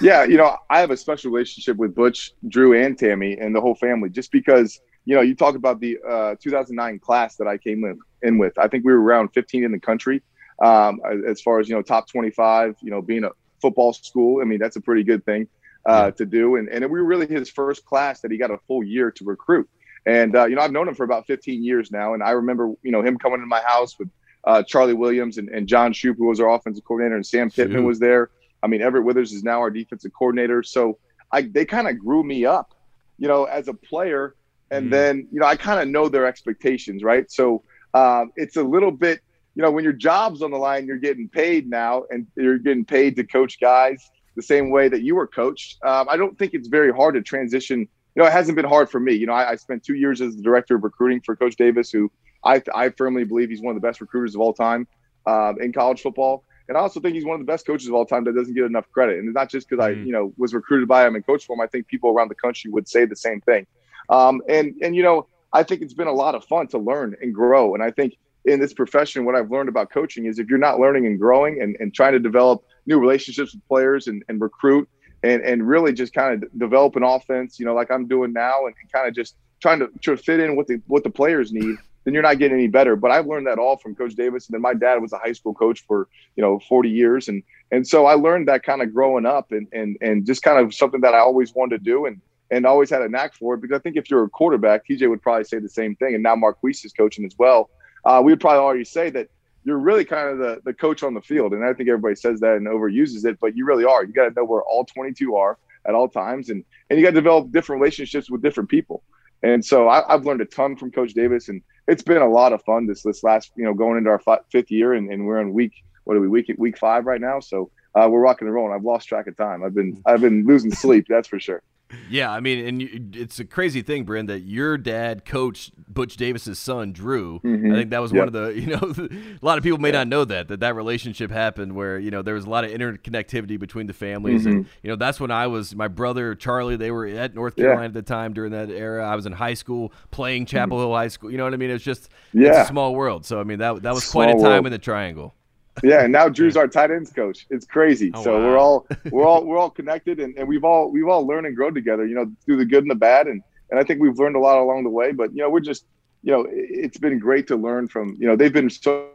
Yeah, 0.00 0.24
you 0.24 0.36
know 0.36 0.56
I 0.70 0.80
have 0.80 0.90
a 0.90 0.96
special 0.96 1.30
relationship 1.30 1.76
with 1.76 1.94
Butch, 1.94 2.32
Drew, 2.48 2.74
and 2.74 2.98
Tammy, 2.98 3.36
and 3.38 3.54
the 3.54 3.60
whole 3.60 3.74
family, 3.74 4.08
just 4.08 4.30
because 4.32 4.80
you 5.04 5.14
know 5.14 5.20
you 5.20 5.34
talk 5.34 5.54
about 5.54 5.80
the 5.80 5.98
uh, 6.08 6.34
2009 6.40 6.98
class 6.98 7.36
that 7.36 7.46
I 7.46 7.58
came 7.58 7.84
in, 7.84 7.98
in 8.22 8.38
with. 8.38 8.58
I 8.58 8.68
think 8.68 8.84
we 8.84 8.92
were 8.92 9.02
around 9.02 9.28
15 9.30 9.64
in 9.64 9.72
the 9.72 9.80
country 9.80 10.22
um, 10.62 11.00
as 11.26 11.40
far 11.40 11.60
as 11.60 11.68
you 11.68 11.74
know 11.74 11.82
top 11.82 12.08
25. 12.08 12.76
You 12.80 12.90
know, 12.90 13.02
being 13.02 13.24
a 13.24 13.30
football 13.60 13.92
school, 13.92 14.40
I 14.40 14.44
mean 14.44 14.58
that's 14.58 14.76
a 14.76 14.80
pretty 14.80 15.02
good 15.02 15.24
thing 15.24 15.48
uh, 15.86 16.10
to 16.12 16.26
do. 16.26 16.56
And, 16.56 16.68
and 16.68 16.84
we 16.84 17.00
were 17.00 17.04
really 17.04 17.26
his 17.26 17.50
first 17.50 17.84
class 17.84 18.20
that 18.20 18.30
he 18.30 18.38
got 18.38 18.50
a 18.50 18.58
full 18.66 18.82
year 18.82 19.10
to 19.12 19.24
recruit. 19.24 19.68
And, 20.06 20.36
uh, 20.36 20.46
you 20.46 20.56
know, 20.56 20.62
I've 20.62 20.72
known 20.72 20.88
him 20.88 20.94
for 20.94 21.04
about 21.04 21.26
15 21.26 21.64
years 21.64 21.90
now. 21.90 22.14
And 22.14 22.22
I 22.22 22.30
remember, 22.30 22.72
you 22.82 22.92
know, 22.92 23.02
him 23.02 23.18
coming 23.18 23.40
to 23.40 23.46
my 23.46 23.62
house 23.62 23.98
with 23.98 24.08
uh, 24.44 24.62
Charlie 24.62 24.94
Williams 24.94 25.38
and, 25.38 25.48
and 25.48 25.66
John 25.66 25.92
Shoop, 25.92 26.18
who 26.18 26.26
was 26.26 26.40
our 26.40 26.50
offensive 26.50 26.84
coordinator, 26.84 27.16
and 27.16 27.26
Sam 27.26 27.50
Pittman 27.50 27.84
was 27.84 27.98
there. 27.98 28.30
I 28.64 28.66
mean, 28.66 28.80
Everett 28.80 29.04
Withers 29.04 29.32
is 29.32 29.44
now 29.44 29.58
our 29.58 29.70
defensive 29.70 30.12
coordinator. 30.18 30.62
So 30.62 30.98
I, 31.30 31.42
they 31.42 31.66
kind 31.66 31.86
of 31.86 31.98
grew 31.98 32.24
me 32.24 32.46
up, 32.46 32.74
you 33.18 33.28
know, 33.28 33.44
as 33.44 33.68
a 33.68 33.74
player. 33.74 34.34
And 34.70 34.86
mm. 34.86 34.90
then, 34.90 35.28
you 35.30 35.38
know, 35.38 35.46
I 35.46 35.56
kind 35.56 35.80
of 35.80 35.88
know 35.88 36.08
their 36.08 36.26
expectations, 36.26 37.04
right? 37.04 37.30
So 37.30 37.62
um, 37.92 38.32
it's 38.36 38.56
a 38.56 38.62
little 38.62 38.90
bit, 38.90 39.20
you 39.54 39.62
know, 39.62 39.70
when 39.70 39.84
your 39.84 39.92
job's 39.92 40.40
on 40.42 40.50
the 40.50 40.56
line, 40.56 40.86
you're 40.86 40.96
getting 40.96 41.28
paid 41.28 41.68
now 41.68 42.04
and 42.10 42.26
you're 42.36 42.58
getting 42.58 42.86
paid 42.86 43.16
to 43.16 43.24
coach 43.24 43.60
guys 43.60 44.10
the 44.34 44.42
same 44.42 44.70
way 44.70 44.88
that 44.88 45.02
you 45.02 45.14
were 45.14 45.26
coached. 45.26 45.78
Um, 45.84 46.08
I 46.10 46.16
don't 46.16 46.36
think 46.38 46.54
it's 46.54 46.68
very 46.68 46.92
hard 46.92 47.14
to 47.14 47.22
transition. 47.22 47.80
You 47.80 48.22
know, 48.22 48.26
it 48.26 48.32
hasn't 48.32 48.56
been 48.56 48.64
hard 48.64 48.90
for 48.90 48.98
me. 48.98 49.12
You 49.12 49.26
know, 49.26 49.34
I, 49.34 49.50
I 49.50 49.56
spent 49.56 49.84
two 49.84 49.94
years 49.94 50.20
as 50.22 50.36
the 50.36 50.42
director 50.42 50.76
of 50.76 50.82
recruiting 50.82 51.20
for 51.20 51.36
Coach 51.36 51.56
Davis, 51.56 51.90
who 51.90 52.10
I, 52.42 52.62
I 52.74 52.88
firmly 52.88 53.24
believe 53.24 53.50
he's 53.50 53.60
one 53.60 53.76
of 53.76 53.80
the 53.80 53.86
best 53.86 54.00
recruiters 54.00 54.34
of 54.34 54.40
all 54.40 54.54
time 54.54 54.88
um, 55.26 55.60
in 55.60 55.72
college 55.72 56.00
football. 56.00 56.44
And 56.68 56.78
I 56.78 56.80
also 56.80 57.00
think 57.00 57.14
he's 57.14 57.24
one 57.24 57.40
of 57.40 57.46
the 57.46 57.50
best 57.50 57.66
coaches 57.66 57.88
of 57.88 57.94
all 57.94 58.06
time 58.06 58.24
that 58.24 58.34
doesn't 58.34 58.54
get 58.54 58.64
enough 58.64 58.90
credit. 58.90 59.18
And 59.18 59.28
it's 59.28 59.34
not 59.34 59.50
just 59.50 59.68
because 59.68 59.84
mm-hmm. 59.84 60.00
I, 60.00 60.04
you 60.04 60.12
know, 60.12 60.32
was 60.36 60.54
recruited 60.54 60.88
by 60.88 61.06
him 61.06 61.14
and 61.14 61.24
coached 61.24 61.46
for 61.46 61.54
him. 61.54 61.60
I 61.60 61.66
think 61.66 61.86
people 61.86 62.10
around 62.10 62.28
the 62.28 62.34
country 62.34 62.70
would 62.70 62.88
say 62.88 63.04
the 63.04 63.16
same 63.16 63.40
thing. 63.42 63.66
Um, 64.08 64.42
and 64.48 64.74
and 64.82 64.94
you 64.96 65.02
know, 65.02 65.26
I 65.52 65.62
think 65.62 65.82
it's 65.82 65.94
been 65.94 66.08
a 66.08 66.12
lot 66.12 66.34
of 66.34 66.44
fun 66.44 66.66
to 66.68 66.78
learn 66.78 67.16
and 67.20 67.34
grow. 67.34 67.74
And 67.74 67.82
I 67.82 67.90
think 67.90 68.16
in 68.44 68.60
this 68.60 68.74
profession, 68.74 69.24
what 69.24 69.34
I've 69.34 69.50
learned 69.50 69.68
about 69.68 69.90
coaching 69.90 70.26
is 70.26 70.38
if 70.38 70.48
you're 70.48 70.58
not 70.58 70.78
learning 70.78 71.06
and 71.06 71.18
growing 71.18 71.62
and, 71.62 71.76
and 71.80 71.94
trying 71.94 72.12
to 72.12 72.18
develop 72.18 72.64
new 72.86 72.98
relationships 72.98 73.54
with 73.54 73.66
players 73.66 74.06
and, 74.06 74.22
and 74.28 74.40
recruit 74.40 74.88
and, 75.22 75.42
and 75.42 75.66
really 75.66 75.92
just 75.92 76.12
kind 76.12 76.42
of 76.42 76.58
develop 76.58 76.96
an 76.96 77.02
offense, 77.02 77.58
you 77.58 77.64
know, 77.64 77.74
like 77.74 77.90
I'm 77.90 78.06
doing 78.06 78.32
now 78.32 78.66
and, 78.66 78.74
and 78.80 78.92
kind 78.92 79.08
of 79.08 79.14
just 79.14 79.36
trying 79.60 79.78
to, 79.78 79.88
to 80.02 80.16
fit 80.16 80.40
in 80.40 80.56
what 80.56 80.66
the 80.66 80.82
what 80.86 81.04
the 81.04 81.10
players 81.10 81.52
need, 81.52 81.76
then 82.04 82.14
you're 82.14 82.22
not 82.22 82.38
getting 82.38 82.56
any 82.56 82.68
better. 82.68 82.96
But 82.96 83.10
I've 83.10 83.26
learned 83.26 83.46
that 83.46 83.58
all 83.58 83.76
from 83.76 83.94
Coach 83.94 84.14
Davis. 84.14 84.46
And 84.46 84.54
then 84.54 84.60
my 84.60 84.74
dad 84.74 85.00
was 85.00 85.12
a 85.12 85.18
high 85.18 85.32
school 85.32 85.54
coach 85.54 85.84
for, 85.86 86.08
you 86.36 86.42
know, 86.42 86.58
40 86.68 86.90
years. 86.90 87.28
And 87.28 87.42
and 87.70 87.86
so 87.86 88.06
I 88.06 88.14
learned 88.14 88.48
that 88.48 88.62
kind 88.62 88.82
of 88.82 88.92
growing 88.92 89.26
up 89.26 89.52
and 89.52 89.66
and 89.72 89.96
and 90.00 90.26
just 90.26 90.42
kind 90.42 90.64
of 90.64 90.74
something 90.74 91.00
that 91.00 91.14
I 91.14 91.18
always 91.18 91.54
wanted 91.54 91.78
to 91.78 91.84
do 91.84 92.06
and 92.06 92.20
and 92.50 92.66
always 92.66 92.90
had 92.90 93.02
a 93.02 93.08
knack 93.08 93.34
for 93.34 93.54
it. 93.54 93.62
Because 93.62 93.76
I 93.76 93.80
think 93.80 93.96
if 93.96 94.10
you're 94.10 94.24
a 94.24 94.28
quarterback, 94.28 94.86
TJ 94.86 95.08
would 95.08 95.22
probably 95.22 95.44
say 95.44 95.58
the 95.58 95.68
same 95.68 95.96
thing. 95.96 96.14
And 96.14 96.22
now 96.22 96.36
Marquise 96.36 96.84
is 96.84 96.92
coaching 96.92 97.24
as 97.24 97.34
well. 97.38 97.70
Uh, 98.04 98.20
we 98.22 98.32
would 98.32 98.40
probably 98.40 98.60
already 98.60 98.84
say 98.84 99.10
that 99.10 99.28
you're 99.64 99.78
really 99.78 100.04
kind 100.04 100.28
of 100.28 100.38
the, 100.38 100.60
the 100.64 100.74
coach 100.74 101.02
on 101.02 101.14
the 101.14 101.22
field. 101.22 101.54
And 101.54 101.64
I 101.64 101.72
think 101.72 101.88
everybody 101.88 102.14
says 102.14 102.40
that 102.40 102.56
and 102.56 102.66
overuses 102.66 103.24
it, 103.24 103.40
but 103.40 103.56
you 103.56 103.64
really 103.64 103.84
are. 103.84 104.04
You 104.04 104.12
got 104.12 104.28
to 104.28 104.34
know 104.34 104.44
where 104.44 104.62
all 104.62 104.84
22 104.84 105.34
are 105.36 105.58
at 105.86 105.94
all 105.94 106.06
times. 106.06 106.50
And, 106.50 106.64
and 106.90 106.98
you 106.98 107.04
got 107.04 107.10
to 107.10 107.14
develop 107.14 107.50
different 107.50 107.80
relationships 107.80 108.30
with 108.30 108.42
different 108.42 108.68
people. 108.68 109.02
And 109.42 109.64
so 109.64 109.88
I, 109.88 110.02
have 110.08 110.24
learned 110.24 110.40
a 110.40 110.46
ton 110.46 110.74
from 110.76 110.90
Coach 110.90 111.12
Davis, 111.12 111.50
and 111.50 111.60
it's 111.86 112.02
been 112.02 112.22
a 112.22 112.28
lot 112.28 112.52
of 112.52 112.62
fun 112.62 112.86
this 112.86 113.02
this 113.02 113.22
last 113.22 113.52
you 113.56 113.64
know 113.64 113.74
going 113.74 113.98
into 113.98 114.10
our 114.10 114.20
fifth 114.50 114.70
year, 114.70 114.94
and, 114.94 115.10
and 115.10 115.26
we're 115.26 115.40
in 115.40 115.52
week 115.52 115.72
what 116.04 116.16
are 116.16 116.20
we 116.20 116.28
week 116.28 116.52
week 116.58 116.78
five 116.78 117.06
right 117.06 117.20
now. 117.20 117.40
So 117.40 117.70
uh, 117.94 118.08
we're 118.10 118.20
rocking 118.20 118.48
and 118.48 118.54
rolling. 118.54 118.74
I've 118.74 118.84
lost 118.84 119.08
track 119.08 119.26
of 119.26 119.36
time. 119.36 119.62
I've 119.62 119.74
been 119.74 120.02
I've 120.06 120.20
been 120.20 120.44
losing 120.46 120.72
sleep. 120.72 121.06
That's 121.08 121.28
for 121.28 121.40
sure. 121.40 121.62
Yeah, 122.10 122.30
I 122.30 122.40
mean, 122.40 122.66
and 122.66 122.82
you, 122.82 123.10
it's 123.14 123.38
a 123.38 123.44
crazy 123.44 123.82
thing, 123.82 124.04
Bryn, 124.04 124.26
that 124.26 124.40
your 124.40 124.76
dad 124.78 125.24
coached 125.24 125.72
Butch 125.92 126.16
Davis's 126.16 126.58
son, 126.58 126.92
Drew. 126.92 127.40
Mm-hmm. 127.40 127.72
I 127.72 127.76
think 127.76 127.90
that 127.90 128.00
was 128.00 128.12
yep. 128.12 128.18
one 128.20 128.28
of 128.28 128.32
the, 128.34 128.48
you 128.60 128.66
know, 128.66 129.38
a 129.42 129.44
lot 129.44 129.58
of 129.58 129.64
people 129.64 129.78
may 129.78 129.90
not 129.90 130.08
know 130.08 130.24
that 130.24 130.48
that 130.48 130.60
that 130.60 130.74
relationship 130.74 131.30
happened 131.30 131.74
where 131.74 131.98
you 131.98 132.10
know 132.10 132.22
there 132.22 132.34
was 132.34 132.44
a 132.44 132.50
lot 132.50 132.64
of 132.64 132.70
interconnectivity 132.70 133.58
between 133.58 133.86
the 133.86 133.92
families, 133.92 134.42
mm-hmm. 134.42 134.58
and 134.58 134.66
you 134.82 134.90
know 134.90 134.96
that's 134.96 135.20
when 135.20 135.30
I 135.30 135.46
was 135.46 135.74
my 135.74 135.88
brother 135.88 136.34
Charlie. 136.34 136.76
They 136.76 136.90
were 136.90 137.06
at 137.06 137.34
North 137.34 137.56
Carolina 137.56 137.82
yeah. 137.82 137.86
at 137.86 137.94
the 137.94 138.02
time 138.02 138.32
during 138.32 138.52
that 138.52 138.70
era. 138.70 139.06
I 139.06 139.16
was 139.16 139.26
in 139.26 139.32
high 139.32 139.54
school 139.54 139.92
playing 140.10 140.46
Chapel 140.46 140.76
mm-hmm. 140.76 140.86
Hill 140.86 140.94
High 140.94 141.08
School. 141.08 141.30
You 141.30 141.38
know 141.38 141.44
what 141.44 141.54
I 141.54 141.56
mean? 141.56 141.70
It's 141.70 141.84
just 141.84 142.10
yeah. 142.32 142.48
it's 142.48 142.58
a 142.58 142.66
small 142.66 142.94
world. 142.94 143.24
So 143.24 143.40
I 143.40 143.44
mean 143.44 143.58
that 143.58 143.82
that 143.82 143.94
was 143.94 144.04
small 144.04 144.24
quite 144.24 144.30
a 144.30 144.40
time 144.40 144.42
world. 144.42 144.66
in 144.66 144.72
the 144.72 144.78
triangle 144.78 145.34
yeah, 145.82 146.02
and 146.02 146.12
now 146.12 146.28
Drew's 146.30 146.56
our 146.56 146.68
tight 146.68 146.90
ends 146.90 147.12
coach. 147.12 147.46
It's 147.50 147.66
crazy. 147.66 148.10
Oh, 148.14 148.22
so 148.22 148.38
wow. 148.38 148.46
we're 148.46 148.58
all 148.58 148.86
we're 149.10 149.26
all 149.26 149.44
we're 149.44 149.58
all 149.58 149.70
connected, 149.80 150.20
and, 150.20 150.36
and 150.36 150.46
we've 150.46 150.64
all 150.64 150.90
we've 150.90 151.08
all 151.08 151.26
learned 151.26 151.46
and 151.46 151.56
grown 151.56 151.74
together. 151.74 152.06
You 152.06 152.14
know, 152.14 152.32
through 152.44 152.58
the 152.58 152.64
good 152.64 152.84
and 152.84 152.90
the 152.90 152.96
bad, 152.96 153.26
and 153.26 153.42
and 153.70 153.80
I 153.80 153.84
think 153.84 154.00
we've 154.00 154.18
learned 154.18 154.36
a 154.36 154.40
lot 154.40 154.58
along 154.58 154.84
the 154.84 154.90
way. 154.90 155.12
But 155.12 155.32
you 155.32 155.42
know, 155.42 155.50
we're 155.50 155.60
just 155.60 155.86
you 156.22 156.32
know, 156.32 156.46
it's 156.50 156.98
been 156.98 157.18
great 157.18 157.46
to 157.48 157.56
learn 157.56 157.88
from. 157.88 158.16
You 158.18 158.28
know, 158.28 158.36
they've 158.36 158.52
been 158.52 158.70
so 158.70 159.10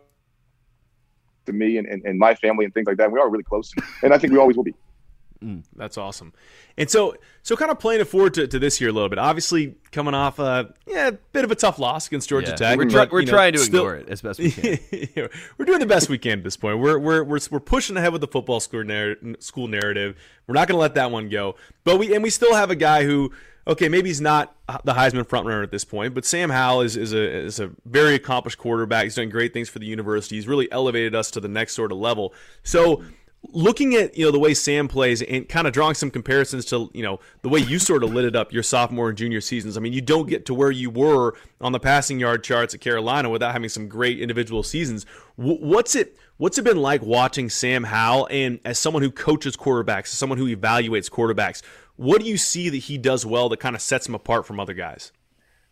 to 1.46 1.54
me 1.54 1.78
and, 1.78 1.88
and, 1.88 2.04
and 2.06 2.20
my 2.20 2.36
family 2.36 2.66
and 2.66 2.74
things 2.74 2.86
like 2.86 2.98
that. 2.98 3.12
We 3.12 3.20
are 3.20 3.30
really 3.30 3.44
close, 3.44 3.74
and 4.04 4.14
I 4.14 4.18
think 4.18 4.32
we 4.34 4.40
always 4.40 4.56
will 4.56 4.64
be. 4.64 4.76
Mm, 5.44 5.64
that's 5.76 5.98
awesome. 5.98 6.34
And 6.78 6.90
so, 6.90 7.16
so 7.44 7.56
kind 7.56 7.72
of 7.72 7.80
playing 7.80 8.02
it 8.02 8.06
forward 8.06 8.34
to, 8.34 8.48
to 8.48 8.60
this 8.60 8.82
year 8.82 8.90
a 8.90 8.94
little 8.94 9.08
bit. 9.08 9.20
Obviously, 9.20 9.76
coming 9.92 10.14
off 10.14 10.38
a 10.38 10.74
yeah, 10.86 11.12
bit 11.32 11.46
of 11.46 11.52
a 11.52 11.56
tough 11.56 11.80
loss 11.80 12.08
against 12.08 12.28
Georgia 12.28 12.50
yeah. 12.50 12.56
Tech. 12.56 12.78
We're, 12.78 12.90
but, 12.90 13.12
we're 13.12 13.26
trying 13.26 13.54
to 13.54 13.60
still, 13.60 13.88
ignore 13.88 13.96
it 13.96 14.10
as 14.10 14.22
best 14.22 14.40
we 14.40 14.52
can. 14.52 14.78
we're 15.58 15.66
doing 15.66 15.80
the 15.80 15.86
best 15.86 16.10
we 16.10 16.18
can 16.18 16.40
at 16.40 16.44
this 16.44 16.58
point. 16.58 16.80
We're 16.80 17.00
we're 17.00 17.24
we're, 17.24 17.40
we're 17.52 17.60
pushing 17.62 17.96
ahead 17.96 18.12
with 18.12 18.22
the 18.22 18.28
football 18.28 18.60
school, 18.60 18.84
narr- 18.84 19.16
school 19.40 19.68
narrative. 19.68 20.18
We're 20.46 20.56
not 20.56 20.68
going 20.68 20.76
to 20.76 20.82
let 20.82 20.96
that 20.96 21.10
one 21.10 21.30
go. 21.30 21.56
But 21.86 22.00
we 22.00 22.14
and 22.14 22.22
we 22.22 22.30
still 22.30 22.54
have 22.54 22.70
a 22.70 22.76
guy 22.76 23.06
who 23.06 23.32
okay, 23.70 23.88
maybe 23.88 24.10
he's 24.10 24.20
not 24.20 24.56
the 24.84 24.94
Heisman 24.94 25.24
frontrunner 25.24 25.64
at 25.64 25.72
this 25.72 25.86
point, 25.86 26.14
but 26.14 26.26
Sam 26.26 26.50
Howell 26.50 26.82
is, 26.82 26.98
is 26.98 27.14
a 27.14 27.22
is 27.22 27.60
a 27.60 27.72
very 27.86 28.16
accomplished 28.16 28.58
quarterback. 28.58 29.04
He's 29.04 29.16
done 29.16 29.30
great 29.30 29.54
things 29.54 29.70
for 29.70 29.80
the 29.80 29.86
university. 29.86 30.36
He's 30.36 30.48
really 30.48 30.70
elevated 30.72 31.16
us 31.16 31.32
to 31.32 31.40
the 31.40 31.48
next 31.48 31.74
sort 31.74 31.92
of 31.92 31.98
level. 32.00 32.34
So 32.64 33.04
looking 33.44 33.96
at 33.96 34.18
you 34.18 34.26
know 34.26 34.32
the 34.32 34.40
way 34.40 34.54
Sam 34.54 34.88
plays 34.88 35.22
and 35.22 35.48
kind 35.48 35.66
of 35.66 35.74
drawing 35.74 35.96
some 35.96 36.12
comparisons 36.12 36.66
to 36.66 36.90
you 36.94 37.04
know 37.04 37.20
the 37.42 37.50
way 37.50 37.60
you 37.60 37.80
sort 37.80 38.04
of 38.04 38.14
lit 38.14 38.26
it 38.26 38.36
up 38.36 38.52
your 38.52 38.64
sophomore 38.64 39.10
and 39.10 39.18
junior 39.18 39.42
seasons. 39.42 39.78
I 39.78 39.80
mean, 39.80 39.94
you 39.94 40.02
don't 40.02 40.28
get 40.28 40.46
to 40.48 40.54
where 40.54 40.72
you 40.72 40.90
were 40.90 41.36
on 41.62 41.72
the 41.72 41.80
passing 41.80 42.20
yard 42.20 42.44
charts 42.44 42.74
at 42.74 42.82
Carolina 42.82 43.30
without 43.30 43.54
having 43.54 43.70
some 43.70 43.88
great 43.88 44.20
individual 44.20 44.64
seasons. 44.64 45.06
What's 45.36 45.96
it 45.96 46.18
What's 46.38 46.58
it 46.58 46.64
been 46.64 46.78
like 46.78 47.02
watching 47.02 47.50
Sam 47.50 47.84
Howell 47.84 48.30
and 48.32 48.60
as 48.64 48.80
someone 48.80 49.04
who 49.04 49.12
coaches 49.12 49.58
quarterbacks, 49.58 50.06
as 50.06 50.12
someone 50.12 50.38
who 50.38 50.56
evaluates 50.56 51.10
quarterbacks? 51.10 51.62
What 51.98 52.22
do 52.22 52.28
you 52.28 52.38
see 52.38 52.70
that 52.70 52.78
he 52.78 52.98
does 52.98 53.26
well 53.26 53.50
that 53.50 53.60
kind 53.60 53.76
of 53.76 53.82
sets 53.82 54.08
him 54.08 54.16
apart 54.16 54.46
from 54.46 54.58
other 54.58 54.74
guys? 54.74 55.12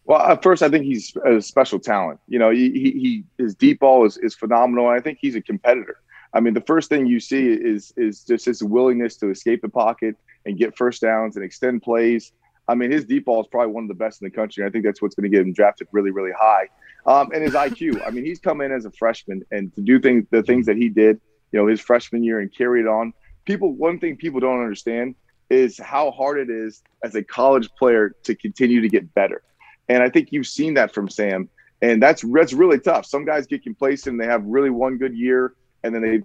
Well, 0.03 0.19
at 0.19 0.43
first, 0.43 0.62
I 0.62 0.69
think 0.69 0.84
he's 0.86 1.15
a 1.25 1.41
special 1.41 1.80
talent. 1.80 2.19
You 2.27 2.39
know, 2.39 2.49
he, 2.49 2.69
he 2.69 3.23
his 3.38 3.56
deep 3.56 3.80
ball 3.80 4.06
is, 4.06 4.17
is 4.17 4.36
phenomenal. 4.36 4.88
I 4.88 4.99
think 4.99 5.19
he's 5.21 5.36
a 5.36 5.41
competitor. 5.41 6.01
I 6.34 6.40
mean, 6.40 6.54
the 6.54 6.62
first 6.62 6.90
thing 6.90 7.08
you 7.08 7.20
see 7.20 7.48
is 7.48 7.94
is 7.98 8.24
just 8.24 8.46
his 8.46 8.63
willingness 8.63 9.18
to 9.18 9.30
escape 9.30 9.62
the 9.62 9.70
pocket 9.70 10.16
and 10.46 10.58
get 10.58 10.78
first 10.78 11.02
downs 11.02 11.36
and 11.36 11.46
extend 11.46 11.82
plays. 11.82 12.32
I 12.68 12.76
mean, 12.76 12.92
his 12.92 13.06
deep 13.06 13.26
ball 13.26 13.42
is 13.42 13.48
probably 13.48 13.74
one 13.74 13.86
of 13.86 13.88
the 13.88 13.96
best 13.96 14.22
in 14.22 14.26
the 14.26 14.32
country. 14.32 14.66
I 14.66 14.70
think 14.70 14.84
that's 14.84 15.02
what's 15.02 15.16
going 15.16 15.30
to 15.30 15.36
get 15.36 15.46
him 15.46 15.54
drafted 15.54 15.88
really, 15.92 16.12
really 16.12 16.34
high. 16.38 16.68
Um, 17.06 17.32
and 17.34 17.42
his 17.42 17.54
IQ. 17.54 18.06
I 18.06 18.10
mean, 18.10 18.26
he's 18.26 18.40
come 18.40 18.60
in 18.62 18.72
as 18.72 18.86
a 18.86 18.92
freshman 18.92 19.46
and 19.52 19.74
to 19.76 19.82
do 19.82 20.00
things, 20.00 20.26
the 20.32 20.44
things 20.44 20.66
that 20.66 20.76
he 20.76 20.90
did, 20.90 21.22
you 21.52 21.60
know, 21.60 21.68
his 21.68 21.80
freshman 21.80 22.24
year 22.24 22.40
and 22.40 22.54
carry 22.54 22.82
it 22.82 22.88
on. 22.88 23.13
People, 23.46 23.74
one 23.74 24.00
thing 24.00 24.18
people 24.18 24.42
don't 24.42 24.60
understand 24.60 25.16
is 25.50 25.78
how 25.78 26.12
hard 26.12 26.38
it 26.38 26.50
is 26.50 26.84
as 27.04 27.16
a 27.16 27.24
college 27.24 27.70
player 27.80 28.13
to 28.24 28.36
continue 28.36 28.82
to 28.82 28.90
get 28.90 29.13
better. 29.13 29.42
And 29.88 30.04
I 30.04 30.10
think 30.10 30.34
you've 30.34 30.48
seen 30.48 30.74
that 30.74 30.94
from 30.94 31.10
Sam. 31.10 31.50
And 31.82 32.02
that's 32.02 32.24
that's 32.28 32.54
really 32.54 32.80
tough. 32.80 33.06
Some 33.06 33.24
guys 33.24 33.48
get 33.48 33.63
complacent 33.63 34.13
and 34.13 34.22
they 34.22 34.26
have 34.26 34.44
really 34.44 34.72
one 34.72 34.98
good 34.98 35.16
year 35.16 35.54
and 35.88 35.95
then 35.95 36.02
they 36.02 36.21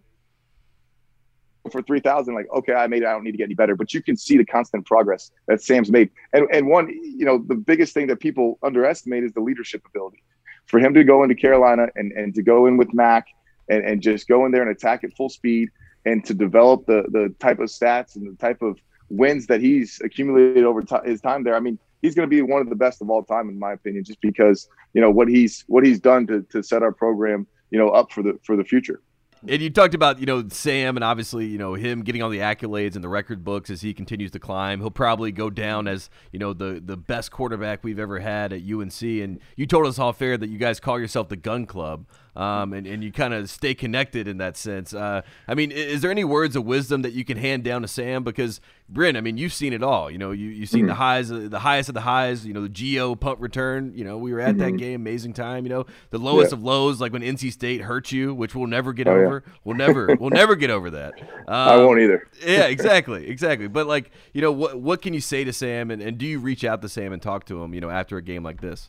for 1.71 1.81
3000 1.81 2.35
like 2.35 2.47
okay 2.53 2.75
i 2.75 2.87
made 2.87 3.03
it 3.03 3.07
i 3.07 3.13
don't 3.13 3.23
need 3.23 3.33
to 3.33 3.39
get 3.39 3.45
any 3.45 3.55
better. 3.55 3.77
But 3.77 3.95
you 3.95 4.03
can 4.03 4.17
see 4.17 4.37
the 4.37 4.45
constant 4.45 4.85
progress 4.85 5.31
that 5.47 5.63
sam's 5.63 5.91
made. 5.91 6.11
And 6.33 6.47
and 6.53 6.67
one 6.67 6.89
you 6.89 7.25
know 7.25 7.43
the 7.47 7.55
biggest 7.55 7.95
thing 7.95 8.09
that 8.09 8.21
people 8.21 8.59
underestimate 8.63 9.25
is 9.25 9.33
the 9.33 9.41
leadership 9.41 9.83
ability. 9.87 10.23
For 10.67 10.79
him 10.79 10.95
to 10.95 11.05
go 11.05 11.23
into 11.23 11.35
carolina 11.35 11.87
and 11.95 12.13
and 12.13 12.35
to 12.35 12.43
go 12.43 12.67
in 12.67 12.77
with 12.77 12.93
mac 12.93 13.27
and, 13.69 13.85
and 13.85 14.03
just 14.03 14.29
go 14.29 14.45
in 14.45 14.53
there 14.53 14.63
and 14.63 14.71
attack 14.71 15.05
at 15.05 15.13
full 15.17 15.29
speed 15.29 15.71
and 16.05 16.25
to 16.25 16.35
develop 16.35 16.87
the 16.87 17.05
the 17.11 17.35
type 17.39 17.61
of 17.61 17.69
stats 17.69 18.17
and 18.17 18.27
the 18.27 18.37
type 18.37 18.63
of 18.63 18.79
wins 19.09 19.47
that 19.47 19.61
he's 19.61 20.01
accumulated 20.03 20.65
over 20.65 20.83
t- 20.83 20.97
his 21.05 21.21
time 21.21 21.45
there 21.45 21.55
i 21.55 21.61
mean 21.61 21.79
he's 22.01 22.15
going 22.15 22.29
to 22.29 22.31
be 22.31 22.43
one 22.43 22.61
of 22.61 22.69
the 22.69 22.75
best 22.75 23.03
of 23.03 23.11
all 23.11 23.23
time 23.23 23.49
in 23.49 23.59
my 23.59 23.73
opinion 23.73 24.03
just 24.03 24.21
because 24.21 24.69
you 24.95 25.01
know 25.01 25.11
what 25.11 25.29
he's 25.29 25.65
what 25.69 25.85
he's 25.85 26.01
done 26.01 26.27
to 26.27 26.43
to 26.51 26.63
set 26.63 26.83
our 26.83 26.93
program 26.93 27.47
you 27.71 27.79
know 27.79 27.91
up 27.91 28.11
for 28.11 28.23
the 28.23 28.39
for 28.43 28.57
the 28.57 28.65
future 28.65 29.01
and 29.49 29.61
you 29.63 29.71
talked 29.71 29.95
about, 29.95 30.21
you 30.21 30.27
know, 30.27 30.49
Sam 30.49 30.97
and 30.97 31.03
obviously, 31.03 31.47
you 31.47 31.59
know, 31.59 31.75
him 31.75 32.03
getting 32.03 32.23
all 32.23 32.31
the 32.31 32.39
accolades 32.39 32.95
and 32.95 33.03
the 33.03 33.09
record 33.09 33.45
books 33.45 33.71
as 33.71 33.81
he 33.81 33.93
continues 33.93 34.31
to 34.33 34.39
climb. 34.39 34.81
He'll 34.81 34.91
probably 34.91 35.33
go 35.33 35.51
down 35.51 35.89
as, 35.89 36.11
you 36.31 36.39
know, 36.39 36.53
the 36.53 36.81
the 36.85 36.97
best 36.97 37.31
quarterback 37.31 37.83
we've 37.83 37.99
ever 37.99 38.21
had 38.21 38.53
at 38.53 38.63
UNC. 38.63 39.03
And 39.03 39.41
you 39.57 39.67
told 39.67 39.87
us 39.87 39.99
all 39.99 40.13
fair 40.13 40.37
that 40.37 40.49
you 40.49 40.59
guys 40.59 40.79
call 40.79 41.01
yourself 41.01 41.29
the 41.29 41.37
Gun 41.37 41.67
Club 41.67 42.07
um, 42.35 42.73
and, 42.73 42.87
and 42.87 43.05
you 43.05 43.13
kind 43.13 43.35
of 43.35 43.51
stay 43.51 43.75
connected 43.75 44.27
in 44.27 44.39
that 44.39 44.57
sense. 44.57 44.95
Uh, 44.95 45.23
I 45.47 45.55
mean, 45.55 45.71
is 45.71 46.01
there 46.01 46.11
any 46.11 46.25
words 46.25 46.57
of 46.57 46.65
wisdom 46.65 47.03
that 47.03 47.13
you 47.13 47.25
can 47.25 47.37
hand 47.37 47.63
down 47.63 47.83
to 47.83 47.89
Sam? 47.89 48.25
Because 48.25 48.61
Bryn, 48.89 49.17
I 49.17 49.21
mean, 49.21 49.37
you've 49.37 49.53
seen 49.53 49.73
it 49.73 49.83
all. 49.83 50.11
You 50.11 50.19
know, 50.19 50.31
you 50.31 50.49
you've 50.49 50.69
seen 50.69 50.81
mm-hmm. 50.81 50.89
the 50.89 50.95
highs, 50.95 51.29
the 51.29 51.59
highest 51.59 51.91
of 51.91 51.95
the 51.95 52.01
highs. 52.01 52.47
You 52.47 52.55
know, 52.55 52.63
the 52.63 52.71
Gio 52.71 53.19
punt 53.19 53.39
return. 53.41 53.93
You 53.95 54.05
know, 54.05 54.17
we 54.17 54.33
were 54.33 54.41
at 54.41 54.57
mm-hmm. 54.57 54.59
that 54.61 54.77
game, 54.79 55.01
amazing 55.03 55.35
time. 55.35 55.65
You 55.65 55.71
know, 55.71 55.87
the 56.11 56.19
lowest 56.19 56.53
yeah. 56.53 56.59
of 56.59 56.63
lows, 56.63 57.01
like 57.01 57.13
when 57.13 57.23
NC 57.23 57.53
State 57.53 57.83
hurt 57.83 58.13
you, 58.13 58.35
which 58.35 58.55
we'll 58.55 58.67
never 58.67 58.95
get 58.95 59.09
oh, 59.09 59.13
over. 59.13 59.43
Yeah. 59.47 59.53
We'll 59.65 59.77
never, 59.77 60.17
we'll 60.19 60.31
never 60.31 60.57
get 60.57 60.71
over 60.71 60.91
that. 60.91 61.15
Um, 61.21 61.29
I 61.49 61.77
won't 61.77 62.01
either. 62.01 62.27
yeah, 62.45 62.65
exactly, 62.65 63.29
exactly. 63.29 63.69
But 63.69 63.87
like, 63.87 64.11
you 64.33 64.41
know, 64.41 64.53
what 64.53 64.81
what 64.81 65.03
can 65.03 65.13
you 65.13 65.21
say 65.21 65.45
to 65.45 65.53
Sam, 65.53 65.91
and, 65.91 66.01
and 66.01 66.17
do 66.17 66.27
you 66.27 66.39
reach 66.39 66.65
out 66.65 66.81
to 66.83 66.89
Sam 66.89 67.13
and 67.13 67.21
talk 67.21 67.45
to 67.47 67.63
him? 67.63 67.75
You 67.75 67.83
know, 67.83 67.91
after 67.91 68.17
a 68.17 68.23
game 68.23 68.43
like 68.43 68.63
this. 68.63 68.89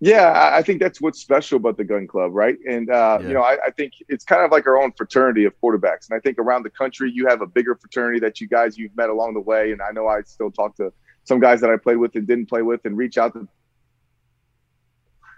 Yeah, 0.00 0.52
I 0.52 0.62
think 0.62 0.80
that's 0.80 1.00
what's 1.00 1.20
special 1.20 1.56
about 1.56 1.76
the 1.76 1.84
gun 1.84 2.06
club, 2.06 2.32
right? 2.34 2.56
And 2.68 2.90
uh, 2.90 3.18
yeah. 3.20 3.26
you 3.26 3.34
know, 3.34 3.42
I, 3.42 3.56
I, 3.66 3.70
think 3.70 3.92
it's 4.08 4.24
kind 4.24 4.42
of 4.44 4.50
like 4.50 4.66
our 4.66 4.76
own 4.76 4.92
fraternity 4.92 5.44
of 5.44 5.54
quarterbacks. 5.62 6.10
And 6.10 6.16
I 6.16 6.20
think 6.20 6.38
around 6.38 6.64
the 6.64 6.70
country, 6.70 7.10
you 7.10 7.26
have 7.28 7.40
a 7.40 7.46
bigger 7.46 7.74
fraternity 7.76 8.18
that 8.20 8.40
you 8.40 8.48
guys 8.48 8.76
you've 8.76 8.94
met 8.96 9.08
along 9.08 9.34
the 9.34 9.40
way. 9.40 9.72
And 9.72 9.80
I 9.80 9.92
know 9.92 10.08
I 10.08 10.22
still 10.22 10.50
talk 10.50 10.76
to 10.76 10.92
some 11.22 11.40
guys 11.40 11.60
that 11.62 11.70
I 11.70 11.76
played 11.76 11.96
with 11.96 12.14
and 12.16 12.26
didn't 12.26 12.46
play 12.46 12.62
with, 12.62 12.84
and 12.84 12.96
reach 12.96 13.16
out 13.16 13.32
to 13.34 13.48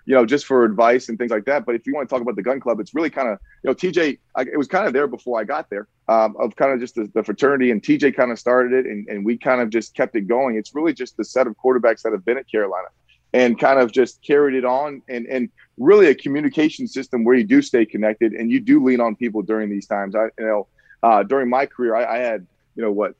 you 0.06 0.14
know, 0.14 0.24
just 0.24 0.46
for 0.46 0.64
advice 0.64 1.08
and 1.08 1.18
things 1.18 1.32
like 1.32 1.44
that. 1.46 1.66
But 1.66 1.74
if 1.74 1.86
you 1.86 1.92
want 1.92 2.08
to 2.08 2.14
talk 2.14 2.22
about 2.22 2.36
the 2.36 2.42
gun 2.42 2.60
club, 2.60 2.78
it's 2.78 2.94
really 2.94 3.10
kind 3.10 3.28
of, 3.28 3.38
you 3.62 3.68
know, 3.68 3.74
TJ, 3.74 4.18
I, 4.36 4.42
it 4.42 4.56
was 4.56 4.68
kind 4.68 4.86
of 4.86 4.92
there 4.92 5.08
before 5.08 5.40
I 5.40 5.44
got 5.44 5.68
there 5.68 5.88
um, 6.08 6.36
of 6.38 6.54
kind 6.54 6.72
of 6.72 6.78
just 6.78 6.94
the, 6.94 7.10
the, 7.12 7.24
fraternity 7.24 7.72
and 7.72 7.82
TJ 7.82 8.14
kind 8.14 8.30
of 8.30 8.38
started 8.38 8.72
it 8.72 8.86
and, 8.86 9.08
and 9.08 9.24
we 9.24 9.36
kind 9.36 9.60
of 9.60 9.68
just 9.68 9.96
kept 9.96 10.14
it 10.14 10.22
going. 10.22 10.56
It's 10.56 10.76
really 10.76 10.94
just 10.94 11.16
the 11.16 11.24
set 11.24 11.48
of 11.48 11.56
quarterbacks 11.56 12.02
that 12.02 12.12
have 12.12 12.24
been 12.24 12.38
at 12.38 12.48
Carolina 12.48 12.86
and 13.32 13.58
kind 13.58 13.78
of 13.78 13.92
just 13.92 14.22
carried 14.22 14.54
it 14.54 14.64
on 14.64 15.02
and 15.08 15.26
and 15.26 15.50
really 15.78 16.06
a 16.06 16.14
communication 16.14 16.86
system 16.86 17.24
where 17.24 17.34
you 17.34 17.44
do 17.44 17.60
stay 17.60 17.84
connected 17.84 18.32
and 18.32 18.50
you 18.50 18.60
do 18.60 18.82
lean 18.82 19.00
on 19.00 19.14
people 19.14 19.42
during 19.42 19.68
these 19.68 19.86
times. 19.86 20.14
I 20.14 20.24
you 20.38 20.46
know 20.46 20.66
uh, 21.02 21.22
during 21.22 21.48
my 21.48 21.66
career 21.66 21.94
I, 21.94 22.16
I, 22.16 22.18
had 22.18 22.46
you 22.74 22.82
know 22.82 22.90
what 22.90 23.14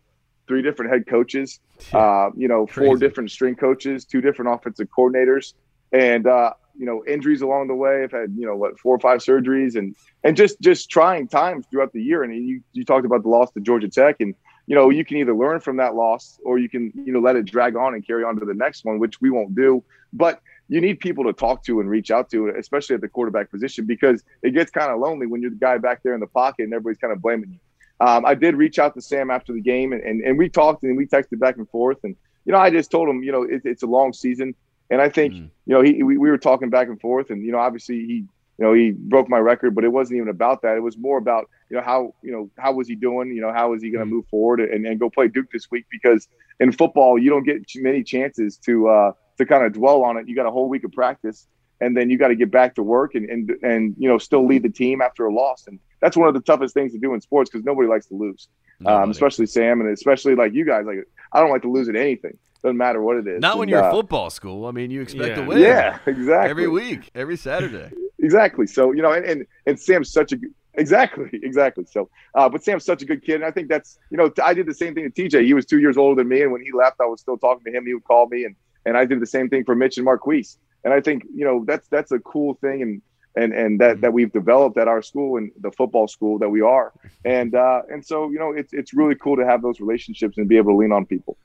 three 0.49 0.63
different 0.63 0.93
head 0.93 1.07
coaches, 1.07 1.61
uh, 1.93 2.31
you 2.35 2.49
know 2.49 2.67
four 2.67 2.95
Crazy. 2.95 2.99
different 3.01 3.31
string 3.31 3.55
coaches, 3.55 4.05
two 4.05 4.21
different 4.21 4.55
offensive 4.55 4.89
coordinators, 4.97 5.53
and 5.93 6.27
uh, 6.27 6.53
you 6.79 6.87
know 6.87 7.05
injuries 7.07 7.43
along 7.43 7.69
the 7.69 7.75
way. 7.75 8.03
I've 8.03 8.13
had 8.13 8.35
you 8.37 8.47
know 8.47 8.57
what 8.57 8.79
four 8.79 8.97
or 8.97 9.01
five 9.01 9.21
surgeries 9.21 9.77
and 9.77 9.95
and 10.25 10.37
just 10.37 10.61
just 10.61 10.89
trying 10.89 11.29
times 11.29 11.67
throughout 11.71 11.93
the 11.93 12.03
year. 12.03 12.23
And 12.23 12.35
you 12.35 12.63
you 12.73 12.85
talked 12.85 13.07
about 13.07 13.23
the 13.23 13.29
loss 13.29 13.51
to 13.53 13.61
Georgia 13.61 13.89
Tech 13.89 14.17
and 14.21 14.35
you 14.67 14.75
know, 14.75 14.91
you 14.91 15.05
can 15.05 15.17
either 15.19 15.35
learn 15.35 15.61
from 15.61 15.77
that 15.77 15.95
loss 15.95 16.41
or 16.45 16.59
you 16.59 16.69
can, 16.69 16.93
you 16.95 17.13
know, 17.13 17.21
let 17.21 17.37
it 17.37 17.45
drag 17.45 17.77
on 17.77 17.95
and 17.95 18.07
carry 18.07 18.25
on 18.25 18.39
to 18.39 18.45
the 18.45 18.55
next 18.55 18.85
one, 18.85 18.99
which 18.99 19.21
we 19.21 19.31
won't 19.31 19.55
do. 19.55 19.83
But 20.13 20.41
you 20.69 20.81
need 20.81 20.99
people 20.99 21.25
to 21.25 21.33
talk 21.33 21.63
to 21.65 21.81
and 21.81 21.89
reach 21.89 22.11
out 22.11 22.31
to, 22.31 22.49
especially 22.49 22.95
at 22.95 23.01
the 23.01 23.09
quarterback 23.09 23.51
position, 23.51 23.87
because 23.87 24.25
it 24.43 24.51
gets 24.51 24.71
kind 24.71 24.91
of 24.91 24.99
lonely 24.99 25.27
when 25.27 25.41
you're 25.41 25.51
the 25.51 25.57
guy 25.57 25.79
back 25.79 26.03
there 26.03 26.15
in 26.15 26.21
the 26.21 26.27
pocket 26.27 26.65
and 26.65 26.73
everybody's 26.73 26.99
kind 26.99 27.13
of 27.13 27.23
blaming 27.23 27.51
you. 27.53 27.59
Um, 28.07 28.27
I 28.27 28.35
did 28.35 28.57
reach 28.57 28.79
out 28.79 28.95
to 28.95 29.01
Sam 29.01 29.31
after 29.31 29.53
the 29.53 29.61
game 29.61 29.93
and, 29.93 30.03
and, 30.03 30.21
and 30.23 30.37
we 30.37 30.49
talked 30.49 30.83
and 30.83 30.97
we 30.97 31.07
texted 31.07 31.39
back 31.39 31.57
and 31.57 31.69
forth. 31.71 31.99
And, 32.03 32.17
you 32.45 32.53
know, 32.53 32.59
I 32.59 32.71
just 32.71 32.91
told 32.91 33.09
him, 33.09 33.23
you 33.23 33.33
know, 33.33 33.45
it, 33.45 33.63
it's 33.65 33.85
a 33.85 33.87
long 33.87 34.13
season. 34.13 34.55
And 34.91 35.01
I 35.01 35.09
think, 35.09 35.33
mm. 35.33 35.49
you 35.67 35.75
know, 35.75 35.83
he, 35.83 36.03
we, 36.03 36.19
we 36.19 36.29
were 36.29 36.39
talking 36.39 36.71
back 36.71 36.89
and 36.89 37.01
forth 37.01 37.31
and, 37.31 37.45
you 37.45 37.53
know, 37.53 37.59
obviously 37.59 38.05
he, 38.05 38.25
you 38.59 38.65
know, 38.65 38.73
he 38.73 38.91
broke 38.91 39.29
my 39.29 39.39
record, 39.39 39.75
but 39.75 39.85
it 39.85 39.93
wasn't 39.93 40.17
even 40.17 40.29
about 40.29 40.63
that. 40.63 40.77
It 40.77 40.83
was 40.83 40.97
more 40.97 41.19
about, 41.19 41.51
you 41.69 41.77
know, 41.77 41.83
how, 41.83 42.15
you 42.23 42.33
know, 42.33 42.51
how 42.59 42.73
was 42.73 42.89
he 42.89 42.95
doing? 42.95 43.31
You 43.31 43.43
know, 43.43 43.53
how 43.53 43.75
is 43.75 43.83
he 43.83 43.91
going 43.91 44.01
to 44.01 44.07
mm-hmm. 44.07 44.17
move 44.17 44.29
forward 44.29 44.61
and, 44.61 44.87
and 44.87 44.99
go 44.99 45.11
play 45.11 45.29
Duke 45.29 45.51
this 45.53 45.71
week? 45.71 45.85
Because 45.91 46.29
in 46.59 46.73
football, 46.73 47.19
you 47.19 47.29
don't 47.29 47.45
get 47.45 47.63
many 47.77 48.03
chances 48.03 48.57
to, 48.65 48.89
uh, 48.89 49.13
to 49.37 49.45
kind 49.45 49.65
of 49.65 49.75
dwell 49.75 50.03
on 50.03 50.17
it. 50.17 50.27
You 50.27 50.35
got 50.35 50.47
a 50.47 50.51
whole 50.51 50.71
week 50.71 50.85
of 50.85 50.93
practice 50.93 51.47
and 51.83 51.95
then 51.95 52.09
you 52.09 52.17
got 52.17 52.29
to 52.29 52.35
get 52.35 52.51
back 52.51 52.77
to 52.77 52.83
work 52.83 53.15
and, 53.15 53.29
and, 53.29 53.51
and, 53.63 53.95
you 53.99 54.09
know, 54.09 54.17
still 54.17 54.47
lead 54.47 54.63
the 54.63 54.71
team 54.71 55.03
after 55.03 55.27
a 55.27 55.33
loss. 55.33 55.67
And 55.67 55.79
that's 56.01 56.17
one 56.17 56.29
of 56.29 56.35
the 56.35 56.41
toughest 56.41 56.73
things 56.73 56.93
to 56.93 56.99
do 56.99 57.13
in 57.13 57.21
sports 57.21 57.51
because 57.51 57.65
nobody 57.67 57.89
likes 57.89 58.07
to 58.07 58.15
lose, 58.15 58.49
um, 58.87 59.11
especially 59.11 59.45
Sam 59.45 59.83
and 59.83 59.91
especially 59.91 60.35
like 60.35 60.55
you 60.55 60.65
guys. 60.65 60.87
Like, 60.87 61.07
I 61.31 61.41
don't 61.41 61.51
like 61.51 61.63
to 61.63 61.71
lose 61.71 61.91
at 61.91 61.97
anything. 61.97 62.39
Doesn't 62.63 62.79
matter 62.79 63.03
what 63.03 63.19
it 63.19 63.27
is. 63.29 63.41
Not 63.43 63.59
when 63.59 63.65
and, 63.65 63.71
you're 63.71 63.85
uh, 63.85 63.91
football 63.91 64.31
school. 64.31 64.65
I 64.65 64.71
mean, 64.71 64.91
you 64.91 65.03
expect 65.03 65.29
yeah. 65.29 65.35
to 65.35 65.43
win. 65.43 65.59
Yeah, 65.59 65.99
exactly. 66.07 66.51
Every 66.51 66.69
week, 66.69 67.11
every 67.15 67.37
Saturday. 67.37 67.95
Exactly. 68.27 68.67
So 68.67 68.93
you 68.93 69.03
know, 69.03 69.13
and 69.13 69.25
and, 69.25 69.47
and 69.67 69.81
Sam's 69.81 70.13
such 70.13 70.33
a 70.33 70.37
exactly 70.75 71.31
exactly. 71.51 71.85
So, 71.91 72.11
uh, 72.35 72.49
but 72.49 72.63
Sam's 72.63 72.85
such 72.85 73.03
a 73.03 73.07
good 73.07 73.25
kid, 73.25 73.37
and 73.37 73.45
I 73.45 73.51
think 73.51 73.69
that's 73.69 73.99
you 74.11 74.17
know 74.19 74.31
I 74.43 74.53
did 74.53 74.67
the 74.67 74.75
same 74.75 74.95
thing 74.95 75.11
to 75.11 75.23
TJ. 75.23 75.45
He 75.45 75.55
was 75.55 75.65
two 75.65 75.79
years 75.79 75.97
older 75.97 76.21
than 76.21 76.29
me, 76.29 76.43
and 76.43 76.53
when 76.53 76.63
he 76.63 76.73
left, 76.73 77.01
I 77.01 77.07
was 77.07 77.21
still 77.21 77.39
talking 77.39 77.65
to 77.65 77.77
him. 77.77 77.87
He 77.87 77.95
would 77.95 78.05
call 78.05 78.27
me, 78.29 78.45
and 78.45 78.57
and 78.85 78.97
I 78.97 79.05
did 79.05 79.21
the 79.21 79.27
same 79.27 79.49
thing 79.49 79.65
for 79.65 79.75
Mitch 79.75 79.97
and 79.97 80.05
Marquise. 80.05 80.59
And 80.85 80.93
I 80.93 81.01
think 81.01 81.25
you 81.35 81.45
know 81.45 81.65
that's 81.65 81.89
that's 81.89 82.13
a 82.13 82.19
cool 82.19 82.55
thing, 82.55 82.83
and 82.83 83.03
and 83.37 83.53
and 83.53 83.81
that 83.81 84.01
that 84.03 84.13
we've 84.13 84.33
developed 84.33 84.77
at 84.79 84.89
our 84.89 85.03
school 85.03 85.37
and 85.39 85.51
the 85.61 85.71
football 85.71 86.09
school 86.09 86.39
that 86.39 86.49
we 86.49 86.61
are, 86.61 86.93
and 87.25 87.55
uh, 87.55 87.83
and 87.91 88.05
so 88.05 88.31
you 88.31 88.39
know 88.39 88.53
it's 88.53 88.73
it's 88.73 88.93
really 88.93 89.15
cool 89.15 89.37
to 89.37 89.47
have 89.47 89.63
those 89.63 89.81
relationships 89.81 90.39
and 90.39 90.49
be 90.49 90.57
able 90.57 90.73
to 90.73 90.77
lean 90.77 90.93
on 90.93 91.07
people. 91.07 91.37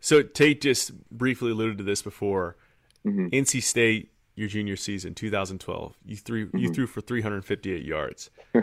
So 0.00 0.22
Tate 0.22 0.60
just 0.60 0.92
briefly 1.10 1.50
alluded 1.50 1.78
to 1.78 1.84
this 1.84 2.02
before. 2.02 2.56
Mm-hmm. 3.06 3.28
NC 3.28 3.62
State 3.62 4.10
your 4.36 4.48
junior 4.48 4.76
season, 4.76 5.14
2012. 5.14 5.94
You 6.04 6.16
threw 6.16 6.46
mm-hmm. 6.46 6.58
you 6.58 6.72
threw 6.72 6.86
for 6.86 7.00
358 7.00 7.84
yards. 7.84 8.30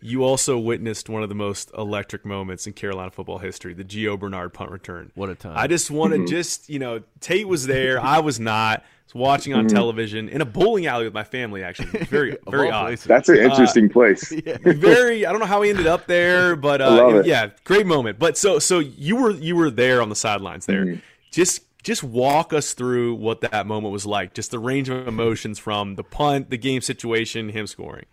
you 0.00 0.24
also 0.24 0.58
witnessed 0.58 1.08
one 1.08 1.22
of 1.22 1.28
the 1.28 1.34
most 1.34 1.70
electric 1.76 2.24
moments 2.24 2.66
in 2.66 2.72
Carolina 2.72 3.10
football 3.10 3.38
history, 3.38 3.74
the 3.74 3.84
Gio 3.84 4.18
Bernard 4.18 4.52
punt 4.52 4.70
return. 4.70 5.12
What 5.14 5.30
a 5.30 5.34
time. 5.34 5.56
I 5.56 5.68
just 5.68 5.90
want 5.90 6.12
to 6.12 6.18
mm-hmm. 6.18 6.26
just, 6.26 6.68
you 6.68 6.80
know, 6.80 7.02
Tate 7.20 7.46
was 7.46 7.66
there, 7.66 8.00
I 8.00 8.18
was 8.18 8.40
not. 8.40 8.80
I 8.80 8.84
was 9.04 9.14
watching 9.14 9.52
on 9.52 9.66
mm-hmm. 9.66 9.76
television 9.76 10.28
in 10.30 10.40
a 10.40 10.46
bowling 10.46 10.86
alley 10.86 11.04
with 11.04 11.12
my 11.12 11.24
family 11.24 11.62
actually. 11.62 12.04
Very 12.06 12.38
very 12.48 12.70
odd. 12.70 12.86
Places. 12.86 13.06
That's 13.06 13.28
an 13.28 13.36
interesting 13.36 13.90
uh, 13.90 13.92
place. 13.92 14.32
yeah. 14.46 14.56
Very 14.62 15.26
I 15.26 15.30
don't 15.30 15.40
know 15.40 15.46
how 15.46 15.60
he 15.60 15.68
ended 15.68 15.86
up 15.86 16.06
there, 16.06 16.56
but 16.56 16.80
uh, 16.80 17.22
yeah, 17.24 17.50
great 17.64 17.86
moment. 17.86 18.18
But 18.18 18.38
so 18.38 18.58
so 18.58 18.78
you 18.78 19.16
were 19.16 19.32
you 19.32 19.56
were 19.56 19.70
there 19.70 20.00
on 20.00 20.08
the 20.08 20.16
sidelines 20.16 20.64
there. 20.64 20.86
Mm-hmm. 20.86 21.00
Just 21.30 21.62
just 21.82 22.02
walk 22.04 22.52
us 22.52 22.74
through 22.74 23.14
what 23.14 23.40
that 23.40 23.66
moment 23.66 23.92
was 23.92 24.06
like. 24.06 24.34
Just 24.34 24.50
the 24.50 24.58
range 24.58 24.88
of 24.88 25.06
emotions 25.08 25.58
from 25.58 25.96
the 25.96 26.04
punt, 26.04 26.50
the 26.50 26.58
game 26.58 26.80
situation, 26.80 27.48
him 27.48 27.66
scoring. 27.66 28.06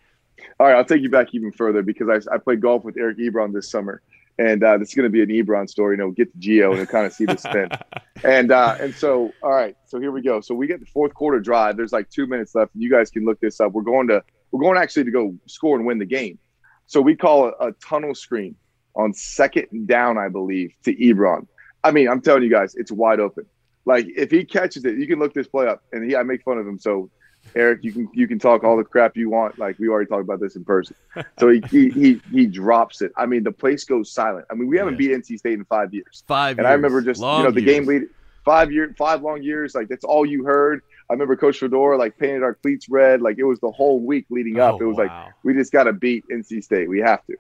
All 0.60 0.68
right, 0.68 0.76
I'll 0.76 0.86
take 0.86 1.02
you 1.02 1.10
back 1.10 1.28
even 1.34 1.52
further 1.52 1.82
because 1.82 2.28
I, 2.28 2.36
I 2.36 2.38
played 2.38 2.62
golf 2.62 2.84
with 2.84 2.98
Eric 2.98 3.18
Ebron 3.18 3.54
this 3.54 3.70
summer, 3.70 4.02
and 4.38 4.64
uh, 4.64 4.78
this 4.78 4.90
is 4.90 4.96
going 4.96 5.06
to 5.06 5.10
be 5.10 5.22
an 5.22 5.30
Ebron 5.30 5.70
story. 5.70 5.96
You 5.96 6.04
know, 6.04 6.12
get 6.12 6.32
to 6.34 6.40
Gio 6.40 6.78
and 6.78 6.88
kind 6.88 7.06
of 7.06 7.14
see 7.14 7.26
the 7.26 7.38
spin, 7.38 7.70
and 8.24 8.52
uh, 8.52 8.78
and 8.80 8.94
so 8.94 9.32
all 9.44 9.52
right, 9.52 9.76
so 9.86 10.00
here 10.00 10.12
we 10.12 10.22
go. 10.22 10.42
So 10.42 10.56
we 10.56 10.68
get 10.68 10.80
the 10.80 10.86
fourth 10.86 11.14
quarter 11.14 11.40
drive. 11.40 11.78
There's 11.78 11.94
like 11.94 12.10
two 12.10 12.26
minutes 12.26 12.56
left, 12.56 12.74
and 12.74 12.84
you 12.84 12.90
guys 12.90 13.10
can 13.10 13.26
look 13.26 13.40
this 13.40 13.60
up. 13.60 13.74
We're 13.74 13.84
going 13.84 14.08
to 14.08 14.24
we're 14.52 14.62
going 14.62 14.78
actually 14.78 15.06
to 15.06 15.12
go 15.12 15.36
score 15.46 15.78
and 15.78 15.86
win 15.86 16.00
the 16.00 16.06
game. 16.06 16.40
So 16.88 17.02
we 17.02 17.16
call 17.16 17.54
a, 17.60 17.68
a 17.68 17.72
tunnel 17.74 18.16
screen 18.16 18.56
on 18.96 19.14
second 19.14 19.88
down, 19.88 20.18
I 20.18 20.30
believe, 20.30 20.74
to 20.86 20.96
Ebron. 20.96 21.48
I 21.84 21.92
mean, 21.92 22.10
I'm 22.10 22.22
telling 22.22 22.44
you 22.44 22.50
guys, 22.50 22.76
it's 22.76 22.92
wide 22.92 23.20
open. 23.20 23.46
Like 23.86 24.08
if 24.16 24.32
he 24.32 24.44
catches 24.44 24.86
it, 24.86 24.98
you 24.98 25.08
can 25.08 25.20
look 25.20 25.34
this 25.34 25.48
play 25.48 25.68
up, 25.68 25.84
and 25.92 26.04
he 26.04 26.16
I 26.16 26.24
make 26.24 26.44
fun 26.44 26.58
of 26.58 26.68
him. 26.68 26.78
So 26.80 27.10
Eric, 27.56 27.84
you 27.84 27.92
can 27.92 28.10
you 28.14 28.28
can 28.28 28.40
talk 28.40 28.64
all 28.64 28.78
the 28.78 28.84
crap 28.84 29.18
you 29.18 29.30
want. 29.30 29.58
Like 29.58 29.80
we 29.80 29.88
already 29.88 30.08
talked 30.08 30.22
about 30.22 30.40
this 30.40 30.56
in 30.56 30.64
person. 30.64 30.96
So 31.40 31.50
he 31.50 31.62
he 31.70 31.90
he, 31.90 32.22
he 32.32 32.46
drops 32.46 33.02
it. 33.02 33.12
I 33.18 33.26
mean, 33.26 33.44
the 33.44 33.52
place 33.52 33.84
goes 33.86 34.12
silent. 34.12 34.46
I 34.52 34.54
mean, 34.54 34.68
we 34.68 34.78
haven't 34.78 35.00
yeah. 35.00 35.16
beat 35.16 35.26
NC 35.26 35.40
State 35.40 35.54
in 35.54 35.66
five 35.66 35.94
years. 35.94 36.24
Five. 36.28 36.58
And 36.58 36.66
years. 36.66 36.70
I 36.70 36.74
remember 36.74 37.02
just 37.02 37.20
long 37.20 37.40
you 37.40 37.46
know 37.46 37.52
the 37.52 37.62
years. 37.62 37.76
game 37.80 37.86
lead 37.88 38.04
five 38.46 38.72
year 38.72 38.94
five 38.98 39.22
long 39.22 39.42
years. 39.42 39.76
Like 39.76 39.88
that's 39.88 40.06
all 40.06 40.26
you 40.26 40.44
heard. 40.44 40.82
I 41.10 41.14
remember 41.14 41.36
Coach 41.36 41.60
Fedora 41.60 41.98
like 41.98 42.18
painted 42.18 42.44
our 42.44 42.54
cleats 42.54 42.88
red. 42.90 43.22
Like 43.22 43.38
it 43.38 43.44
was 43.44 43.60
the 43.60 43.72
whole 43.72 44.00
week 44.00 44.26
leading 44.30 44.60
up. 44.60 44.76
Oh, 44.76 44.82
it 44.82 44.86
was 44.86 44.98
wow. 44.98 45.04
like 45.04 45.34
we 45.44 45.54
just 45.54 45.72
got 45.72 45.84
to 45.84 45.94
beat 45.94 46.26
NC 46.32 46.64
State. 46.64 46.88
We 46.88 47.00
have 47.00 47.26
to. 47.28 47.36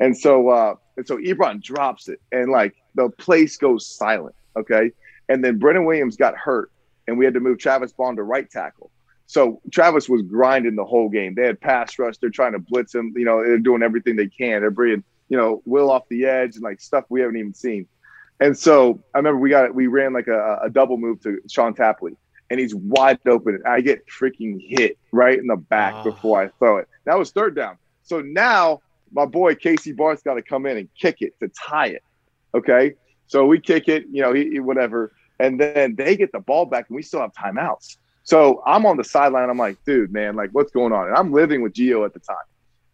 And 0.00 0.16
so 0.16 0.48
uh 0.48 0.74
and 0.96 1.06
so 1.06 1.16
Ebron 1.18 1.62
drops 1.62 2.08
it, 2.08 2.20
and 2.32 2.50
like 2.50 2.74
the 2.94 3.08
place 3.10 3.56
goes 3.56 3.86
silent. 3.86 4.34
Okay, 4.56 4.92
and 5.32 5.42
then 5.42 5.58
Brennan 5.58 5.86
Williams 5.86 6.16
got 6.16 6.36
hurt, 6.36 6.70
and 7.08 7.16
we 7.16 7.24
had 7.24 7.32
to 7.32 7.40
move 7.40 7.58
Travis 7.58 7.90
Bond 7.92 8.18
to 8.18 8.22
right 8.22 8.48
tackle. 8.50 8.90
So 9.26 9.62
Travis 9.72 10.06
was 10.06 10.20
grinding 10.20 10.76
the 10.76 10.84
whole 10.84 11.08
game. 11.08 11.34
They 11.34 11.46
had 11.46 11.58
pass 11.58 11.98
rush. 11.98 12.18
They're 12.18 12.28
trying 12.28 12.52
to 12.52 12.58
blitz 12.58 12.94
him. 12.94 13.14
You 13.16 13.24
know, 13.24 13.42
they're 13.42 13.56
doing 13.56 13.82
everything 13.82 14.14
they 14.14 14.26
can. 14.26 14.60
They're 14.60 14.70
bringing, 14.70 15.02
you 15.30 15.38
know, 15.38 15.62
Will 15.64 15.90
off 15.90 16.06
the 16.10 16.26
edge 16.26 16.56
and 16.56 16.62
like 16.62 16.82
stuff 16.82 17.06
we 17.08 17.22
haven't 17.22 17.38
even 17.38 17.54
seen. 17.54 17.88
And 18.40 18.58
so 18.58 19.02
I 19.14 19.18
remember 19.18 19.40
we 19.40 19.48
got 19.48 19.74
we 19.74 19.86
ran 19.86 20.12
like 20.12 20.26
a, 20.26 20.58
a 20.64 20.68
double 20.68 20.98
move 20.98 21.22
to 21.22 21.40
Sean 21.48 21.72
Tapley, 21.72 22.14
and 22.50 22.60
he's 22.60 22.74
wide 22.74 23.20
open. 23.26 23.62
I 23.66 23.80
get 23.80 24.06
freaking 24.08 24.60
hit 24.60 24.98
right 25.12 25.38
in 25.38 25.46
the 25.46 25.56
back 25.56 25.94
oh. 25.94 26.04
before 26.04 26.42
I 26.42 26.48
throw 26.58 26.76
it. 26.76 26.88
That 27.06 27.18
was 27.18 27.30
third 27.30 27.56
down. 27.56 27.78
So 28.02 28.20
now 28.20 28.82
my 29.12 29.24
boy 29.24 29.54
Casey 29.54 29.92
Barth's 29.92 30.22
got 30.22 30.34
to 30.34 30.42
come 30.42 30.66
in 30.66 30.76
and 30.76 30.88
kick 30.94 31.22
it 31.22 31.38
to 31.40 31.48
tie 31.48 31.86
it. 31.86 32.02
Okay, 32.54 32.96
so 33.32 33.46
we 33.46 33.58
kick 33.58 33.88
it, 33.88 34.04
you 34.12 34.20
know, 34.20 34.34
he, 34.34 34.50
he, 34.50 34.60
whatever, 34.60 35.14
and 35.42 35.60
then 35.60 35.94
they 35.96 36.16
get 36.16 36.32
the 36.32 36.40
ball 36.40 36.64
back, 36.66 36.88
and 36.88 36.96
we 36.96 37.02
still 37.02 37.20
have 37.20 37.32
timeouts. 37.32 37.96
So 38.24 38.62
I'm 38.64 38.86
on 38.86 38.96
the 38.96 39.04
sideline. 39.04 39.50
I'm 39.50 39.58
like, 39.58 39.84
dude, 39.84 40.12
man, 40.12 40.36
like, 40.36 40.50
what's 40.52 40.70
going 40.70 40.92
on? 40.92 41.08
And 41.08 41.16
I'm 41.16 41.32
living 41.32 41.60
with 41.62 41.72
Gio 41.72 42.04
at 42.06 42.14
the 42.14 42.20
time, 42.20 42.36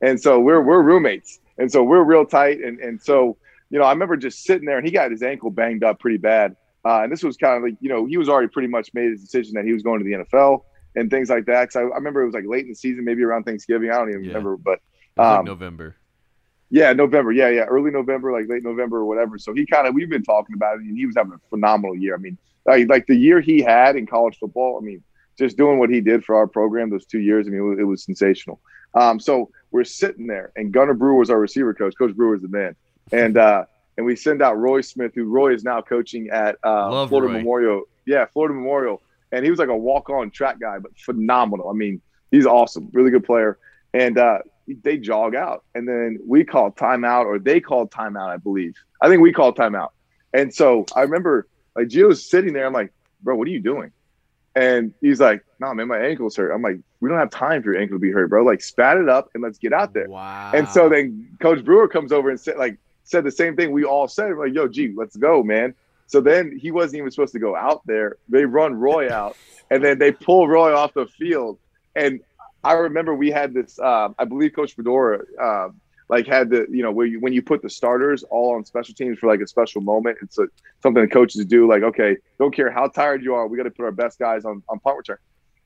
and 0.01 0.21
so 0.21 0.41
we're 0.41 0.63
we're 0.63 0.83
roommates, 0.83 1.41
and 1.59 1.71
so 1.71 1.83
we're 1.83 2.03
real 2.03 2.25
tight. 2.25 2.61
And 2.61 2.81
and 2.81 3.01
so 3.01 3.37
you 3.71 3.79
know, 3.79 3.85
I 3.85 3.93
remember 3.93 4.17
just 4.17 4.45
sitting 4.45 4.65
there, 4.67 4.79
and 4.79 4.87
he 4.87 4.93
got 4.93 5.11
his 5.11 5.23
ankle 5.23 5.51
banged 5.51 5.85
up 5.85 6.01
pretty 6.01 6.17
bad. 6.17 6.57
Uh, 6.85 7.03
and 7.03 7.13
this 7.13 7.23
was 7.23 7.37
kind 7.37 7.57
of 7.57 7.63
like, 7.63 7.77
you 7.81 7.89
know, 7.89 8.07
he 8.07 8.17
was 8.17 8.29
already 8.29 8.49
pretty 8.49 8.69
much 8.69 8.95
made 8.95 9.11
his 9.11 9.21
decision 9.21 9.55
that 9.55 9.65
he 9.65 9.73
was 9.73 9.83
going 9.83 9.99
to 9.99 10.05
the 10.05 10.25
NFL 10.25 10.63
and 10.95 11.11
things 11.11 11.29
like 11.29 11.45
that. 11.47 11.71
Cause 11.71 11.77
I, 11.77 11.81
I 11.81 11.97
remember 11.97 12.23
it 12.23 12.27
was 12.27 12.35
like 12.35 12.47
late 12.47 12.63
in 12.63 12.71
the 12.71 12.75
season, 12.75 13.05
maybe 13.05 13.23
around 13.23 13.45
Thanksgiving. 13.45 13.91
I 13.91 13.95
don't 13.99 14.09
even 14.09 14.23
yeah. 14.23 14.29
remember, 14.29 14.57
but 14.57 14.81
um, 15.19 15.37
like 15.37 15.45
November. 15.45 15.97
Yeah, 16.71 16.93
November. 16.93 17.33
Yeah, 17.33 17.49
yeah, 17.49 17.65
early 17.65 17.91
November, 17.91 18.33
like 18.33 18.49
late 18.49 18.63
November 18.63 18.99
or 18.99 19.07
whatever. 19.07 19.39
So 19.39 19.55
he 19.55 19.65
kind 19.65 19.87
of 19.87 19.95
we've 19.95 20.11
been 20.11 20.23
talking 20.23 20.55
about 20.55 20.77
it, 20.77 20.83
and 20.83 20.97
he 20.97 21.07
was 21.07 21.17
having 21.17 21.33
a 21.33 21.41
phenomenal 21.49 21.97
year. 21.97 22.15
I 22.15 22.19
mean, 22.19 22.37
like, 22.67 22.89
like 22.89 23.07
the 23.07 23.17
year 23.17 23.41
he 23.41 23.63
had 23.63 23.97
in 23.97 24.07
college 24.07 24.39
football. 24.39 24.79
I 24.81 24.85
mean, 24.85 25.03
just 25.39 25.57
doing 25.57 25.79
what 25.79 25.89
he 25.89 26.01
did 26.01 26.25
for 26.25 26.37
our 26.37 26.47
program 26.47 26.91
those 26.91 27.07
two 27.07 27.21
years. 27.21 27.47
I 27.47 27.51
mean, 27.51 27.61
it 27.61 27.63
was, 27.63 27.79
it 27.79 27.85
was 27.85 28.05
sensational. 28.05 28.61
Um, 28.95 29.21
so 29.21 29.51
we're 29.71 29.85
sitting 29.85 30.27
there, 30.27 30.53
and 30.57 30.73
Gunnar 30.73 30.95
Brewer 30.95 31.15
was 31.15 31.31
our 31.31 31.39
receiver 31.39 31.73
coach. 31.75 31.95
Coach 31.97 32.15
Brewer 32.15 32.37
is 32.37 32.43
the 32.43 32.49
man, 32.49 32.77
and 33.13 33.37
uh, 33.37 33.65
and 33.97 34.05
we 34.05 34.17
send 34.17 34.43
out 34.43 34.59
Roy 34.59 34.81
Smith, 34.81 35.13
who 35.15 35.25
Roy 35.25 35.55
is 35.55 35.65
now 35.65 35.81
coaching 35.81 36.29
at 36.31 36.57
uh, 36.63 37.07
Florida 37.07 37.33
Roy. 37.33 37.39
Memorial. 37.39 37.85
Yeah, 38.07 38.27
Florida 38.27 38.55
Memorial, 38.55 39.03
and 39.33 39.45
he 39.45 39.51
was 39.51 39.59
like 39.59 39.69
a 39.69 39.77
walk-on 39.77 40.31
track 40.31 40.59
guy, 40.59 40.79
but 40.79 40.97
phenomenal. 40.99 41.69
I 41.69 41.75
mean, 41.75 42.01
he's 42.31 42.47
awesome, 42.47 42.89
really 42.93 43.11
good 43.11 43.25
player, 43.25 43.59
and 43.93 44.19
uh, 44.19 44.39
they 44.83 44.99
jog 44.99 45.35
out, 45.35 45.65
and 45.75 45.89
then 45.89 46.19
we 46.27 46.45
call 46.45 46.71
timeout, 46.71 47.27
or 47.27 47.39
they 47.39 47.61
called 47.61 47.91
timeout, 47.91 48.29
I 48.29 48.37
believe. 48.37 48.77
I 49.01 49.09
think 49.09 49.23
we 49.23 49.33
called 49.33 49.57
timeout, 49.57 49.91
and 50.33 50.55
so 50.55 50.85
I 50.95 51.03
remember 51.03 51.47
like 51.75 51.89
Gio's 51.89 52.29
sitting 52.29 52.53
there. 52.53 52.67
I'm 52.67 52.73
like, 52.73 52.93
bro, 53.23 53.37
what 53.37 53.49
are 53.49 53.51
you 53.51 53.61
doing? 53.61 53.93
And 54.55 54.93
he's 55.01 55.21
like, 55.21 55.45
"No, 55.61 55.69
nah, 55.69 55.75
man, 55.75 55.89
my 55.89 55.99
ankle's 55.99 56.35
hurt." 56.35 56.51
I'm 56.51 56.63
like, 56.63 56.79
"We 57.01 57.09
don't 57.09 57.19
have 57.19 57.31
time 57.31 57.63
for 57.63 57.73
your 57.73 57.81
ankle 57.81 57.97
to 57.97 58.01
be 58.01 58.11
hurt, 58.11 58.29
bro. 58.29 58.43
Like, 58.43 58.61
spat 58.61 58.97
it 58.97 59.09
up 59.09 59.31
and 59.35 59.43
let's 59.43 59.59
get 59.59 59.73
out 59.73 59.93
there." 59.93 60.09
Wow. 60.09 60.51
And 60.53 60.69
so 60.69 60.89
then 60.89 61.29
Coach 61.41 61.65
Brewer 61.65 61.87
comes 61.87 62.11
over 62.11 62.29
and 62.29 62.41
said, 62.41 62.57
like, 62.57 62.77
said 63.05 63.23
the 63.25 63.31
same 63.31 63.55
thing 63.55 63.71
we 63.71 63.85
all 63.85 64.09
said. 64.09 64.31
We're 64.31 64.47
like, 64.47 64.55
"Yo, 64.55 64.67
G, 64.67 64.93
let's 64.97 65.17
go, 65.17 65.43
man." 65.45 65.75
So 66.07 66.21
then 66.21 66.59
he 66.59 66.71
wasn't 66.71 66.99
even 66.99 67.11
supposed 67.11 67.35
to 67.35 67.39
go 67.39 67.55
out 67.55 67.87
there. 67.87 68.17
They 68.29 68.47
run 68.47 68.75
Roy 68.75 69.13
out, 69.13 69.37
and 69.71 69.85
then 69.85 69.99
they 69.99 70.11
pull 70.11 70.49
Roy 70.49 70.75
off 70.75 70.95
the 70.95 71.07
field. 71.07 71.59
And 71.95 72.21
I 72.65 72.73
remember 72.73 73.15
we 73.15 73.31
had 73.31 73.55
this. 73.55 73.79
Uh, 73.79 74.11
I 74.19 74.25
believe 74.25 74.53
Coach 74.55 74.75
Fedora 74.75 75.21
uh, 75.41 75.69
like 76.09 76.27
had 76.27 76.51
the 76.51 76.67
you 76.71 76.83
know 76.83 76.91
where 76.91 77.07
you 77.07 77.21
when 77.21 77.33
you 77.33 77.43
put 77.43 77.63
the 77.63 77.71
starters 77.71 78.23
all 78.25 78.55
on 78.55 78.65
special 78.65 78.95
teams 78.95 79.19
for 79.19 79.27
like 79.27 79.41
a 79.41 79.47
special 79.47 79.81
moment. 79.81 80.19
It's 80.23 80.39
a, 80.39 80.49
something 80.83 81.03
the 81.03 81.09
coaches 81.09 81.45
do. 81.45 81.69
Like 81.69 81.83
okay, 81.83 82.17
don't 82.39 82.55
care 82.55 82.71
how 82.71 82.89
tired 82.89 83.23
you 83.23 83.35
are, 83.35 83.47
we 83.47 83.57
got 83.57 83.65
to 83.65 83.71
put 83.71 83.85
our 83.85 83.93
best 83.93 84.19
guys 84.19 84.45
on 84.45 84.63
on 84.69 84.81
punt 84.81 84.97
return. 84.97 85.19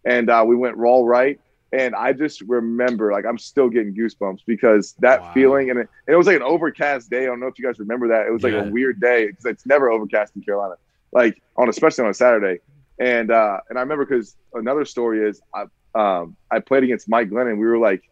And 0.05 0.29
uh, 0.31 0.45
we 0.47 0.57
went 0.57 0.77
roll 0.77 1.07
right. 1.07 1.41
And 1.75 1.95
I 1.95 2.13
just 2.13 2.43
remember, 2.43 3.13
like, 3.13 3.25
I'm 3.25 3.39
still 3.39 3.71
getting 3.71 3.95
goosebumps 3.95 4.41
because 4.47 4.93
that 4.99 5.23
wow. 5.23 5.33
feeling, 5.33 5.71
and 5.71 5.79
it, 5.79 5.89
and 6.07 6.15
it, 6.15 6.17
was 6.19 6.27
like 6.27 6.37
an 6.37 6.43
overcast 6.43 7.09
day. 7.09 7.23
I 7.23 7.27
don't 7.27 7.41
know 7.41 7.47
if 7.47 7.59
you 7.59 7.65
guys 7.65 7.79
remember 7.79 8.09
that. 8.09 8.27
It 8.27 8.31
was 8.31 8.43
like 8.43 8.53
yeah. 8.53 8.65
a 8.65 8.71
weird 8.71 9.01
day 9.01 9.29
because 9.29 9.47
it's 9.47 9.65
never 9.65 9.91
overcast 9.91 10.37
in 10.37 10.43
Carolina, 10.43 10.75
like 11.13 11.41
on 11.57 11.71
especially 11.71 12.05
on 12.05 12.11
a 12.11 12.15
Saturday. 12.15 12.61
And 12.99 13.31
uh, 13.31 13.61
and 13.71 13.79
I 13.79 13.81
remember 13.81 14.05
because 14.05 14.37
another 14.53 14.85
story 14.85 15.27
is 15.27 15.41
I 15.55 15.65
um, 15.95 16.37
I 16.51 16.61
played 16.61 16.85
against 16.85 17.09
Mike 17.09 17.31
Glennon. 17.31 17.59
We 17.59 17.67
were 17.67 17.79
like 17.79 18.09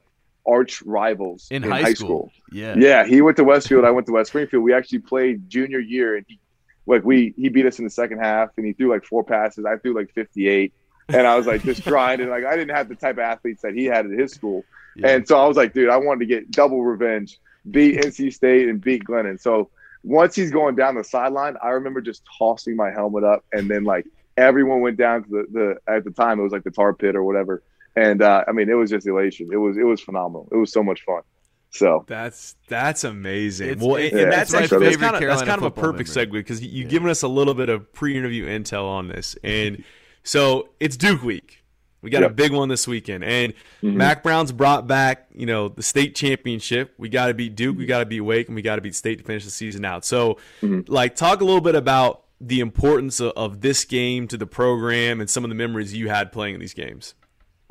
arch 0.47 0.83
rivals 0.83 1.49
in, 1.51 1.65
in 1.65 1.71
high, 1.71 1.83
high 1.83 1.95
school. 1.95 2.07
school. 2.07 2.33
Yeah, 2.53 2.75
yeah. 2.77 3.07
He 3.07 3.23
went 3.23 3.37
to 3.39 3.45
Westfield. 3.45 3.85
I 3.85 3.91
went 3.91 4.07
to 4.07 4.13
West 4.13 4.31
Springfield. 4.31 4.63
We 4.63 4.73
actually 4.73 5.01
played 5.01 5.49
junior 5.49 5.79
year, 5.79 6.17
and 6.17 6.27
he 6.29 6.39
like 6.87 7.05
we 7.05 7.35
he 7.37 7.49
beat 7.49 7.67
us 7.67 7.79
in 7.79 7.85
the 7.85 7.91
second 7.91 8.19
half, 8.19 8.51
and 8.57 8.67
he 8.67 8.73
threw 8.73 8.91
like 8.91 9.05
four 9.05 9.25
passes. 9.25 9.65
I 9.65 9.77
threw 9.77 9.95
like 9.95 10.13
fifty 10.13 10.49
eight, 10.49 10.73
and 11.09 11.27
I 11.27 11.37
was 11.37 11.47
like 11.47 11.63
just 11.63 11.85
grinding. 11.87 12.29
Like 12.29 12.45
I 12.45 12.57
didn't 12.57 12.75
have 12.75 12.89
the 12.89 12.97
type 12.97 13.17
of 13.17 13.21
athletes 13.21 13.63
that 13.63 13.75
he 13.75 13.85
had 13.85 14.07
at 14.07 14.13
his 14.13 14.33
school, 14.33 14.65
yeah. 14.97 15.09
and 15.09 15.29
so 15.29 15.39
I 15.39 15.47
was 15.47 15.57
like, 15.57 15.73
dude, 15.73 15.91
I 15.91 15.97
wanted 15.97 16.21
to 16.21 16.27
get 16.27 16.51
double 16.51 16.83
revenge, 16.83 17.39
beat 17.71 18.01
NC 18.01 18.33
State 18.33 18.69
and 18.69 18.81
beat 18.81 19.05
Glennon. 19.05 19.41
So 19.41 19.71
once 20.03 20.35
he's 20.35 20.51
going 20.51 20.75
down 20.77 20.95
the 20.95 21.05
sideline, 21.05 21.57
I 21.63 21.69
remember 21.69 22.01
just 22.01 22.23
tossing 22.39 22.77
my 22.77 22.91
helmet 22.91 23.25
up, 23.25 23.45
and 23.53 23.71
then 23.71 23.85
like 23.85 24.07
everyone 24.37 24.81
went 24.81 24.97
down 24.97 25.25
to 25.25 25.29
the, 25.29 25.47
the 25.53 25.93
at 25.93 26.05
the 26.05 26.11
time 26.11 26.41
it 26.41 26.43
was 26.43 26.53
like 26.53 26.65
the 26.65 26.71
tar 26.71 26.95
pit 26.95 27.15
or 27.15 27.23
whatever 27.23 27.63
and 27.97 28.23
uh, 28.23 28.45
I 28.47 28.53
mean, 28.53 28.69
it 28.69 28.75
was 28.75 28.91
just 28.91 29.07
elation. 29.07 29.49
It 29.53 29.57
was 29.57 29.77
it 29.77 29.85
was 29.85 30.01
phenomenal. 30.01 30.49
It 30.53 30.57
was 30.57 30.73
so 30.73 30.83
much 30.83 31.03
fun. 31.03 31.23
So 31.71 32.05
that's 32.09 32.57
that's 32.69 33.05
amazing. 33.05 33.71
It's, 33.71 33.83
well, 33.83 33.97
and, 33.97 34.13
yeah, 34.13 34.31
that's 34.31 34.53
actually 34.53 34.87
that's 34.87 34.97
kind 34.97 35.15
of 35.15 35.23
that's 35.23 35.43
kind 35.43 35.59
of 35.59 35.65
a 35.65 35.71
perfect 35.71 36.11
segue 36.11 36.33
because 36.33 36.61
you, 36.61 36.69
have 36.69 36.77
yeah. 36.77 36.89
given 36.89 37.09
us 37.09 37.23
a 37.23 37.29
little 37.29 37.55
bit 37.55 37.69
of 37.69 37.93
pre-interview 37.93 38.47
intel 38.47 38.87
on 38.87 39.09
this, 39.09 39.37
and 39.45 39.85
so 40.25 40.71
it's 40.81 40.97
Duke 40.97 41.23
week. 41.23 41.59
We 42.03 42.09
got 42.09 42.23
yep. 42.23 42.31
a 42.31 42.35
big 42.35 42.53
one 42.53 42.69
this 42.71 42.89
weekend, 42.89 43.25
and 43.25 43.53
mm-hmm. 43.83 43.97
Mack 43.97 44.23
Brown's 44.23 44.53
brought 44.53 44.87
back 44.87 45.29
you 45.33 45.47
know 45.47 45.69
the 45.69 45.83
state 45.83 46.17
championship. 46.17 46.93
We 46.99 47.09
got 47.09 47.27
to 47.27 47.35
beat 47.35 47.55
Duke, 47.55 47.77
we 47.77 47.87
got 47.87 48.01
to 48.01 48.07
beat 48.07 48.23
Wake, 48.23 48.49
and 48.49 48.57
we 48.57 48.63
got 48.63 48.77
to 48.77 48.83
beat 48.83 48.97
State 48.97 49.19
to 49.19 49.25
finish 49.25 49.45
the 49.45 49.51
season 49.51 49.85
out. 49.85 50.05
So, 50.05 50.39
mm-hmm. 50.63 50.93
like, 50.93 51.15
talk 51.15 51.41
a 51.41 51.45
little 51.45 51.61
bit 51.61 51.77
about 51.77 52.25
the 52.41 52.61
importance 52.61 53.21
of, 53.21 53.33
of 53.37 53.61
this 53.61 53.85
game 53.85 54.27
to 54.27 54.37
the 54.37 54.47
program 54.47 55.21
and 55.21 55.29
some 55.29 55.45
of 55.45 55.51
the 55.51 55.55
memories 55.55 55.95
you 55.95 56.09
had 56.09 56.33
playing 56.33 56.55
in 56.55 56.61
these 56.61 56.75
games. 56.75 57.15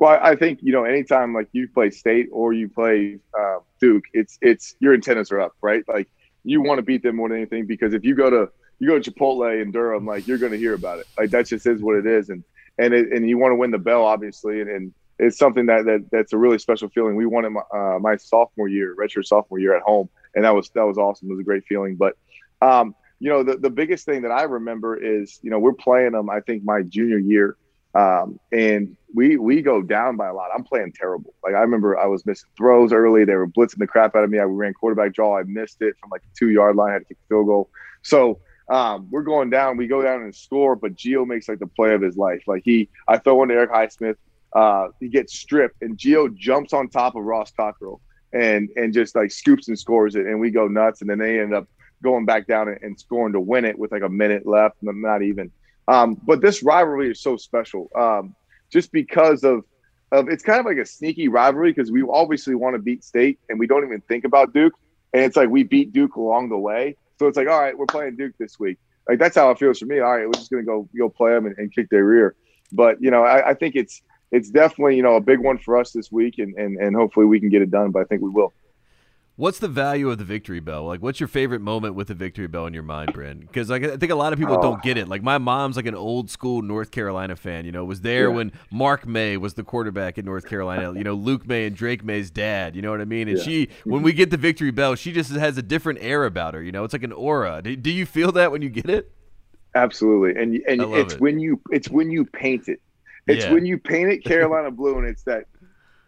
Well, 0.00 0.18
I 0.22 0.34
think 0.34 0.60
you 0.62 0.72
know, 0.72 0.84
anytime 0.84 1.34
like 1.34 1.48
you 1.52 1.68
play 1.68 1.90
state 1.90 2.30
or 2.32 2.54
you 2.54 2.70
play 2.70 3.18
uh, 3.38 3.58
Duke, 3.80 4.04
it's 4.14 4.38
it's 4.40 4.74
your 4.80 4.94
antennas 4.94 5.30
are 5.30 5.40
up, 5.40 5.52
right? 5.60 5.84
Like 5.86 6.08
you 6.42 6.62
want 6.62 6.78
to 6.78 6.82
beat 6.82 7.02
them 7.02 7.16
more 7.16 7.28
than 7.28 7.36
anything 7.36 7.66
because 7.66 7.92
if 7.92 8.02
you 8.02 8.14
go 8.14 8.30
to 8.30 8.48
you 8.78 8.88
go 8.88 8.98
to 8.98 9.10
Chipotle 9.10 9.60
in 9.60 9.70
Durham, 9.72 10.06
like 10.06 10.26
you're 10.26 10.38
going 10.38 10.52
to 10.52 10.58
hear 10.58 10.72
about 10.72 11.00
it. 11.00 11.06
Like 11.18 11.30
that 11.30 11.46
just 11.46 11.66
is 11.66 11.82
what 11.82 11.96
it 11.96 12.06
is, 12.06 12.30
and 12.30 12.42
and 12.78 12.94
it, 12.94 13.12
and 13.12 13.28
you 13.28 13.36
want 13.36 13.52
to 13.52 13.56
win 13.56 13.70
the 13.70 13.78
bell, 13.78 14.02
obviously, 14.02 14.62
and 14.62 14.70
and 14.70 14.94
it's 15.18 15.36
something 15.36 15.66
that, 15.66 15.84
that 15.84 16.06
that's 16.10 16.32
a 16.32 16.38
really 16.38 16.58
special 16.58 16.88
feeling. 16.88 17.14
We 17.14 17.26
won 17.26 17.44
it 17.44 17.50
my, 17.50 17.60
uh, 17.74 17.98
my 18.00 18.16
sophomore 18.16 18.68
year, 18.68 18.96
redshirt 18.98 19.26
sophomore 19.26 19.58
year 19.58 19.76
at 19.76 19.82
home, 19.82 20.08
and 20.34 20.46
that 20.46 20.54
was 20.54 20.70
that 20.70 20.86
was 20.86 20.96
awesome. 20.96 21.28
It 21.28 21.32
was 21.32 21.40
a 21.40 21.44
great 21.44 21.66
feeling. 21.66 21.96
But 21.96 22.16
um, 22.62 22.94
you 23.18 23.28
know, 23.28 23.42
the 23.42 23.58
the 23.58 23.68
biggest 23.68 24.06
thing 24.06 24.22
that 24.22 24.30
I 24.30 24.44
remember 24.44 24.96
is 24.96 25.38
you 25.42 25.50
know 25.50 25.58
we're 25.58 25.74
playing 25.74 26.12
them. 26.12 26.30
I 26.30 26.40
think 26.40 26.64
my 26.64 26.80
junior 26.80 27.18
year, 27.18 27.58
um, 27.94 28.38
and 28.52 28.96
we 29.14 29.36
we 29.36 29.62
go 29.62 29.82
down 29.82 30.16
by 30.16 30.28
a 30.28 30.34
lot. 30.34 30.50
I'm 30.54 30.64
playing 30.64 30.92
terrible. 30.92 31.34
Like 31.42 31.54
I 31.54 31.60
remember 31.60 31.98
I 31.98 32.06
was 32.06 32.24
missing 32.24 32.48
throws 32.56 32.92
early. 32.92 33.24
They 33.24 33.34
were 33.34 33.48
blitzing 33.48 33.78
the 33.78 33.86
crap 33.86 34.14
out 34.14 34.24
of 34.24 34.30
me. 34.30 34.38
I 34.38 34.44
ran 34.44 34.74
quarterback 34.74 35.12
draw. 35.12 35.38
I 35.38 35.42
missed 35.44 35.82
it 35.82 35.96
from 36.00 36.10
like 36.10 36.22
the 36.22 36.28
two 36.38 36.50
yard 36.50 36.76
line. 36.76 36.90
I 36.90 36.92
had 36.94 36.98
to 37.00 37.04
kick 37.06 37.18
field 37.28 37.46
goal. 37.46 37.70
So 38.02 38.40
um, 38.68 39.08
we're 39.10 39.22
going 39.22 39.50
down. 39.50 39.76
We 39.76 39.88
go 39.88 40.02
down 40.02 40.22
and 40.22 40.34
score, 40.34 40.76
but 40.76 40.94
Gio 40.94 41.26
makes 41.26 41.48
like 41.48 41.58
the 41.58 41.66
play 41.66 41.92
of 41.92 42.02
his 42.02 42.16
life. 42.16 42.44
Like 42.46 42.62
he, 42.64 42.88
I 43.08 43.18
throw 43.18 43.34
one 43.34 43.48
to 43.48 43.54
Erik 43.54 43.72
Highsmith. 43.72 44.16
Uh, 44.52 44.88
he 45.00 45.08
gets 45.08 45.38
stripped, 45.38 45.82
and 45.82 45.96
Gio 45.96 46.32
jumps 46.34 46.72
on 46.72 46.88
top 46.88 47.16
of 47.16 47.24
Ross 47.24 47.50
Cockrell 47.50 48.00
and 48.32 48.68
and 48.76 48.92
just 48.92 49.16
like 49.16 49.32
scoops 49.32 49.66
and 49.68 49.78
scores 49.78 50.14
it, 50.14 50.26
and 50.26 50.38
we 50.38 50.50
go 50.50 50.68
nuts. 50.68 51.00
And 51.00 51.10
then 51.10 51.18
they 51.18 51.40
end 51.40 51.54
up 51.54 51.68
going 52.02 52.24
back 52.24 52.46
down 52.46 52.68
and, 52.68 52.78
and 52.82 52.98
scoring 52.98 53.32
to 53.32 53.40
win 53.40 53.64
it 53.64 53.78
with 53.78 53.92
like 53.92 54.02
a 54.02 54.08
minute 54.08 54.46
left, 54.46 54.76
not 54.82 55.22
even. 55.22 55.50
Um, 55.90 56.16
but 56.24 56.40
this 56.40 56.62
rivalry 56.62 57.10
is 57.10 57.20
so 57.20 57.36
special, 57.36 57.90
um, 57.98 58.36
just 58.72 58.92
because 58.92 59.42
of 59.42 59.64
of 60.12 60.28
it's 60.28 60.44
kind 60.44 60.60
of 60.60 60.66
like 60.66 60.76
a 60.76 60.86
sneaky 60.86 61.26
rivalry 61.26 61.72
because 61.72 61.90
we 61.90 62.02
obviously 62.08 62.54
want 62.54 62.74
to 62.74 62.78
beat 62.78 63.02
State, 63.02 63.40
and 63.48 63.58
we 63.58 63.66
don't 63.66 63.84
even 63.84 64.00
think 64.02 64.24
about 64.24 64.54
Duke, 64.54 64.74
and 65.12 65.24
it's 65.24 65.36
like 65.36 65.48
we 65.48 65.64
beat 65.64 65.92
Duke 65.92 66.14
along 66.14 66.48
the 66.48 66.56
way. 66.56 66.96
So 67.18 67.26
it's 67.26 67.36
like, 67.36 67.48
all 67.48 67.60
right, 67.60 67.76
we're 67.76 67.86
playing 67.86 68.14
Duke 68.14 68.34
this 68.38 68.58
week. 68.60 68.78
Like 69.08 69.18
that's 69.18 69.34
how 69.34 69.50
it 69.50 69.58
feels 69.58 69.80
for 69.80 69.86
me. 69.86 69.98
All 69.98 70.16
right, 70.16 70.26
we're 70.26 70.32
just 70.34 70.52
gonna 70.52 70.62
go 70.62 70.88
go 70.96 71.08
play 71.08 71.32
them 71.32 71.46
and, 71.46 71.58
and 71.58 71.74
kick 71.74 71.90
their 71.90 72.04
rear. 72.04 72.36
But 72.70 73.02
you 73.02 73.10
know, 73.10 73.24
I, 73.24 73.50
I 73.50 73.54
think 73.54 73.74
it's 73.74 74.00
it's 74.30 74.48
definitely 74.48 74.94
you 74.94 75.02
know 75.02 75.16
a 75.16 75.20
big 75.20 75.40
one 75.40 75.58
for 75.58 75.76
us 75.76 75.90
this 75.90 76.12
week, 76.12 76.38
and, 76.38 76.54
and 76.54 76.76
and 76.76 76.94
hopefully 76.94 77.26
we 77.26 77.40
can 77.40 77.48
get 77.48 77.62
it 77.62 77.70
done. 77.72 77.90
But 77.90 78.02
I 78.02 78.04
think 78.04 78.22
we 78.22 78.30
will. 78.30 78.52
What's 79.40 79.58
the 79.58 79.68
value 79.68 80.10
of 80.10 80.18
the 80.18 80.24
victory 80.24 80.60
bell? 80.60 80.84
Like, 80.84 81.00
what's 81.00 81.18
your 81.18 81.26
favorite 81.26 81.62
moment 81.62 81.94
with 81.94 82.08
the 82.08 82.14
victory 82.14 82.46
bell 82.46 82.66
in 82.66 82.74
your 82.74 82.82
mind, 82.82 83.14
Bryn? 83.14 83.38
Because 83.38 83.70
like, 83.70 83.82
I 83.82 83.96
think 83.96 84.12
a 84.12 84.14
lot 84.14 84.34
of 84.34 84.38
people 84.38 84.58
oh. 84.58 84.60
don't 84.60 84.82
get 84.82 84.98
it. 84.98 85.08
Like, 85.08 85.22
my 85.22 85.38
mom's 85.38 85.76
like 85.76 85.86
an 85.86 85.94
old 85.94 86.28
school 86.28 86.60
North 86.60 86.90
Carolina 86.90 87.34
fan. 87.36 87.64
You 87.64 87.72
know, 87.72 87.82
was 87.86 88.02
there 88.02 88.28
yeah. 88.28 88.34
when 88.34 88.52
Mark 88.70 89.06
Maye 89.06 89.38
was 89.38 89.54
the 89.54 89.64
quarterback 89.64 90.18
in 90.18 90.26
North 90.26 90.44
Carolina. 90.44 90.92
you 90.92 91.04
know, 91.04 91.14
Luke 91.14 91.46
Maye 91.46 91.64
and 91.64 91.74
Drake 91.74 92.04
Maye's 92.04 92.30
dad. 92.30 92.76
You 92.76 92.82
know 92.82 92.90
what 92.90 93.00
I 93.00 93.06
mean? 93.06 93.28
And 93.28 93.38
yeah. 93.38 93.44
she, 93.44 93.68
when 93.84 94.02
we 94.02 94.12
get 94.12 94.28
the 94.28 94.36
victory 94.36 94.72
bell, 94.72 94.94
she 94.94 95.10
just 95.10 95.30
has 95.30 95.56
a 95.56 95.62
different 95.62 96.00
air 96.02 96.26
about 96.26 96.52
her. 96.52 96.62
You 96.62 96.72
know, 96.72 96.84
it's 96.84 96.92
like 96.92 97.02
an 97.02 97.12
aura. 97.12 97.62
Do, 97.62 97.74
do 97.76 97.90
you 97.90 98.04
feel 98.04 98.32
that 98.32 98.52
when 98.52 98.60
you 98.60 98.68
get 98.68 98.90
it? 98.90 99.10
Absolutely, 99.74 100.38
and 100.38 100.56
and 100.68 100.82
it's 100.94 101.14
it. 101.14 101.20
when 101.20 101.40
you 101.40 101.62
it's 101.70 101.88
when 101.88 102.10
you 102.10 102.26
paint 102.26 102.68
it. 102.68 102.82
It's 103.26 103.46
yeah. 103.46 103.52
when 103.52 103.64
you 103.64 103.78
paint 103.78 104.10
it 104.10 104.22
Carolina 104.22 104.70
blue, 104.70 104.98
and 104.98 105.06
it's 105.06 105.22
that 105.22 105.44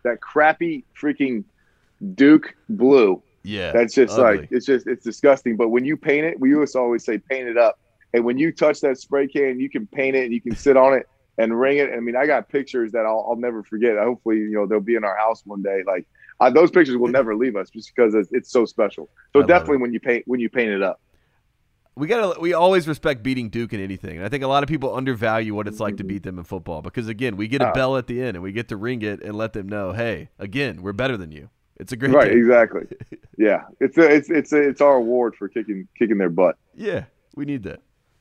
that 0.02 0.20
crappy 0.20 0.84
freaking 1.00 1.44
Duke 2.14 2.54
blue. 2.68 3.22
Yeah, 3.44 3.72
that's 3.72 3.94
just 3.94 4.18
ugly. 4.18 4.38
like 4.38 4.48
it's 4.52 4.66
just 4.66 4.86
it's 4.86 5.04
disgusting. 5.04 5.56
But 5.56 5.68
when 5.68 5.84
you 5.84 5.96
paint 5.96 6.26
it, 6.26 6.38
we 6.38 6.50
used 6.50 6.74
to 6.74 6.78
always 6.78 7.04
say 7.04 7.18
paint 7.18 7.48
it 7.48 7.58
up. 7.58 7.78
And 8.14 8.24
when 8.24 8.38
you 8.38 8.52
touch 8.52 8.80
that 8.80 8.98
spray 8.98 9.26
can, 9.26 9.58
you 9.58 9.70
can 9.70 9.86
paint 9.86 10.16
it 10.16 10.24
and 10.24 10.34
you 10.34 10.40
can 10.40 10.54
sit 10.54 10.76
on 10.76 10.92
it 10.94 11.08
and 11.38 11.58
ring 11.58 11.78
it. 11.78 11.90
I 11.92 12.00
mean, 12.00 12.14
I 12.14 12.26
got 12.26 12.48
pictures 12.48 12.92
that 12.92 13.06
I'll, 13.06 13.26
I'll 13.28 13.36
never 13.36 13.62
forget. 13.62 13.96
Hopefully, 13.96 14.36
you 14.36 14.52
know, 14.52 14.66
they'll 14.66 14.80
be 14.80 14.96
in 14.96 15.04
our 15.04 15.16
house 15.16 15.42
one 15.46 15.62
day. 15.62 15.82
Like 15.86 16.06
uh, 16.40 16.50
those 16.50 16.70
pictures 16.70 16.96
will 16.98 17.08
never 17.08 17.34
leave 17.34 17.56
us 17.56 17.70
just 17.70 17.90
because 17.94 18.14
it's, 18.14 18.28
it's 18.32 18.50
so 18.50 18.66
special. 18.66 19.08
So 19.32 19.42
definitely 19.42 19.78
when 19.78 19.92
you 19.92 20.00
paint 20.00 20.24
when 20.26 20.40
you 20.40 20.50
paint 20.50 20.70
it 20.70 20.82
up 20.82 21.00
we 21.94 22.06
gotta 22.06 22.40
we 22.40 22.54
always 22.54 22.88
respect 22.88 23.22
beating 23.22 23.50
Duke 23.50 23.72
in 23.72 23.80
anything. 23.80 24.16
And 24.16 24.24
I 24.24 24.28
think 24.28 24.42
a 24.42 24.46
lot 24.46 24.62
of 24.62 24.68
people 24.68 24.94
undervalue 24.94 25.54
what 25.54 25.68
it's 25.68 25.80
like 25.80 25.98
to 25.98 26.04
beat 26.04 26.22
them 26.22 26.38
in 26.38 26.44
football 26.44 26.80
because 26.82 27.08
again, 27.08 27.36
we 27.36 27.48
get 27.48 27.60
a 27.60 27.72
bell 27.72 27.96
at 27.96 28.06
the 28.06 28.22
end 28.22 28.36
and 28.36 28.42
we 28.42 28.52
get 28.52 28.68
to 28.68 28.76
ring 28.76 29.02
it 29.02 29.22
and 29.22 29.34
let 29.34 29.52
them 29.52 29.68
know, 29.68 29.92
hey, 29.92 30.30
again, 30.38 30.82
we're 30.82 30.92
better 30.92 31.16
than 31.16 31.32
you. 31.32 31.50
It's 31.82 31.92
a 31.92 31.96
great 31.96 32.12
right, 32.12 32.30
game. 32.30 32.38
exactly. 32.38 32.86
yeah, 33.36 33.64
it's 33.80 33.98
a, 33.98 34.08
it's 34.08 34.30
it's 34.30 34.52
a, 34.52 34.68
it's 34.68 34.80
our 34.80 34.94
award 34.94 35.34
for 35.36 35.48
kicking 35.48 35.88
kicking 35.98 36.16
their 36.16 36.30
butt. 36.30 36.56
Yeah, 36.74 37.04
we 37.34 37.44
need 37.44 37.64
that. 37.64 37.80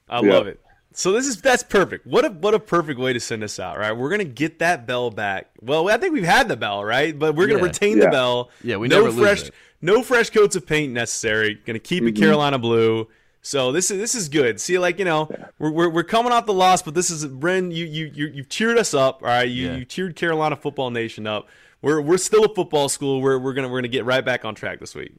I 0.09 0.21
yeah. 0.21 0.33
love 0.33 0.47
it. 0.47 0.59
So 0.93 1.11
this 1.11 1.27
is 1.27 1.39
that's 1.39 1.61
perfect. 1.61 2.07
What 2.07 2.25
a 2.25 2.29
what 2.29 2.55
a 2.55 2.59
perfect 2.59 2.99
way 2.99 3.13
to 3.13 3.19
send 3.19 3.43
us 3.43 3.59
out, 3.59 3.77
right? 3.77 3.91
We're 3.91 4.09
gonna 4.09 4.23
get 4.25 4.59
that 4.59 4.87
bell 4.87 5.11
back. 5.11 5.51
Well, 5.61 5.89
I 5.89 5.97
think 5.97 6.11
we've 6.13 6.23
had 6.23 6.47
the 6.47 6.57
bell, 6.57 6.83
right? 6.83 7.17
But 7.17 7.35
we're 7.35 7.47
gonna 7.47 7.59
yeah. 7.59 7.65
retain 7.65 7.97
yeah. 7.97 8.05
the 8.05 8.11
bell. 8.11 8.49
Yeah, 8.63 8.77
we 8.77 8.87
no 8.87 9.03
never 9.03 9.15
fresh, 9.15 9.43
it. 9.43 9.53
no 9.79 10.01
fresh 10.01 10.31
coats 10.31 10.55
of 10.55 10.65
paint 10.65 10.91
necessary. 10.91 11.53
Gonna 11.65 11.79
keep 11.79 12.03
mm-hmm. 12.03 12.17
it 12.17 12.19
Carolina 12.19 12.57
blue. 12.57 13.07
So 13.43 13.71
this 13.71 13.89
is 13.89 13.99
this 13.99 14.15
is 14.15 14.27
good. 14.27 14.59
See, 14.59 14.79
like 14.79 14.99
you 14.99 15.05
know, 15.05 15.29
we're, 15.59 15.71
we're, 15.71 15.89
we're 15.89 16.03
coming 16.03 16.31
off 16.31 16.45
the 16.45 16.53
loss, 16.53 16.81
but 16.81 16.93
this 16.93 17.09
is 17.09 17.25
Bryn. 17.25 17.71
You 17.71 17.85
you 17.85 18.11
you 18.13 18.27
you've 18.27 18.49
cheered 18.49 18.77
us 18.77 18.93
up, 18.93 19.21
all 19.21 19.29
right. 19.29 19.43
You 19.43 19.67
yeah. 19.67 19.75
you 19.77 19.85
cheered 19.85 20.15
Carolina 20.15 20.55
Football 20.55 20.91
Nation 20.91 21.25
up. 21.25 21.47
We're 21.81 22.01
we're 22.01 22.17
still 22.17 22.45
a 22.45 22.53
football 22.53 22.89
school. 22.89 23.21
We're 23.21 23.39
we're 23.39 23.53
gonna 23.53 23.69
we're 23.69 23.79
gonna 23.79 23.87
get 23.87 24.05
right 24.05 24.23
back 24.23 24.45
on 24.45 24.55
track 24.55 24.79
this 24.79 24.95
week. 24.95 25.13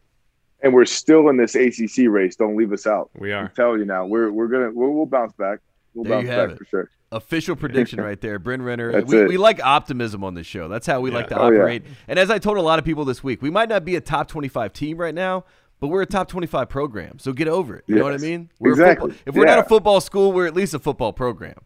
And 0.63 0.73
we're 0.73 0.85
still 0.85 1.29
in 1.29 1.37
this 1.37 1.57
ACC 1.57 2.09
race. 2.09 2.37
Don't 2.37 2.57
leave 2.57 2.73
us 2.73 2.87
out. 2.87 3.11
We 3.19 3.33
are. 3.33 3.47
I'm 3.47 3.51
telling 3.55 3.81
you 3.81 3.87
now. 3.87 4.07
We're 4.07 4.31
we're 4.31 4.49
gonna 4.49 4.71
we'll, 4.73 4.91
we'll 4.91 5.07
bounce 5.07 5.33
back. 5.33 5.59
We'll 5.95 6.05
there 6.05 6.23
bounce 6.23 6.29
back 6.29 6.51
it. 6.51 6.59
for 6.59 6.65
sure. 6.65 6.91
Official 7.11 7.57
prediction 7.57 8.01
right 8.01 8.19
there, 8.21 8.39
Bryn 8.39 8.63
Renner. 8.63 9.03
we, 9.03 9.27
we 9.27 9.37
like 9.37 9.63
optimism 9.63 10.25
on 10.25 10.35
this 10.35 10.47
show. 10.47 10.69
That's 10.69 10.87
how 10.87 11.01
we 11.01 11.11
yeah. 11.11 11.17
like 11.17 11.29
to 11.29 11.39
oh, 11.39 11.47
operate. 11.47 11.83
Yeah. 11.85 11.91
And 12.09 12.19
as 12.19 12.31
I 12.31 12.39
told 12.39 12.57
a 12.57 12.63
lot 12.63 12.79
of 12.79 12.85
people 12.87 13.05
this 13.05 13.23
week, 13.23 13.43
we 13.43 13.51
might 13.51 13.69
not 13.69 13.85
be 13.85 13.97
a 13.97 14.01
top 14.01 14.29
twenty-five 14.29 14.73
team 14.73 14.97
right 14.97 15.15
now, 15.15 15.45
but 15.83 15.89
we're 15.89 16.03
a 16.03 16.07
top 16.07 16.29
25 16.29 16.69
program, 16.69 17.19
so 17.19 17.33
get 17.33 17.49
over 17.49 17.75
it. 17.75 17.85
You 17.89 17.97
yes. 17.97 17.99
know 17.99 18.05
what 18.05 18.15
I 18.15 18.19
mean? 18.19 18.51
We're 18.61 18.71
exactly. 18.71 19.17
If 19.27 19.35
we're 19.35 19.47
yeah. 19.47 19.57
not 19.57 19.67
a 19.67 19.69
football 19.69 20.01
school, 20.01 20.33
we're 20.33 20.47
at 20.47 20.55
least 20.55 20.75
a 20.75 20.79
football 20.79 21.13
program. 21.13 21.57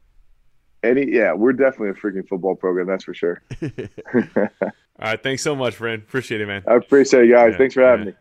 Any, 0.83 1.13
yeah, 1.13 1.35
we're 1.35 1.53
definitely 1.53 1.91
a 1.91 1.93
freaking 1.93 2.27
football 2.27 2.55
program. 2.55 2.87
That's 2.87 3.05
for 3.05 3.13
sure. 3.13 3.43
All 4.99 5.09
right, 5.09 5.23
thanks 5.23 5.43
so 5.43 5.55
much, 5.55 5.75
friend. 5.75 6.03
Appreciate 6.03 6.41
it, 6.41 6.47
man. 6.47 6.65
I 6.67 6.75
appreciate 6.77 7.25
it, 7.25 7.33
guys. 7.33 7.53
Yeah, 7.53 7.59
thanks 7.59 7.75
for 7.75 7.83
having 7.83 8.07
yeah. 8.07 8.13
me. 8.13 8.17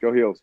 Go 0.00 0.12
Heels. 0.14 0.40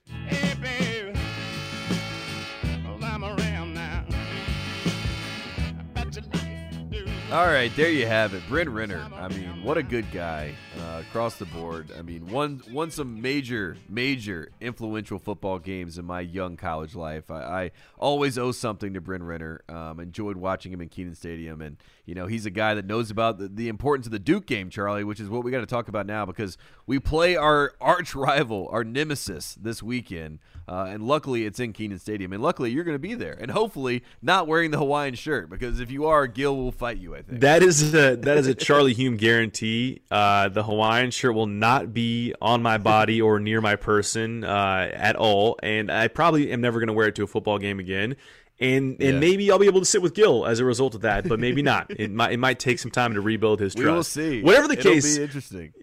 All 7.33 7.47
right, 7.47 7.75
there 7.75 7.89
you 7.89 8.05
have 8.05 8.35
it, 8.35 8.43
Bryn 8.47 8.71
Renner. 8.71 9.09
I 9.15 9.27
mean, 9.27 9.63
what 9.63 9.75
a 9.75 9.81
good 9.81 10.05
guy 10.11 10.53
uh, 10.79 11.01
across 11.01 11.37
the 11.37 11.45
board. 11.45 11.89
I 11.97 12.03
mean, 12.03 12.27
won 12.27 12.61
won 12.71 12.91
some 12.91 13.23
major, 13.23 13.75
major 13.89 14.51
influential 14.61 15.17
football 15.17 15.57
games 15.57 15.97
in 15.97 16.05
my 16.05 16.21
young 16.21 16.57
college 16.57 16.93
life. 16.93 17.31
I, 17.31 17.41
I 17.41 17.71
always 17.97 18.37
owe 18.37 18.51
something 18.51 18.93
to 18.93 19.01
Bryn 19.01 19.23
Renner. 19.23 19.61
Um, 19.67 19.99
enjoyed 19.99 20.37
watching 20.37 20.71
him 20.71 20.79
in 20.81 20.89
Kenan 20.89 21.15
Stadium, 21.15 21.59
and 21.61 21.77
you 22.05 22.15
know, 22.15 22.27
he's 22.27 22.45
a 22.45 22.49
guy 22.49 22.73
that 22.73 22.85
knows 22.85 23.09
about 23.09 23.37
the, 23.37 23.47
the 23.47 23.69
importance 23.69 24.05
of 24.05 24.11
the 24.11 24.19
Duke 24.19 24.45
game, 24.45 24.69
Charlie, 24.69 25.05
which 25.05 25.21
is 25.21 25.29
what 25.29 25.43
we 25.43 25.51
got 25.51 25.61
to 25.61 25.65
talk 25.65 25.87
about 25.87 26.05
now 26.05 26.25
because 26.25 26.57
we 26.85 26.99
play 26.99 27.37
our 27.37 27.73
arch 27.79 28.13
rival, 28.13 28.67
our 28.71 28.83
nemesis, 28.83 29.55
this 29.55 29.81
weekend. 29.81 30.39
Uh, 30.67 30.87
and 30.89 31.03
luckily, 31.03 31.45
it's 31.45 31.59
in 31.59 31.71
Kenan 31.73 31.99
Stadium. 31.99 32.33
And 32.33 32.41
luckily, 32.41 32.71
you're 32.71 32.83
going 32.83 32.95
to 32.95 32.99
be 32.99 33.15
there. 33.15 33.37
And 33.39 33.51
hopefully, 33.51 34.03
not 34.21 34.47
wearing 34.47 34.71
the 34.71 34.77
Hawaiian 34.77 35.15
shirt 35.15 35.49
because 35.49 35.79
if 35.79 35.91
you 35.91 36.05
are, 36.05 36.27
Gil 36.27 36.55
will 36.55 36.71
fight 36.71 36.97
you, 36.97 37.15
I 37.15 37.21
think. 37.21 37.41
That 37.41 37.63
is 37.63 37.93
a, 37.93 38.15
that 38.17 38.37
is 38.37 38.47
a 38.47 38.55
Charlie 38.55 38.95
Hulme 38.95 39.17
guarantee. 39.17 40.01
Uh, 40.11 40.49
the 40.49 40.63
Hawaiian 40.63 41.11
shirt 41.11 41.33
will 41.33 41.47
not 41.47 41.93
be 41.93 42.33
on 42.41 42.61
my 42.61 42.77
body 42.77 43.21
or 43.21 43.39
near 43.39 43.61
my 43.61 43.75
person 43.75 44.43
uh, 44.43 44.89
at 44.93 45.15
all. 45.15 45.57
And 45.63 45.91
I 45.91 46.09
probably 46.09 46.51
am 46.51 46.61
never 46.61 46.79
going 46.79 46.87
to 46.87 46.93
wear 46.93 47.07
it 47.07 47.15
to 47.15 47.23
a 47.23 47.27
football 47.27 47.59
game 47.59 47.79
again 47.79 48.15
and 48.63 49.01
and 49.01 49.13
yeah. 49.13 49.19
maybe 49.19 49.51
I'll 49.51 49.59
be 49.59 49.67
able 49.67 49.81
to 49.81 49.85
sit 49.85 50.01
with 50.01 50.13
Gil 50.13 50.45
as 50.45 50.59
a 50.59 50.65
result 50.65 50.95
of 50.95 51.01
that, 51.01 51.27
but 51.27 51.39
maybe 51.39 51.61
not. 51.63 51.87
it 51.89 52.11
might 52.11 52.31
it 52.31 52.37
might 52.37 52.59
take 52.59 52.79
some 52.79 52.91
time 52.91 53.13
to 53.13 53.21
rebuild 53.21 53.59
his 53.59 53.75
trust. 53.75 53.85
We 53.85 53.91
will 53.91 54.03
see. 54.03 54.41
Whatever 54.41 54.67
the 54.67 54.79
It'll 54.79 54.93
case, 54.93 55.17
be 55.17 55.23
interesting. 55.23 55.73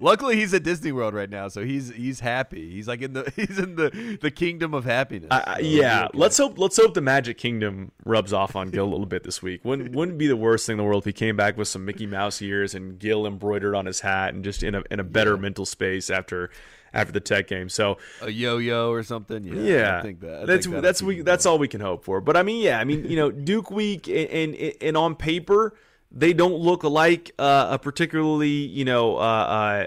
Luckily, 0.00 0.36
he's 0.36 0.54
at 0.54 0.62
Disney 0.62 0.92
World 0.92 1.12
right 1.12 1.28
now, 1.28 1.48
so 1.48 1.64
he's 1.64 1.92
he's 1.92 2.20
happy. 2.20 2.70
He's 2.70 2.88
like 2.88 3.02
in 3.02 3.12
the 3.12 3.30
he's 3.36 3.58
in 3.58 3.76
the 3.76 4.18
the 4.20 4.30
kingdom 4.30 4.74
of 4.74 4.84
happiness. 4.84 5.28
Uh, 5.30 5.56
so 5.56 5.60
yeah, 5.60 6.06
okay. 6.06 6.18
let's 6.18 6.38
hope 6.38 6.58
let's 6.58 6.76
hope 6.76 6.94
the 6.94 7.00
Magic 7.00 7.36
Kingdom 7.36 7.92
rubs 8.04 8.32
off 8.32 8.56
on 8.56 8.70
Gil 8.70 8.84
a 8.84 8.90
little 8.90 9.06
bit 9.06 9.24
this 9.24 9.42
week. 9.42 9.64
Wouldn't 9.64 9.94
wouldn't 9.94 10.18
be 10.18 10.26
the 10.26 10.36
worst 10.36 10.66
thing 10.66 10.74
in 10.74 10.78
the 10.78 10.84
world 10.84 11.02
if 11.02 11.06
he 11.06 11.12
came 11.12 11.36
back 11.36 11.56
with 11.56 11.68
some 11.68 11.84
Mickey 11.84 12.06
Mouse 12.06 12.40
ears 12.40 12.74
and 12.74 12.98
Gil 12.98 13.26
embroidered 13.26 13.74
on 13.74 13.86
his 13.86 14.00
hat 14.00 14.34
and 14.34 14.42
just 14.42 14.62
in 14.62 14.74
a 14.74 14.82
in 14.90 15.00
a 15.00 15.04
better 15.04 15.34
yeah. 15.34 15.40
mental 15.40 15.66
space 15.66 16.08
after 16.10 16.50
after 16.94 17.12
the 17.12 17.20
Tech 17.20 17.48
game. 17.48 17.68
So 17.68 17.98
a 18.22 18.30
yo-yo 18.30 18.90
or 18.90 19.02
something. 19.02 19.44
Yeah, 19.44 19.54
yeah 19.54 19.98
I 19.98 20.02
think 20.02 20.20
that. 20.20 20.42
I 20.42 20.46
that's 20.46 20.66
think 20.66 20.82
that's 20.82 21.02
we 21.02 21.20
that's 21.20 21.44
all 21.44 21.58
we 21.58 21.68
can 21.68 21.80
hope 21.80 22.04
for. 22.04 22.20
But 22.20 22.36
I 22.36 22.42
mean, 22.42 22.62
yeah, 22.62 22.78
I 22.78 22.84
mean, 22.84 23.04
you 23.04 23.16
know, 23.16 23.30
Duke 23.50 23.70
week 23.70 24.08
and 24.08 24.54
and, 24.54 24.74
and 24.80 24.96
on 24.96 25.16
paper 25.16 25.76
they 26.16 26.32
don't 26.32 26.54
look 26.54 26.84
like 26.84 27.32
uh, 27.38 27.68
a 27.72 27.78
particularly 27.78 28.48
you 28.48 28.84
know 28.84 29.16
uh, 29.16 29.20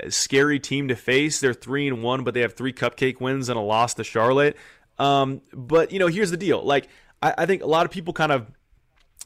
uh, 0.03 0.09
scary 0.09 0.59
team 0.59 0.89
to 0.89 0.95
face. 0.95 1.39
They're 1.39 1.53
three 1.53 1.87
and 1.87 2.03
one, 2.03 2.23
but 2.23 2.33
they 2.33 2.41
have 2.41 2.53
three 2.53 2.73
cupcake 2.73 3.21
wins 3.21 3.49
and 3.49 3.57
a 3.57 3.61
loss 3.61 3.93
to 3.95 4.03
Charlotte. 4.03 4.57
Um, 4.99 5.41
but 5.53 5.91
you 5.91 5.99
know, 5.99 6.07
here's 6.07 6.31
the 6.31 6.37
deal: 6.37 6.61
like 6.61 6.89
I, 7.21 7.33
I, 7.39 7.45
think 7.45 7.63
a 7.63 7.67
lot 7.67 7.85
of 7.85 7.91
people 7.91 8.13
kind 8.13 8.31
of 8.31 8.51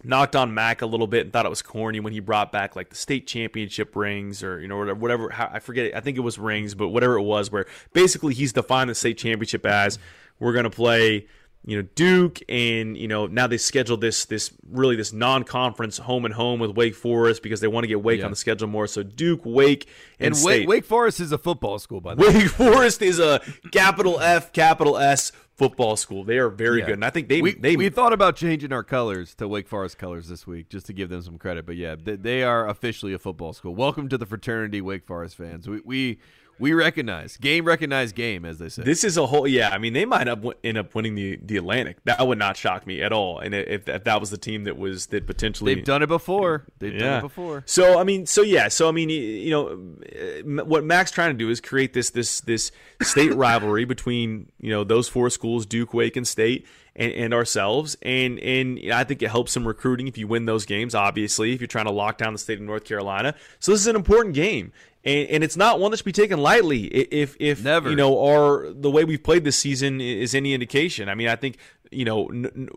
knocked 0.04 0.36
on 0.36 0.54
Mack 0.54 0.82
a 0.82 0.86
little 0.86 1.08
bit 1.08 1.22
and 1.22 1.34
thought 1.34 1.46
it 1.46 1.50
was 1.50 1.62
corny 1.62 2.00
when 2.00 2.14
he 2.14 2.20
brought 2.20 2.52
back 2.52 2.76
like 2.76 2.90
the 2.90 2.96
state 2.96 3.28
championship 3.28 3.96
rings 3.96 4.44
or 4.44 4.60
you 4.60 4.68
know 4.68 4.78
whatever. 4.78 5.00
whatever 5.00 5.30
how, 5.30 5.50
I 5.52 5.60
forget. 5.60 5.88
It, 5.88 5.96
I 5.96 6.00
think 6.00 6.18
it 6.18 6.22
was 6.22 6.38
rings, 6.38 6.76
but 6.76 6.90
whatever 6.90 7.18
it 7.18 7.24
was, 7.24 7.52
where 7.52 7.66
basically 7.94 8.34
he's 8.34 8.54
defined 8.54 8.90
the 8.90 8.96
state 8.96 9.18
championship 9.18 9.66
as 9.66 10.00
we're 10.40 10.54
going 10.54 10.64
to 10.64 10.70
play 10.70 11.28
you 11.66 11.78
know 11.78 11.88
Duke 11.96 12.40
and 12.50 12.98
you 12.98 13.08
know 13.08 13.28
now 13.28 13.48
they 13.48 13.58
scheduled 13.58 14.02
this 14.02 14.26
this 14.26 14.52
really 14.70 14.96
this 14.96 15.14
non-conference 15.14 16.00
home 16.00 16.26
and 16.26 16.34
home 16.34 16.60
with 16.60 16.72
Wake 16.72 16.96
Forest 16.96 17.44
because 17.44 17.62
they 17.62 17.68
want 17.68 17.84
to 17.84 17.88
get 17.88 18.02
Wake 18.02 18.20
yeah. 18.20 18.26
on 18.26 18.32
the 18.32 18.38
schedule 18.38 18.68
more. 18.68 18.88
So 18.88 19.04
Duke, 19.04 19.42
Wake, 19.44 19.88
and, 20.20 20.36
and 20.36 20.44
Wake, 20.44 20.68
Wake 20.68 20.86
Forest 20.86 21.20
is 21.20 21.32
a 21.32 21.38
football 21.38 21.78
school 21.80 22.02
by 22.02 22.16
the 22.16 22.22
way. 22.22 22.34
Wake 22.34 22.48
Forest 22.50 23.02
is 23.02 23.20
a 23.20 23.42
capital 23.72 24.20
F, 24.20 24.52
capital 24.54 24.98
S 24.98 25.32
football 25.62 25.96
school. 25.96 26.24
They 26.24 26.38
are 26.38 26.50
very 26.50 26.80
yeah. 26.80 26.88
good, 26.88 26.94
and 26.94 27.06
I 27.06 27.10
think 27.10 27.30
they 27.30 27.42
we, 27.42 27.54
they 27.54 27.76
we 27.76 27.90
thought 27.90 28.14
about 28.14 28.36
changing 28.36 28.74
our 28.74 28.84
colors 28.84 29.36
to 29.36 29.48
Wake 29.48 29.68
Forest 29.68 29.98
colors 29.98 30.28
this 30.28 30.48
week 30.48 30.70
just 30.70 30.88
to 30.88 30.94
give 30.94 31.10
them 31.10 31.22
some 31.22 31.38
credit. 31.38 31.66
But 31.66 31.76
yeah, 31.76 31.96
they, 31.96 32.16
they 32.16 32.44
are 32.44 32.68
officially 32.68 33.14
a 33.14 33.20
football 33.20 33.54
school. 33.54 33.76
Welcome 33.76 34.10
to 34.10 34.18
the 34.18 34.26
fraternity, 34.26 34.82
Wake 34.82 35.06
Forest 35.06 35.36
fans. 35.36 35.68
We 35.68 35.82
we 35.86 36.20
we 36.62 36.74
recognize 36.74 37.38
game, 37.38 37.66
recognize 37.66 38.14
game, 38.14 38.46
as 38.46 38.60
they 38.60 38.70
say. 38.70 38.84
This 38.84 39.04
is 39.04 39.18
a 39.18 39.26
whole 39.26 39.48
yeah. 39.48 39.70
I 39.70 39.80
mean, 39.80 39.94
they 39.94 40.06
might 40.06 40.28
up, 40.28 40.46
end 40.64 40.78
up 40.78 40.94
winning 40.94 41.16
the 41.16 41.40
the 41.42 41.58
Atlantic. 41.58 41.98
That 42.04 42.26
would 42.26 42.38
not 42.38 42.56
shock 42.56 42.86
me 42.86 43.02
at 43.02 43.12
all. 43.12 43.40
And 43.40 43.56
if, 43.56 43.90
if 43.90 44.04
that 44.04 44.20
was 44.20 44.30
the 44.30 44.38
team 44.38 44.66
that 44.66 44.78
was 44.78 45.08
that 45.08 45.26
potentially 45.26 45.74
they've 45.74 45.84
done 45.84 46.04
it 46.04 46.08
before, 46.08 46.68
they've 46.78 46.94
yeah. 46.94 47.00
done 47.00 47.18
it 47.18 47.22
before. 47.22 47.64
So 47.66 48.00
I 48.00 48.04
mean, 48.04 48.28
so 48.28 48.44
yeah, 48.44 48.68
so 48.68 48.88
I 48.88 48.92
mean, 48.92 49.10
you 49.10 49.50
know, 49.50 50.64
what 50.64 50.84
Mack's 50.84 51.10
trying 51.10 51.32
to 51.32 51.38
do 51.38 51.50
is 51.50 51.60
create 51.60 51.94
this 51.94 52.12
this 52.12 52.42
this 52.42 52.72
state 53.02 53.34
rivalry 53.36 53.86
between 53.86 54.52
you 54.60 54.70
know 54.70 54.84
those 54.84 55.10
four 55.10 55.32
schools, 55.32 55.66
Duke, 55.66 55.94
Wake, 55.94 56.16
and 56.16 56.28
State. 56.28 56.68
And, 56.94 57.14
and, 57.14 57.34
ourselves. 57.34 57.96
And 58.02 58.38
and 58.40 58.92
I 58.92 59.06
think 59.06 59.22
it 59.24 59.30
helps 59.32 59.54
some 59.54 59.66
recruiting 59.66 60.10
if 60.10 60.18
you 60.18 60.28
win 60.28 60.46
those 60.46 60.66
games. 60.66 60.94
Obviously, 60.94 61.54
if 61.54 61.62
you're 61.62 61.70
trying 61.70 61.86
to 61.86 61.92
lock 61.92 62.18
down 62.18 62.34
the 62.34 62.38
state 62.38 62.58
of 62.58 62.66
North 62.66 62.84
Carolina, 62.84 63.34
so 63.60 63.72
this 63.72 63.80
is 63.80 63.88
an 63.88 63.96
important 63.96 64.36
game 64.36 64.74
and, 65.04 65.30
and 65.30 65.44
it's 65.44 65.58
not 65.58 65.80
one 65.80 65.92
that 65.92 65.98
should 65.98 66.06
be 66.06 66.12
taken 66.12 66.40
lightly. 66.40 66.86
If 66.86 67.36
if 67.40 67.64
Never. 67.64 67.90
you 67.90 67.96
know 67.96 68.14
or 68.14 68.72
the 68.74 68.92
way 68.92 69.04
we've 69.04 69.24
played 69.24 69.44
this 69.44 69.58
season 69.58 70.02
is 70.02 70.36
any 70.36 70.54
indication. 70.54 71.10
I 71.10 71.16
mean, 71.16 71.28
I 71.28 71.36
think 71.36 71.58
you 71.92 72.06
know, 72.06 72.28
n- 72.28 72.70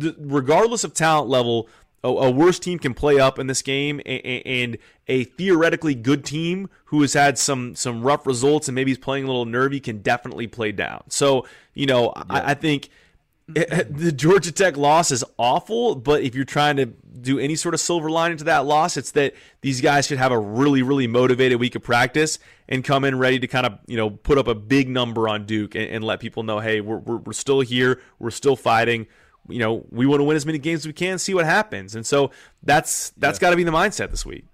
n- 0.00 0.14
regardless 0.18 0.84
of 0.84 0.94
talent 0.94 1.28
level, 1.28 1.68
a, 2.02 2.08
a, 2.08 2.30
worse 2.30 2.58
team 2.58 2.78
can 2.78 2.94
play 2.94 3.18
up 3.18 3.38
in 3.38 3.46
this 3.46 3.62
game, 3.62 4.00
and, 4.06 4.46
and, 4.46 4.78
a 5.06 5.24
theoretically 5.24 5.94
good 5.94 6.24
team 6.24 6.70
who 6.86 7.02
has 7.02 7.12
had 7.12 7.36
some 7.36 7.74
some 7.74 8.02
rough 8.02 8.26
results 8.26 8.68
and 8.68 8.74
maybe 8.74 8.90
is 8.90 8.96
playing 8.96 9.24
a 9.24 9.26
little 9.26 9.44
nervy 9.44 9.78
can 9.78 9.98
definitely 9.98 10.46
play 10.46 10.72
down. 10.72 11.02
So 11.08 11.46
you 11.74 11.84
know, 11.84 12.12
yeah. 12.16 12.22
I, 12.30 12.50
I 12.52 12.54
think 12.54 12.88
Eh, 13.48 13.60
eh, 13.68 13.82
mm-hmm. 13.82 13.98
the 13.98 14.12
Georgia 14.12 14.52
Tech 14.52 14.76
loss 14.76 15.10
is 15.10 15.22
awful, 15.38 15.94
but 15.94 16.22
if 16.22 16.34
you're 16.34 16.46
trying 16.46 16.76
to 16.76 16.86
do 16.86 17.38
any 17.38 17.56
sort 17.56 17.74
of 17.74 17.80
silver 17.80 18.10
lining 18.10 18.38
to 18.38 18.44
that 18.44 18.64
loss, 18.64 18.96
it's 18.96 19.10
that 19.12 19.34
these 19.60 19.80
guys 19.80 20.06
should 20.06 20.18
have 20.18 20.32
a 20.32 20.38
really, 20.38 20.82
really 20.82 21.06
motivated 21.06 21.60
week 21.60 21.74
of 21.74 21.82
practice 21.82 22.38
and 22.68 22.84
come 22.84 23.04
in 23.04 23.18
ready 23.18 23.38
to 23.38 23.46
kind 23.46 23.66
of, 23.66 23.78
you 23.86 23.96
know, 23.96 24.10
put 24.10 24.38
up 24.38 24.48
a 24.48 24.54
big 24.54 24.88
number 24.88 25.28
on 25.28 25.44
Duke 25.44 25.74
and, 25.74 25.84
and 25.84 26.04
let 26.04 26.20
people 26.20 26.42
know, 26.42 26.60
hey, 26.60 26.80
we're, 26.80 26.98
we're, 26.98 27.16
we're 27.16 27.32
still 27.32 27.60
here, 27.60 28.00
we're 28.18 28.30
still 28.30 28.56
fighting. 28.56 29.06
You 29.48 29.58
know, 29.58 29.84
we 29.90 30.06
want 30.06 30.20
to 30.20 30.24
win 30.24 30.36
as 30.36 30.46
many 30.46 30.58
games 30.58 30.80
as 30.80 30.86
we 30.86 30.94
can, 30.94 31.18
see 31.18 31.34
what 31.34 31.44
happens. 31.44 31.94
And 31.94 32.06
so 32.06 32.30
that's 32.62 33.10
that's 33.10 33.38
yeah. 33.38 33.40
got 33.42 33.50
to 33.50 33.56
be 33.56 33.64
the 33.64 33.70
mindset 33.70 34.10
this 34.10 34.24
week. 34.24 34.46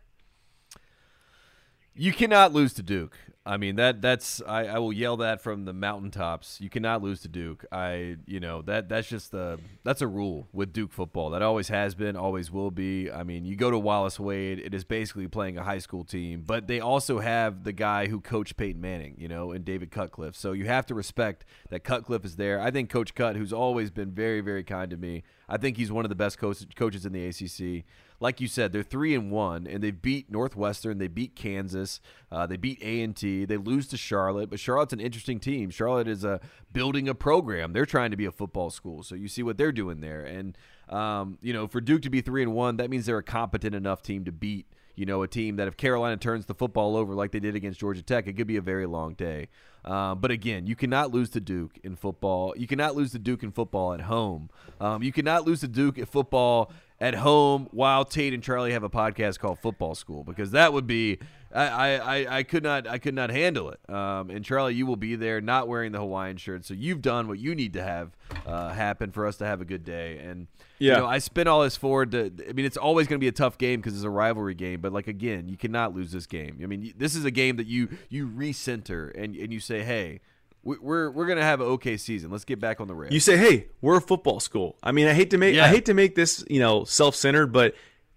You 1.95 2.12
cannot 2.12 2.53
lose 2.53 2.72
to 2.74 2.82
Duke. 2.82 3.16
I 3.51 3.57
mean 3.57 3.74
that 3.76 4.01
that's 4.01 4.40
I, 4.46 4.66
I 4.66 4.78
will 4.78 4.92
yell 4.92 5.16
that 5.16 5.40
from 5.40 5.64
the 5.64 5.72
mountaintops. 5.72 6.61
You 6.61 6.70
cannot 6.70 7.03
lose 7.03 7.20
to 7.22 7.28
Duke. 7.28 7.64
I 7.72 8.16
you 8.24 8.38
know 8.38 8.62
that 8.62 8.88
that's 8.88 9.09
just 9.09 9.32
the 9.32 9.59
that's 9.82 10.01
a 10.01 10.07
rule 10.07 10.46
with 10.53 10.72
Duke 10.72 10.92
football. 10.92 11.30
That 11.30 11.42
always 11.42 11.66
has 11.66 11.96
been, 11.96 12.14
always 12.14 12.53
will 12.53 12.70
be. 12.70 13.11
I 13.11 13.24
mean, 13.24 13.44
you 13.44 13.57
go 13.57 13.68
to 13.68 13.78
Wallace 13.78 14.20
Wade, 14.20 14.61
it 14.61 14.72
is 14.72 14.84
basically 14.84 15.26
playing 15.26 15.59
a 15.59 15.64
high 15.64 15.80
school 15.80 16.05
team, 16.05 16.44
but 16.46 16.68
they 16.68 16.78
also 16.78 17.18
have 17.18 17.64
the 17.64 17.72
guy 17.72 18.07
who 18.07 18.20
coached 18.20 18.57
Peyton 18.57 18.80
Manning, 18.80 19.16
you 19.18 19.26
know, 19.26 19.51
and 19.51 19.64
David 19.64 19.90
Cutcliffe. 19.90 20.36
So 20.36 20.53
you 20.53 20.66
have 20.66 20.86
to 20.86 20.94
respect 20.94 21.44
that 21.70 21.82
Cutcliffe 21.82 22.24
is 22.24 22.36
there. 22.36 22.61
I 22.61 22.70
think 22.70 22.88
Coach 22.88 23.16
Cut, 23.16 23.34
who's 23.34 23.53
always 23.53 23.90
been 23.90 24.12
very 24.12 24.42
very 24.42 24.62
kind 24.62 24.92
to 24.92 24.96
me, 24.96 25.24
I 25.48 25.57
think 25.57 25.76
he's 25.76 25.90
one 25.90 26.05
of 26.05 26.09
the 26.09 26.14
best 26.14 26.38
coaches 26.38 27.05
in 27.05 27.12
the 27.12 27.26
ACC 27.26 27.84
like 28.20 28.40
you 28.40 28.46
said, 28.46 28.72
they're 28.72 28.82
three 28.82 29.14
and 29.14 29.30
one, 29.30 29.66
and 29.66 29.82
they 29.82 29.90
beat 29.90 30.30
Northwestern, 30.30 30.98
they 30.98 31.08
beat 31.08 31.34
Kansas, 31.34 32.00
uh, 32.30 32.46
they 32.46 32.58
beat 32.58 32.78
A 32.82 33.02
and 33.02 33.16
T, 33.16 33.46
they 33.46 33.56
lose 33.56 33.88
to 33.88 33.96
Charlotte, 33.96 34.50
but 34.50 34.60
Charlotte's 34.60 34.92
an 34.92 35.00
interesting 35.00 35.40
team. 35.40 35.70
Charlotte 35.70 36.06
is 36.06 36.24
uh, 36.24 36.38
building 36.72 37.08
a 37.08 37.14
program; 37.14 37.72
they're 37.72 37.86
trying 37.86 38.10
to 38.10 38.16
be 38.16 38.26
a 38.26 38.30
football 38.30 38.70
school, 38.70 39.02
so 39.02 39.14
you 39.14 39.26
see 39.26 39.42
what 39.42 39.56
they're 39.56 39.72
doing 39.72 40.00
there. 40.00 40.24
And 40.24 40.56
um, 40.90 41.38
you 41.40 41.52
know, 41.52 41.66
for 41.66 41.80
Duke 41.80 42.02
to 42.02 42.10
be 42.10 42.20
three 42.20 42.42
and 42.42 42.54
one, 42.54 42.76
that 42.76 42.90
means 42.90 43.06
they're 43.06 43.18
a 43.18 43.22
competent 43.22 43.74
enough 43.74 44.02
team 44.02 44.24
to 44.26 44.32
beat 44.32 44.66
you 45.00 45.06
know, 45.06 45.22
a 45.22 45.28
team 45.28 45.56
that 45.56 45.66
if 45.66 45.78
Carolina 45.78 46.18
turns 46.18 46.44
the 46.44 46.52
football 46.52 46.94
over 46.94 47.14
like 47.14 47.32
they 47.32 47.40
did 47.40 47.54
against 47.54 47.80
Georgia 47.80 48.02
Tech, 48.02 48.26
it 48.26 48.34
could 48.34 48.46
be 48.46 48.58
a 48.58 48.60
very 48.60 48.84
long 48.84 49.14
day. 49.14 49.48
Um, 49.82 50.20
but 50.20 50.30
again, 50.30 50.66
you 50.66 50.76
cannot 50.76 51.10
lose 51.10 51.30
to 51.30 51.40
Duke 51.40 51.78
in 51.82 51.96
football. 51.96 52.52
You 52.54 52.66
cannot 52.66 52.96
lose 52.96 53.12
to 53.12 53.18
Duke 53.18 53.42
in 53.42 53.50
football 53.50 53.94
at 53.94 54.02
home. 54.02 54.50
Um, 54.78 55.02
you 55.02 55.10
cannot 55.10 55.46
lose 55.46 55.60
to 55.60 55.68
Duke 55.68 55.98
at 55.98 56.08
football 56.08 56.70
at 57.01 57.14
home 57.14 57.68
while 57.70 58.05
Tate 58.05 58.34
and 58.34 58.42
Charlie 58.42 58.72
have 58.72 58.82
a 58.82 58.90
podcast 58.90 59.38
called 59.38 59.59
Football 59.59 59.94
School 59.94 60.22
because 60.22 60.51
that 60.51 60.72
would 60.72 60.86
be 60.86 61.18
I, 61.53 61.96
I, 61.98 62.38
I 62.38 62.42
could 62.44 62.62
not 62.62 62.86
I 62.86 62.98
could 62.98 63.14
not 63.14 63.30
handle 63.30 63.70
it. 63.70 63.80
Um, 63.92 64.30
and 64.30 64.44
Charlie, 64.44 64.74
you 64.74 64.86
will 64.86 64.96
be 64.96 65.16
there, 65.16 65.40
not 65.40 65.66
wearing 65.66 65.90
the 65.90 65.98
Hawaiian 65.98 66.36
shirt, 66.36 66.64
so 66.64 66.74
you've 66.74 67.03
done 67.03 67.26
what 67.26 67.38
you 67.38 67.55
need 67.55 67.72
to 67.72 67.82
have 67.82 68.16
uh, 68.46 68.68
happen 68.70 69.11
for 69.11 69.26
us 69.26 69.36
to 69.38 69.46
have 69.46 69.61
a 69.61 69.64
good 69.64 69.84
day. 69.84 70.18
And 70.18 70.46
yeah, 70.78 70.94
you 70.94 70.98
know, 71.01 71.07
I 71.07 71.18
spin 71.18 71.48
all 71.48 71.62
this 71.62 71.76
forward 71.76 72.12
to. 72.12 72.32
I 72.48 72.53
mean, 72.53 72.66
it's 72.66 72.76
always 72.76 73.09
going 73.09 73.18
to 73.18 73.24
be 73.24 73.28
a 73.28 73.32
tough 73.32 73.59
game 73.59 73.80
because 73.80 73.94
it's 73.94 74.05
a 74.05 74.11
rivalry 74.11 74.55
game. 74.55 74.80
But 74.80 74.92
like 74.92 75.09
again, 75.09 75.48
you 75.48 75.57
cannot 75.57 75.94
lose 75.94 76.12
this 76.12 76.26
game. 76.26 76.61
I 76.62 76.66
mean, 76.66 76.94
this 76.96 77.16
is 77.16 77.24
a 77.24 77.32
game 77.32 77.57
that 77.57 77.66
you 77.66 77.88
you 78.09 78.28
recenter 78.28 79.11
and 79.20 79.34
and 79.34 79.53
you 79.53 79.59
say, 79.59 79.82
hey, 79.82 80.20
we're 80.62 81.11
we're 81.11 81.26
gonna 81.26 81.42
have 81.42 81.61
an 81.61 81.66
okay 81.68 81.96
season. 81.96 82.30
Let's 82.30 82.44
get 82.44 82.61
back 82.61 82.80
on 82.80 82.88
the 82.88 82.94
rails. 82.94 83.12
You 83.12 83.20
say, 83.20 83.36
"Hey, 83.36 83.68
we're 83.80 83.96
a 83.96 84.00
football 84.00 84.40
school." 84.40 84.76
I 84.82 84.92
mean, 84.92 85.06
I 85.06 85.14
hate 85.14 85.30
to 85.30 85.38
make 85.38 85.54
yeah. 85.54 85.64
I 85.64 85.68
hate 85.68 85.86
to 85.86 85.94
make 85.94 86.14
this 86.14 86.44
you 86.50 86.61
know 86.61 86.84
self 86.84 87.14
centered, 87.14 87.48
but 87.48 87.74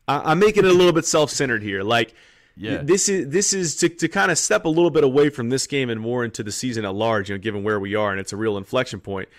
I, 0.08 0.32
am 0.32 0.40
making 0.40 0.66
it 0.66 0.72
a 0.72 0.74
little 0.74 0.92
bit 0.92 1.06
self 1.06 1.30
centered 1.30 1.64
here. 1.64 1.84
Like, 1.84 2.14
yeah. 2.58 2.82
this 2.84 3.08
is 3.08 3.30
this 3.30 3.54
is 3.54 3.78
to 3.78 3.90
to 3.90 4.08
kind 4.10 4.30
of 4.30 4.38
step 4.38 4.66
a 4.66 4.70
little 4.70 4.92
bit 4.92 5.06
away 5.06 5.30
from 5.30 5.50
this 5.50 5.68
game 5.68 5.90
and 5.90 6.02
more 6.02 6.26
into 6.26 6.44
the 6.44 6.52
season 6.52 6.84
at 6.84 6.94
large. 6.94 7.30
You 7.30 7.36
know, 7.36 7.40
given 7.40 7.64
where 7.64 7.80
we 7.80 7.96
are, 7.96 8.12
and 8.12 8.20
it's 8.20 8.34
a 8.34 8.38
real 8.38 8.58
inflection 8.58 9.00
point. 9.00 9.30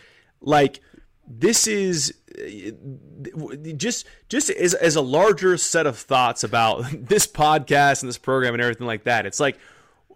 Like, 0.40 0.80
this 1.26 1.66
is 1.66 2.14
uh, 2.38 3.56
just 3.76 4.06
just 4.30 4.48
as 4.48 4.72
as 4.72 4.96
a 4.96 5.02
larger 5.02 5.58
set 5.58 5.86
of 5.86 5.98
thoughts 5.98 6.42
about 6.42 6.86
this 6.92 7.26
podcast 7.26 8.02
and 8.02 8.08
this 8.08 8.18
program 8.18 8.54
and 8.54 8.62
everything 8.62 8.86
like 8.86 9.04
that. 9.04 9.26
It's 9.26 9.40
like 9.40 9.58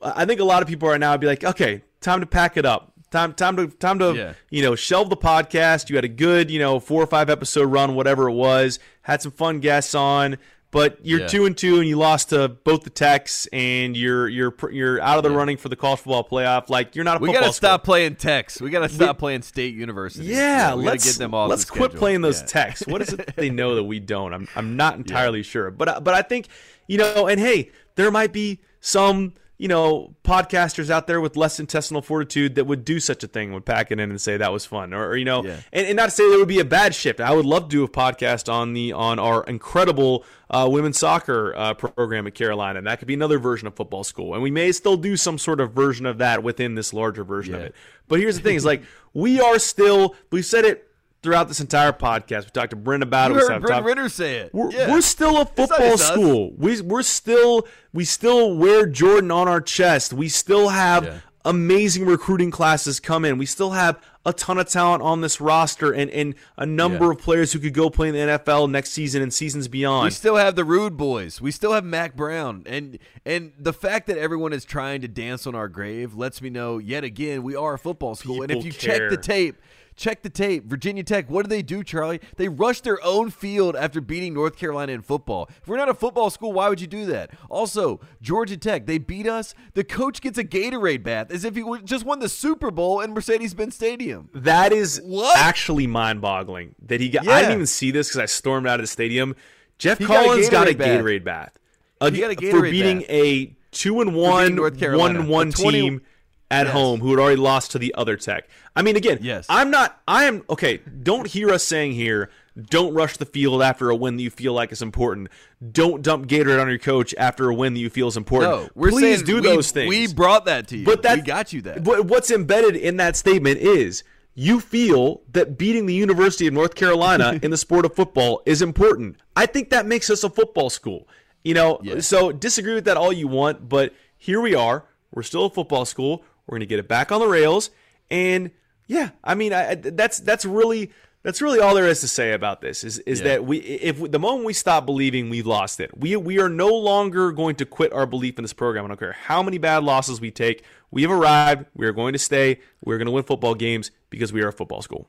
I 0.01 0.25
think 0.25 0.41
a 0.41 0.45
lot 0.45 0.63
of 0.63 0.69
people 0.69 0.89
right 0.89 0.99
now 0.99 1.13
would 1.13 1.21
be 1.21 1.27
like, 1.27 1.45
okay, 1.45 1.83
time 2.01 2.21
to 2.21 2.27
pack 2.27 2.57
it 2.57 2.65
up. 2.65 2.93
Time, 3.11 3.33
time 3.33 3.57
to, 3.57 3.69
time 3.69 3.99
to, 4.01 4.15
yeah. 4.15 4.33
you 4.51 4.63
know, 4.63 4.75
shelve 4.75 5.09
the 5.09 5.17
podcast. 5.17 5.89
You 5.89 5.97
had 5.97 6.05
a 6.05 6.09
good, 6.09 6.51
you 6.51 6.59
know, 6.59 6.79
four 6.79 7.03
or 7.03 7.07
five 7.07 7.31
episode 7.31 7.65
run, 7.65 7.95
whatever 7.95 8.29
it 8.29 8.35
was. 8.35 8.79
Had 9.01 9.23
some 9.23 9.33
fun 9.33 9.61
guests 9.61 9.95
on, 9.95 10.37
but 10.71 10.99
you're 11.03 11.21
yeah. 11.21 11.27
two 11.27 11.47
and 11.47 11.57
two, 11.57 11.79
and 11.79 11.89
you 11.89 11.97
lost 11.97 12.29
to 12.31 12.49
both 12.49 12.85
the 12.85 12.91
Techs, 12.91 13.47
and 13.47 13.97
you're 13.97 14.29
you're 14.29 14.55
you're 14.71 15.01
out 15.01 15.17
of 15.17 15.23
the 15.23 15.31
yeah. 15.31 15.37
running 15.37 15.57
for 15.57 15.71
the 15.71 15.77
college 15.77 16.01
football 16.01 16.29
playoff. 16.29 16.69
Like 16.69 16.95
you're 16.95 17.07
not 17.07 17.17
a. 17.17 17.21
We 17.21 17.33
gotta 17.33 17.53
stop 17.55 17.85
playing 17.85 18.17
Techs. 18.17 18.61
We 18.61 18.69
gotta 18.69 18.91
stop 18.91 19.17
we, 19.17 19.21
playing 19.21 19.43
State 19.43 19.75
University. 19.75 20.27
Yeah, 20.27 20.75
let's 20.75 21.05
get 21.05 21.17
them 21.17 21.33
off. 21.33 21.49
Let's 21.49 21.65
the 21.65 21.73
quit 21.73 21.95
playing 21.95 22.21
those 22.21 22.43
Techs. 22.43 22.87
What 22.87 23.01
is 23.01 23.15
it 23.15 23.35
they 23.37 23.49
know 23.49 23.77
that 23.77 23.85
we 23.85 24.01
don't? 24.01 24.35
I'm 24.35 24.47
I'm 24.55 24.77
not 24.77 24.97
entirely 24.99 25.43
sure, 25.43 25.71
but 25.71 25.89
uh, 25.89 26.01
but 26.01 26.13
I 26.13 26.21
think 26.21 26.49
you 26.87 26.99
know, 26.99 27.29
and 27.29 27.41
hey, 27.41 27.71
there 27.95 28.11
might 28.11 28.35
be 28.35 28.61
some 28.81 29.33
you 29.59 29.67
know, 29.67 30.15
podcasters 30.23 30.89
out 30.89 31.09
there 31.09 31.21
with 31.21 31.37
less 31.37 31.59
intestinal 31.59 32.01
fortitude 32.01 32.55
that 32.55 32.65
would 32.65 32.85
do 32.85 33.01
such 33.01 33.25
a 33.25 33.27
thing, 33.27 33.53
would 33.53 33.67
pack 33.67 33.91
it 33.91 33.99
in 33.99 34.09
and 34.09 34.21
say 34.21 34.37
that 34.37 34.53
was 34.53 34.65
fun, 34.65 34.95
or, 34.95 35.09
or 35.09 35.17
you 35.17 35.25
know, 35.25 35.45
yeah. 35.45 35.61
and, 35.73 35.89
and, 35.89 35.97
not 35.97 36.07
to 36.07 36.11
say 36.13 36.31
that 36.31 36.39
would 36.39 36.47
be 36.47 36.61
a 36.61 36.65
bad 36.65 36.95
shift. 36.95 37.21
I 37.21 37.35
would 37.35 37.45
love 37.45 37.65
to 37.65 37.69
do 37.69 37.83
a 37.83 37.89
podcast 37.89 38.51
on 38.51 38.73
the 38.73 38.93
on 38.93 39.19
our 39.19 39.43
incredible 39.45 40.25
uh, 40.49 40.69
women's 40.71 40.97
soccer 40.97 41.55
uh, 41.57 41.75
program 41.75 42.29
at 42.29 42.35
Carolina, 42.35 42.79
and 42.79 42.87
that 42.87 43.01
could 43.01 43.09
be 43.09 43.15
another 43.15 43.41
version 43.41 43.67
of 43.67 43.75
football 43.75 44.05
school, 44.05 44.33
and 44.35 44.43
we 44.45 44.51
may 44.51 44.71
still 44.71 44.97
do 44.97 45.17
some 45.17 45.39
sort 45.39 45.61
of 45.61 45.73
version 45.73 46.07
of 46.07 46.19
that 46.19 46.45
within 46.45 46.77
this 46.77 46.95
larger 46.95 47.25
version 47.25 47.55
yeah. 47.55 47.61
of 47.61 47.67
it. 47.67 47.75
But 48.07 48.21
here's 48.21 48.37
the 48.37 48.43
thing: 48.43 48.55
is 48.55 48.65
like 48.65 48.83
we 49.13 49.41
are 49.41 49.59
still, 49.59 50.15
we've 50.31 50.47
said 50.47 50.65
it 50.65 50.88
throughout 51.23 51.49
this 51.49 51.61
entire 51.61 51.93
podcast. 51.93 52.45
We 52.45 52.51
talked 52.51 52.71
to 52.71 52.77
Bryn 52.77 53.03
about 53.03 53.31
you 53.31 53.39
it. 53.39 53.49
Heard 53.49 53.63
Bryn 53.63 53.85
Renner 53.85 54.09
say 54.09 54.37
it. 54.37 54.55
We're, 54.55 54.71
yeah. 54.71 54.91
we're 54.91 55.01
still 55.01 55.41
a 55.41 55.45
football 55.45 55.99
school. 55.99 56.53
We 56.57 56.81
we're 56.81 57.03
still 57.03 57.67
we 57.93 58.05
still 58.05 58.57
wear 58.57 58.87
Jordan 58.87 59.31
on 59.31 59.49
our 59.49 59.61
chest. 59.61 60.13
We 60.13 60.29
still 60.29 60.69
have 60.69 61.05
yeah. 61.05 61.19
amazing 61.45 62.07
recruiting 62.07 62.51
classes 62.51 63.01
come 63.01 63.25
in. 63.25 63.39
We 63.39 63.47
still 63.47 63.71
have 63.71 64.01
a 64.29 64.33
ton 64.33 64.59
of 64.59 64.69
talent 64.69 65.03
on 65.03 65.23
this 65.23 65.41
roster 65.41 65.91
and, 65.91 66.11
and 66.11 66.35
a 66.59 66.67
number 66.67 67.07
yeah. 67.07 67.13
of 67.13 67.19
players 67.19 67.53
who 67.53 67.59
could 67.59 67.73
go 67.73 67.89
play 67.89 68.09
in 68.09 68.15
the 68.15 68.21
NFL 68.21 68.71
next 68.71 68.91
season 68.91 69.23
and 69.23 69.33
seasons 69.33 69.69
beyond. 69.69 70.05
We 70.05 70.11
still 70.11 70.37
have 70.37 70.55
the 70.55 70.65
Rude 70.65 70.99
Boys. 70.99 71.41
We 71.41 71.51
still 71.51 71.73
have 71.73 71.85
Mack 71.85 72.15
Brown. 72.15 72.63
And 72.67 72.99
and 73.25 73.53
the 73.59 73.73
fact 73.73 74.07
that 74.09 74.19
everyone 74.19 74.53
is 74.53 74.65
trying 74.65 75.01
to 75.01 75.09
dance 75.09 75.47
on 75.47 75.55
our 75.55 75.69
grave 75.69 76.15
lets 76.15 76.43
me 76.43 76.51
know 76.51 76.79
yet 76.79 77.05
again 77.05 77.43
we 77.43 77.57
are 77.57 77.75
a 77.75 77.79
football 77.79 78.15
school. 78.15 78.41
People 78.41 78.45
and 78.45 78.53
if 78.53 78.65
you 78.65 78.73
care. 78.73 78.99
check 78.99 79.11
the 79.11 79.17
tape 79.17 79.57
Check 79.99 80.23
the 80.23 80.31
tape. 80.31 80.65
Virginia 80.65 81.03
Tech, 81.03 81.29
what 81.29 81.43
do 81.45 81.49
they 81.49 81.61
do, 81.61 81.83
Charlie? 81.83 82.21
They 82.37 82.49
rush 82.49 82.81
their 82.83 83.05
own 83.05 83.31
field 83.31 83.75
after 83.75 84.01
beating 84.01 84.33
North 84.33 84.57
Carolina 84.57 84.93
in 84.93 85.03
football. 85.03 85.51
If 85.61 85.67
we're 85.67 85.77
not 85.77 85.89
a 85.89 85.95
football 85.95 86.31
school, 86.31 86.53
why 86.53 86.69
would 86.69 86.81
you 86.81 86.87
do 86.87 87.05
that? 87.07 87.33
Also, 87.51 87.99
Georgia 88.23 88.57
Tech, 88.57 88.87
they 88.87 88.99
beat 88.99 89.27
us. 89.27 89.57
The 89.75 89.83
coach 89.83 90.21
gets 90.21 90.39
a 90.39 90.45
Gatorade 90.45 91.03
bath 91.03 91.33
as 91.33 91.45
if 91.45 91.57
he 91.57 91.65
just 91.83 92.07
won 92.07 92.21
the 92.21 92.29
Super 92.29 92.71
Bowl 92.71 93.01
in 93.01 93.13
Mercedes-Benz 93.13 93.75
Stadium. 93.75 94.31
That 94.33 94.73
is 94.73 95.01
what? 95.05 95.37
actually 95.37 95.89
mind-boggling. 95.89 96.77
That 96.87 97.01
he 97.01 97.09
got. 97.09 97.25
Yeah. 97.25 97.33
I 97.33 97.41
didn't 97.41 97.55
even 97.55 97.67
see 97.67 97.91
this 97.91 98.09
because 98.09 98.21
I 98.21 98.27
stormed 98.27 98.69
out 98.69 98.79
of 98.79 98.85
the 98.85 98.87
stadium. 98.87 99.35
Geoff 99.79 99.99
he 99.99 100.07
Collins 100.07 100.49
got 100.49 100.69
a 100.69 100.75
Gatorade, 100.75 100.79
got 100.79 100.87
a 100.87 101.03
Gatorade 101.03 101.25
bath. 101.25 101.59
bath. 101.99 102.15
he 102.15 102.21
got 102.21 102.31
a 102.31 102.37
Gatorade 102.37 102.51
for 102.51 102.63
beating 102.63 102.99
bath. 103.01 103.11
a 103.11 103.57
two 103.73 104.01
and 104.01 104.15
one, 104.15 104.57
one 104.57 105.17
and 105.17 105.29
one 105.29 105.51
20, 105.51 105.81
team 105.81 106.03
at 106.51 106.67
yes. 106.67 106.73
home 106.73 107.01
who 107.01 107.11
had 107.11 107.19
already 107.19 107.37
lost 107.37 107.73
to 107.73 107.79
the 107.79 107.95
other 107.95 108.17
tech. 108.17 108.49
I 108.75 108.83
mean, 108.83 108.97
again, 108.97 109.19
yes. 109.21 109.47
I'm 109.49 109.71
not. 109.71 110.01
I 110.09 110.25
am 110.25 110.45
okay. 110.49 110.79
Don't 111.03 111.27
hear 111.27 111.51
us 111.51 111.65
saying 111.65 111.93
here. 111.93 112.31
Don't 112.61 112.93
rush 112.93 113.17
the 113.19 113.25
field 113.27 113.63
after 113.63 113.89
a 113.89 113.95
win 113.95 114.17
that 114.17 114.23
you 114.23 114.31
feel 114.31 114.53
like 114.53 114.73
is 114.73 114.83
important. 114.83 115.29
Don't 115.71 116.03
dump 116.03 116.27
Gatorade 116.27 116.61
on 116.61 116.69
your 116.69 116.79
coach 116.79 117.15
after 117.17 117.49
a 117.49 117.55
win 117.55 117.75
that 117.75 117.81
you 117.81 117.89
feel 117.89 118.09
is 118.09 118.17
important. 118.17 118.51
No, 118.51 118.69
we're 118.75 118.91
Please 118.91 119.19
saying 119.19 119.27
do 119.27 119.35
we, 119.37 119.41
those 119.43 119.71
things. 119.71 119.89
We 119.89 120.13
brought 120.13 120.47
that 120.47 120.67
to 120.69 120.77
you. 120.77 120.85
But 120.85 121.03
that 121.03 121.19
we 121.19 121.23
got 121.23 121.53
you 121.53 121.63
that. 121.63 121.85
But 121.85 122.07
what's 122.07 122.33
embedded 122.33 122.75
in 122.75 122.97
that 122.97 123.15
statement 123.15 123.59
is 123.59 124.03
you 124.35 124.61
feel 124.61 125.23
that 125.33 125.57
beating 125.57 125.87
the 125.87 125.95
University 125.95 126.49
of 126.49 126.55
North 126.55 126.75
Carolina 126.75 127.39
in 127.43 127.53
the 127.53 127.57
sport 127.57 127.85
of 127.85 127.95
football 127.95 128.43
is 128.45 128.61
important. 128.61 129.17
I 129.37 129.47
think 129.47 129.71
that 129.71 129.87
makes 129.87 130.11
us 130.11 130.25
a 130.25 130.31
football 130.31 130.71
school. 130.71 131.07
You 131.45 131.55
know, 131.55 131.79
yes. 131.83 132.09
so 132.09 132.33
disagree 132.33 132.75
with 132.75 132.85
that 132.87 132.97
all 132.97 133.13
you 133.13 133.29
want, 133.29 133.69
but 133.69 133.95
here 134.17 134.41
we 134.41 134.55
are. 134.55 134.85
We're 135.13 135.23
still 135.23 135.47
a 135.47 135.51
football 135.51 135.85
school. 135.85 136.25
We're 136.49 136.55
going 136.55 136.61
to 136.61 136.67
get 136.67 136.79
it 136.79 136.89
back 136.89 137.13
on 137.13 137.21
the 137.21 137.29
rails, 137.29 137.71
and 138.11 138.51
yeah, 138.89 139.11
I 139.23 139.35
mean, 139.35 139.53
I, 139.53 139.75
that's 139.75 140.19
that's 140.19 140.45
really 140.45 140.91
that's 141.23 141.43
really 141.43 141.61
all 141.61 141.75
there 141.75 141.87
is 141.87 142.01
to 142.01 142.09
say 142.09 142.33
about 142.33 142.63
this. 142.63 142.83
Is 142.83 142.99
is 143.01 143.21
yeah. 143.21 143.25
that 143.25 143.45
we 143.45 143.59
if 143.59 143.99
we, 143.99 144.09
the 144.09 144.19
moment 144.19 144.47
we 144.47 144.55
stop 144.55 144.87
believing, 144.87 145.29
we've 145.29 145.47
lost 145.47 145.79
it. 145.79 145.97
We 145.97 146.17
we 146.17 146.41
are 146.41 146.49
no 146.49 146.69
longer 146.69 147.33
going 147.33 147.57
to 147.57 147.67
quit 147.67 147.93
our 147.93 148.07
belief 148.07 148.39
in 148.39 148.45
this 148.45 148.55
program. 148.55 148.87
I 148.87 148.89
don't 148.89 148.99
care 148.99 149.13
how 149.13 149.43
many 149.43 149.59
bad 149.59 149.85
losses 149.85 150.21
we 150.21 150.31
take. 150.31 150.65
We 150.91 151.03
have 151.03 151.11
arrived. 151.11 151.67
We 151.75 151.87
are 151.87 151.93
going 151.93 152.15
to 152.15 152.19
stay. 152.19 152.61
We're 152.83 152.97
going 152.97 153.07
to 153.07 153.13
win 153.13 153.25
football 153.25 153.55
games 153.55 153.91
because 154.09 154.33
we 154.33 154.43
are 154.43 154.49
a 154.49 154.53
football 154.53 154.81
school. 154.81 155.09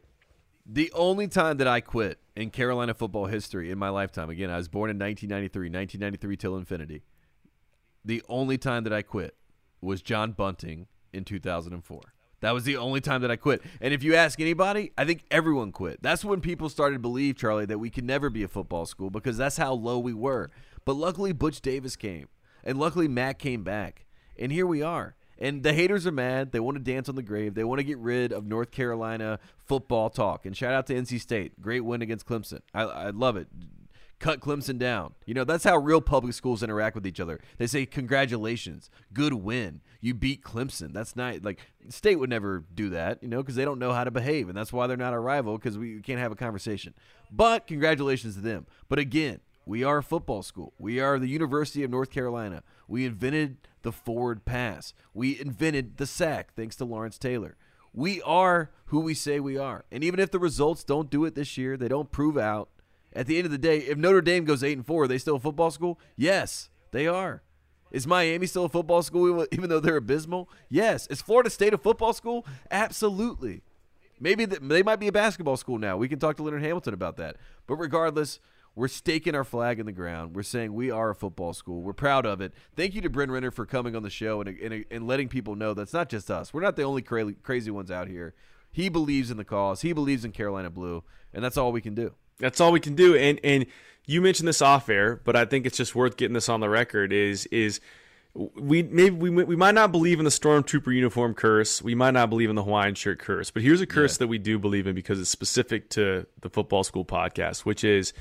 The 0.65 0.91
only 0.93 1.27
time 1.27 1.57
that 1.57 1.67
I 1.67 1.79
quit 1.79 2.19
in 2.35 2.51
Carolina 2.51 2.93
football 2.93 3.25
history 3.25 3.71
in 3.71 3.79
my 3.79 3.89
lifetime, 3.89 4.29
again, 4.29 4.51
I 4.51 4.57
was 4.57 4.67
born 4.67 4.89
in 4.89 4.99
1993, 4.99 5.67
1993 5.67 6.37
till 6.37 6.57
infinity. 6.57 7.03
The 8.03 8.21
only 8.29 8.57
time 8.57 8.83
that 8.83 8.93
I 8.93 9.01
quit 9.01 9.35
was 9.81 10.01
John 10.01 10.33
Bunting 10.33 10.87
in 11.14 11.24
2004. 11.24 12.01
That 12.41 12.53
was 12.53 12.64
the 12.64 12.78
only 12.78 13.01
time 13.01 13.22
that 13.22 13.32
I 13.32 13.36
quit. 13.36 13.62
And 13.82 13.93
if 13.93 14.03
you 14.03 14.16
ask 14.16 14.39
anybody, 14.39 14.91
I 14.97 15.05
think 15.05 15.26
everyone 15.30 15.72
quit. 15.72 16.01
That's 16.01 16.24
when 16.24 16.39
people 16.41 16.70
started 16.70 16.95
to 16.95 16.99
believe, 16.99 17.38
Charlie, 17.38 17.66
that 17.66 17.80
we 17.80 17.89
could 17.89 18.05
never 18.05 18.30
be 18.30 18.43
a 18.43 18.47
football 18.47 18.86
school 18.86 19.10
because 19.10 19.38
that's 19.38 19.57
how 19.57 19.74
low 19.74 19.99
we 19.99 20.14
were. 20.14 20.49
But 20.86 20.93
luckily, 20.93 21.34
Butch 21.34 21.62
Davis 21.62 21.95
came. 21.95 22.28
And 22.64 22.80
luckily, 22.80 23.07
Matt 23.07 23.39
came 23.39 23.64
back. 23.64 24.05
And 24.38 24.51
here 24.51 24.66
we 24.66 24.82
are. 24.82 25.16
And 25.38 25.64
the 25.64 25.74
haters 25.74 26.05
are 26.05 26.12
mad. 26.12 26.51
They 26.51 26.60
want 26.60 26.78
to 26.78 26.84
dance 26.84 27.07
on 27.07 27.16
the 27.16 27.24
grave. 27.24 27.55
They 27.55 27.64
want 27.64 27.80
to 27.80 27.84
get 27.86 27.97
rid 27.97 28.32
of 28.32 28.45
North 28.45 28.72
Carolina 28.72 29.39
football 29.57 30.10
talk. 30.10 30.45
And 30.45 30.55
shout 30.55 30.74
out 30.74 30.88
to 30.88 30.93
NC 30.93 31.20
State. 31.20 31.62
Great 31.62 31.82
win 31.82 32.01
against 32.01 32.26
Clemson. 32.26 32.60
I, 32.74 32.84
I 32.84 33.10
love 33.10 33.38
it 33.38 33.47
cut 34.20 34.41
Clemson 34.41 34.78
down. 34.78 35.14
You 35.26 35.34
know, 35.34 35.43
that's 35.43 35.64
how 35.64 35.78
real 35.78 36.01
public 36.01 36.34
schools 36.34 36.62
interact 36.62 36.95
with 36.95 37.07
each 37.07 37.20
other. 37.20 37.39
They 37.57 37.68
say, 37.68 37.86
Congratulations, 37.86 38.89
good 39.14 39.34
win. 39.34 39.82
You 40.01 40.13
beat 40.13 40.43
Clemson. 40.43 40.93
That's 40.93 41.15
not 41.15 41.43
like 41.43 41.59
state 41.89 42.17
would 42.17 42.29
never 42.29 42.63
do 42.73 42.89
that, 42.89 43.21
you 43.21 43.27
know, 43.27 43.41
because 43.41 43.55
they 43.55 43.65
don't 43.65 43.79
know 43.79 43.93
how 43.93 44.03
to 44.03 44.11
behave. 44.11 44.47
And 44.47 44.57
that's 44.57 44.71
why 44.71 44.87
they're 44.87 44.97
not 44.97 45.13
a 45.13 45.19
rival 45.19 45.57
because 45.57 45.77
we 45.77 45.99
can't 46.01 46.19
have 46.19 46.31
a 46.31 46.35
conversation. 46.35 46.93
But 47.31 47.67
congratulations 47.67 48.35
to 48.35 48.41
them. 48.41 48.65
But 48.87 48.99
again, 48.99 49.39
we 49.65 49.83
are 49.83 49.97
a 49.97 50.03
football 50.03 50.41
school. 50.41 50.73
We 50.79 50.99
are 50.99 51.19
the 51.19 51.27
University 51.27 51.83
of 51.83 51.91
North 51.91 52.11
Carolina. 52.11 52.63
We 52.87 53.05
invented 53.05 53.57
the 53.81 53.91
forward 53.91 54.43
pass, 54.43 54.93
we 55.13 55.39
invented 55.39 55.97
the 55.97 56.05
sack 56.05 56.53
thanks 56.53 56.75
to 56.77 56.85
Lawrence 56.85 57.17
Taylor. 57.17 57.55
We 57.93 58.21
are 58.23 58.71
who 58.85 58.99
we 58.99 59.13
say 59.13 59.39
we 59.39 59.57
are. 59.57 59.85
And 59.91 60.03
even 60.03 60.19
if 60.19 60.31
the 60.31 60.39
results 60.39 60.83
don't 60.83 61.09
do 61.09 61.23
it 61.25 61.33
this 61.33 61.57
year, 61.57 61.77
they 61.77 61.87
don't 61.87 62.11
prove 62.11 62.37
out 62.37 62.69
at 63.13 63.27
the 63.27 63.37
end 63.37 63.45
of 63.45 63.51
the 63.51 63.57
day, 63.57 63.79
if 63.79 63.97
Notre 63.97 64.21
Dame 64.21 64.45
goes 64.45 64.63
eight 64.63 64.77
and 64.77 64.85
four, 64.85 65.03
are 65.03 65.07
they 65.07 65.17
still 65.17 65.37
a 65.37 65.39
football 65.39 65.71
school? 65.71 65.99
Yes, 66.15 66.69
they 66.91 67.07
are. 67.07 67.41
Is 67.91 68.05
Miami 68.05 68.45
still 68.45 68.65
a 68.65 68.69
football 68.69 69.01
school 69.01 69.45
even 69.51 69.69
though 69.69 69.79
they're 69.79 69.97
abysmal? 69.97 70.49
Yes. 70.69 71.07
Is 71.07 71.21
Florida 71.21 71.49
State 71.49 71.73
a 71.73 71.77
football 71.77 72.13
school? 72.13 72.45
Absolutely. 72.71 73.61
Maybe 74.19 74.45
they 74.45 74.83
might 74.83 74.99
be 74.99 75.07
a 75.07 75.11
basketball 75.11 75.57
school 75.57 75.77
now. 75.77 75.97
We 75.97 76.09
can 76.09 76.19
talk 76.19 76.35
to 76.37 76.43
Leonard 76.43 76.61
Hamilton 76.61 76.93
about 76.93 77.17
that. 77.17 77.37
But 77.67 77.75
regardless, 77.75 78.39
we're 78.75 78.87
staking 78.87 79.35
our 79.35 79.43
flag 79.43 79.79
in 79.79 79.85
the 79.85 79.91
ground. 79.91 80.35
We're 80.35 80.43
saying 80.43 80.73
we 80.73 80.91
are 80.91 81.09
a 81.09 81.15
football 81.15 81.53
school. 81.53 81.81
We're 81.81 81.93
proud 81.93 82.25
of 82.25 82.41
it. 82.41 82.53
Thank 82.75 82.95
you 82.95 83.01
to 83.01 83.09
Bryn 83.09 83.31
Renner 83.31 83.51
for 83.51 83.65
coming 83.65 83.95
on 83.95 84.03
the 84.03 84.09
show 84.09 84.41
and, 84.41 84.49
and, 84.59 84.85
and 84.91 85.07
letting 85.07 85.29
people 85.29 85.55
know 85.55 85.73
that's 85.73 85.93
not 85.93 86.09
just 86.09 86.29
us. 86.29 86.53
We're 86.53 86.61
not 86.61 86.75
the 86.75 86.83
only 86.83 87.01
crazy, 87.01 87.35
crazy 87.41 87.71
ones 87.71 87.91
out 87.91 88.07
here. 88.07 88.33
He 88.71 88.89
believes 88.89 89.31
in 89.31 89.37
the 89.37 89.45
cause. 89.45 89.81
He 89.81 89.93
believes 89.93 90.23
in 90.23 90.31
Carolina 90.31 90.69
Blue, 90.69 91.03
and 91.33 91.43
that's 91.43 91.57
all 91.57 91.71
we 91.71 91.81
can 91.81 91.95
do. 91.95 92.13
That's 92.39 92.59
all 92.59 92.71
we 92.71 92.79
can 92.79 92.95
do. 92.95 93.15
And 93.15 93.39
and 93.43 93.65
you 94.05 94.21
mentioned 94.21 94.47
this 94.47 94.61
off 94.61 94.89
air, 94.89 95.21
but 95.23 95.35
I 95.35 95.45
think 95.45 95.65
it's 95.65 95.77
just 95.77 95.93
worth 95.93 96.17
getting 96.17 96.33
this 96.33 96.49
on 96.49 96.59
the 96.59 96.69
record. 96.69 97.13
Is 97.13 97.45
is 97.47 97.79
we 98.33 98.83
maybe 98.83 99.15
we, 99.15 99.29
we 99.29 99.55
might 99.55 99.75
not 99.75 99.91
believe 99.91 100.19
in 100.19 100.25
the 100.25 100.31
stormtrooper 100.31 100.93
uniform 100.93 101.33
curse. 101.33 101.81
We 101.81 101.95
might 101.95 102.11
not 102.11 102.29
believe 102.29 102.49
in 102.49 102.55
the 102.55 102.63
Hawaiian 102.63 102.95
shirt 102.95 103.19
curse. 103.19 103.51
But 103.51 103.63
here's 103.63 103.81
a 103.81 103.85
curse 103.85 104.15
yeah. 104.15 104.19
that 104.19 104.27
we 104.27 104.37
do 104.37 104.57
believe 104.57 104.87
in 104.87 104.95
because 104.95 105.19
it's 105.19 105.29
specific 105.29 105.89
to 105.91 106.25
the 106.41 106.49
football 106.49 106.83
school 106.83 107.05
podcast, 107.05 107.59
which 107.61 107.83
is 107.83 108.13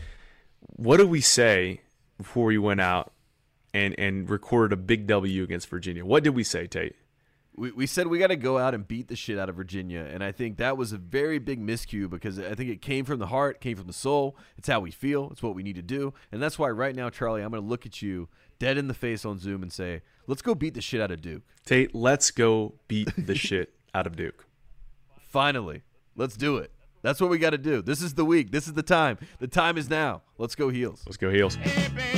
what 0.60 0.96
did 0.96 1.08
we 1.08 1.20
say 1.20 1.82
before 2.16 2.46
we 2.46 2.58
went 2.58 2.80
out 2.80 3.12
and 3.72 3.94
and 3.98 4.28
recorded 4.28 4.72
a 4.72 4.76
big 4.76 5.06
W 5.06 5.42
against 5.42 5.68
Virginia? 5.68 6.04
What 6.04 6.24
did 6.24 6.34
we 6.34 6.42
say, 6.42 6.66
Tate? 6.66 6.96
We, 7.58 7.72
we 7.72 7.86
said 7.86 8.06
we 8.06 8.18
got 8.18 8.28
to 8.28 8.36
go 8.36 8.58
out 8.58 8.74
and 8.74 8.86
beat 8.86 9.08
the 9.08 9.16
shit 9.16 9.38
out 9.38 9.48
of 9.48 9.56
Virginia. 9.56 10.06
And 10.10 10.22
I 10.22 10.32
think 10.32 10.56
that 10.58 10.76
was 10.76 10.92
a 10.92 10.98
very 10.98 11.38
big 11.38 11.60
miscue 11.60 12.08
because 12.08 12.38
I 12.38 12.54
think 12.54 12.70
it 12.70 12.80
came 12.80 13.04
from 13.04 13.18
the 13.18 13.26
heart, 13.26 13.60
came 13.60 13.76
from 13.76 13.86
the 13.86 13.92
soul. 13.92 14.36
It's 14.56 14.68
how 14.68 14.80
we 14.80 14.90
feel. 14.90 15.28
It's 15.30 15.42
what 15.42 15.54
we 15.54 15.62
need 15.62 15.76
to 15.76 15.82
do. 15.82 16.14
And 16.32 16.42
that's 16.42 16.58
why 16.58 16.68
right 16.70 16.94
now, 16.94 17.10
Charlie, 17.10 17.42
I'm 17.42 17.50
going 17.50 17.62
to 17.62 17.68
look 17.68 17.84
at 17.84 18.00
you 18.00 18.28
dead 18.58 18.78
in 18.78 18.88
the 18.88 18.94
face 18.94 19.24
on 19.24 19.38
Zoom 19.38 19.62
and 19.62 19.72
say, 19.72 20.02
let's 20.26 20.42
go 20.42 20.54
beat 20.54 20.74
the 20.74 20.80
shit 20.80 21.00
out 21.00 21.10
of 21.10 21.20
Duke. 21.20 21.42
Tate, 21.64 21.94
let's 21.94 22.30
go 22.30 22.74
beat 22.86 23.10
the 23.16 23.34
shit 23.36 23.74
out 23.94 24.06
of 24.06 24.16
Duke. 24.16 24.46
Finally, 25.28 25.82
let's 26.16 26.36
do 26.36 26.56
it. 26.56 26.72
That's 27.02 27.20
what 27.20 27.30
we 27.30 27.38
got 27.38 27.50
to 27.50 27.58
do. 27.58 27.80
This 27.82 28.02
is 28.02 28.14
the 28.14 28.24
week. 28.24 28.50
This 28.50 28.66
is 28.66 28.74
the 28.74 28.82
time. 28.82 29.18
The 29.38 29.46
time 29.46 29.78
is 29.78 29.88
now. 29.88 30.22
Let's 30.36 30.54
go 30.54 30.68
heels. 30.68 31.02
Let's 31.06 31.16
go 31.16 31.30
heels. 31.30 31.54
Hey, 31.54 32.17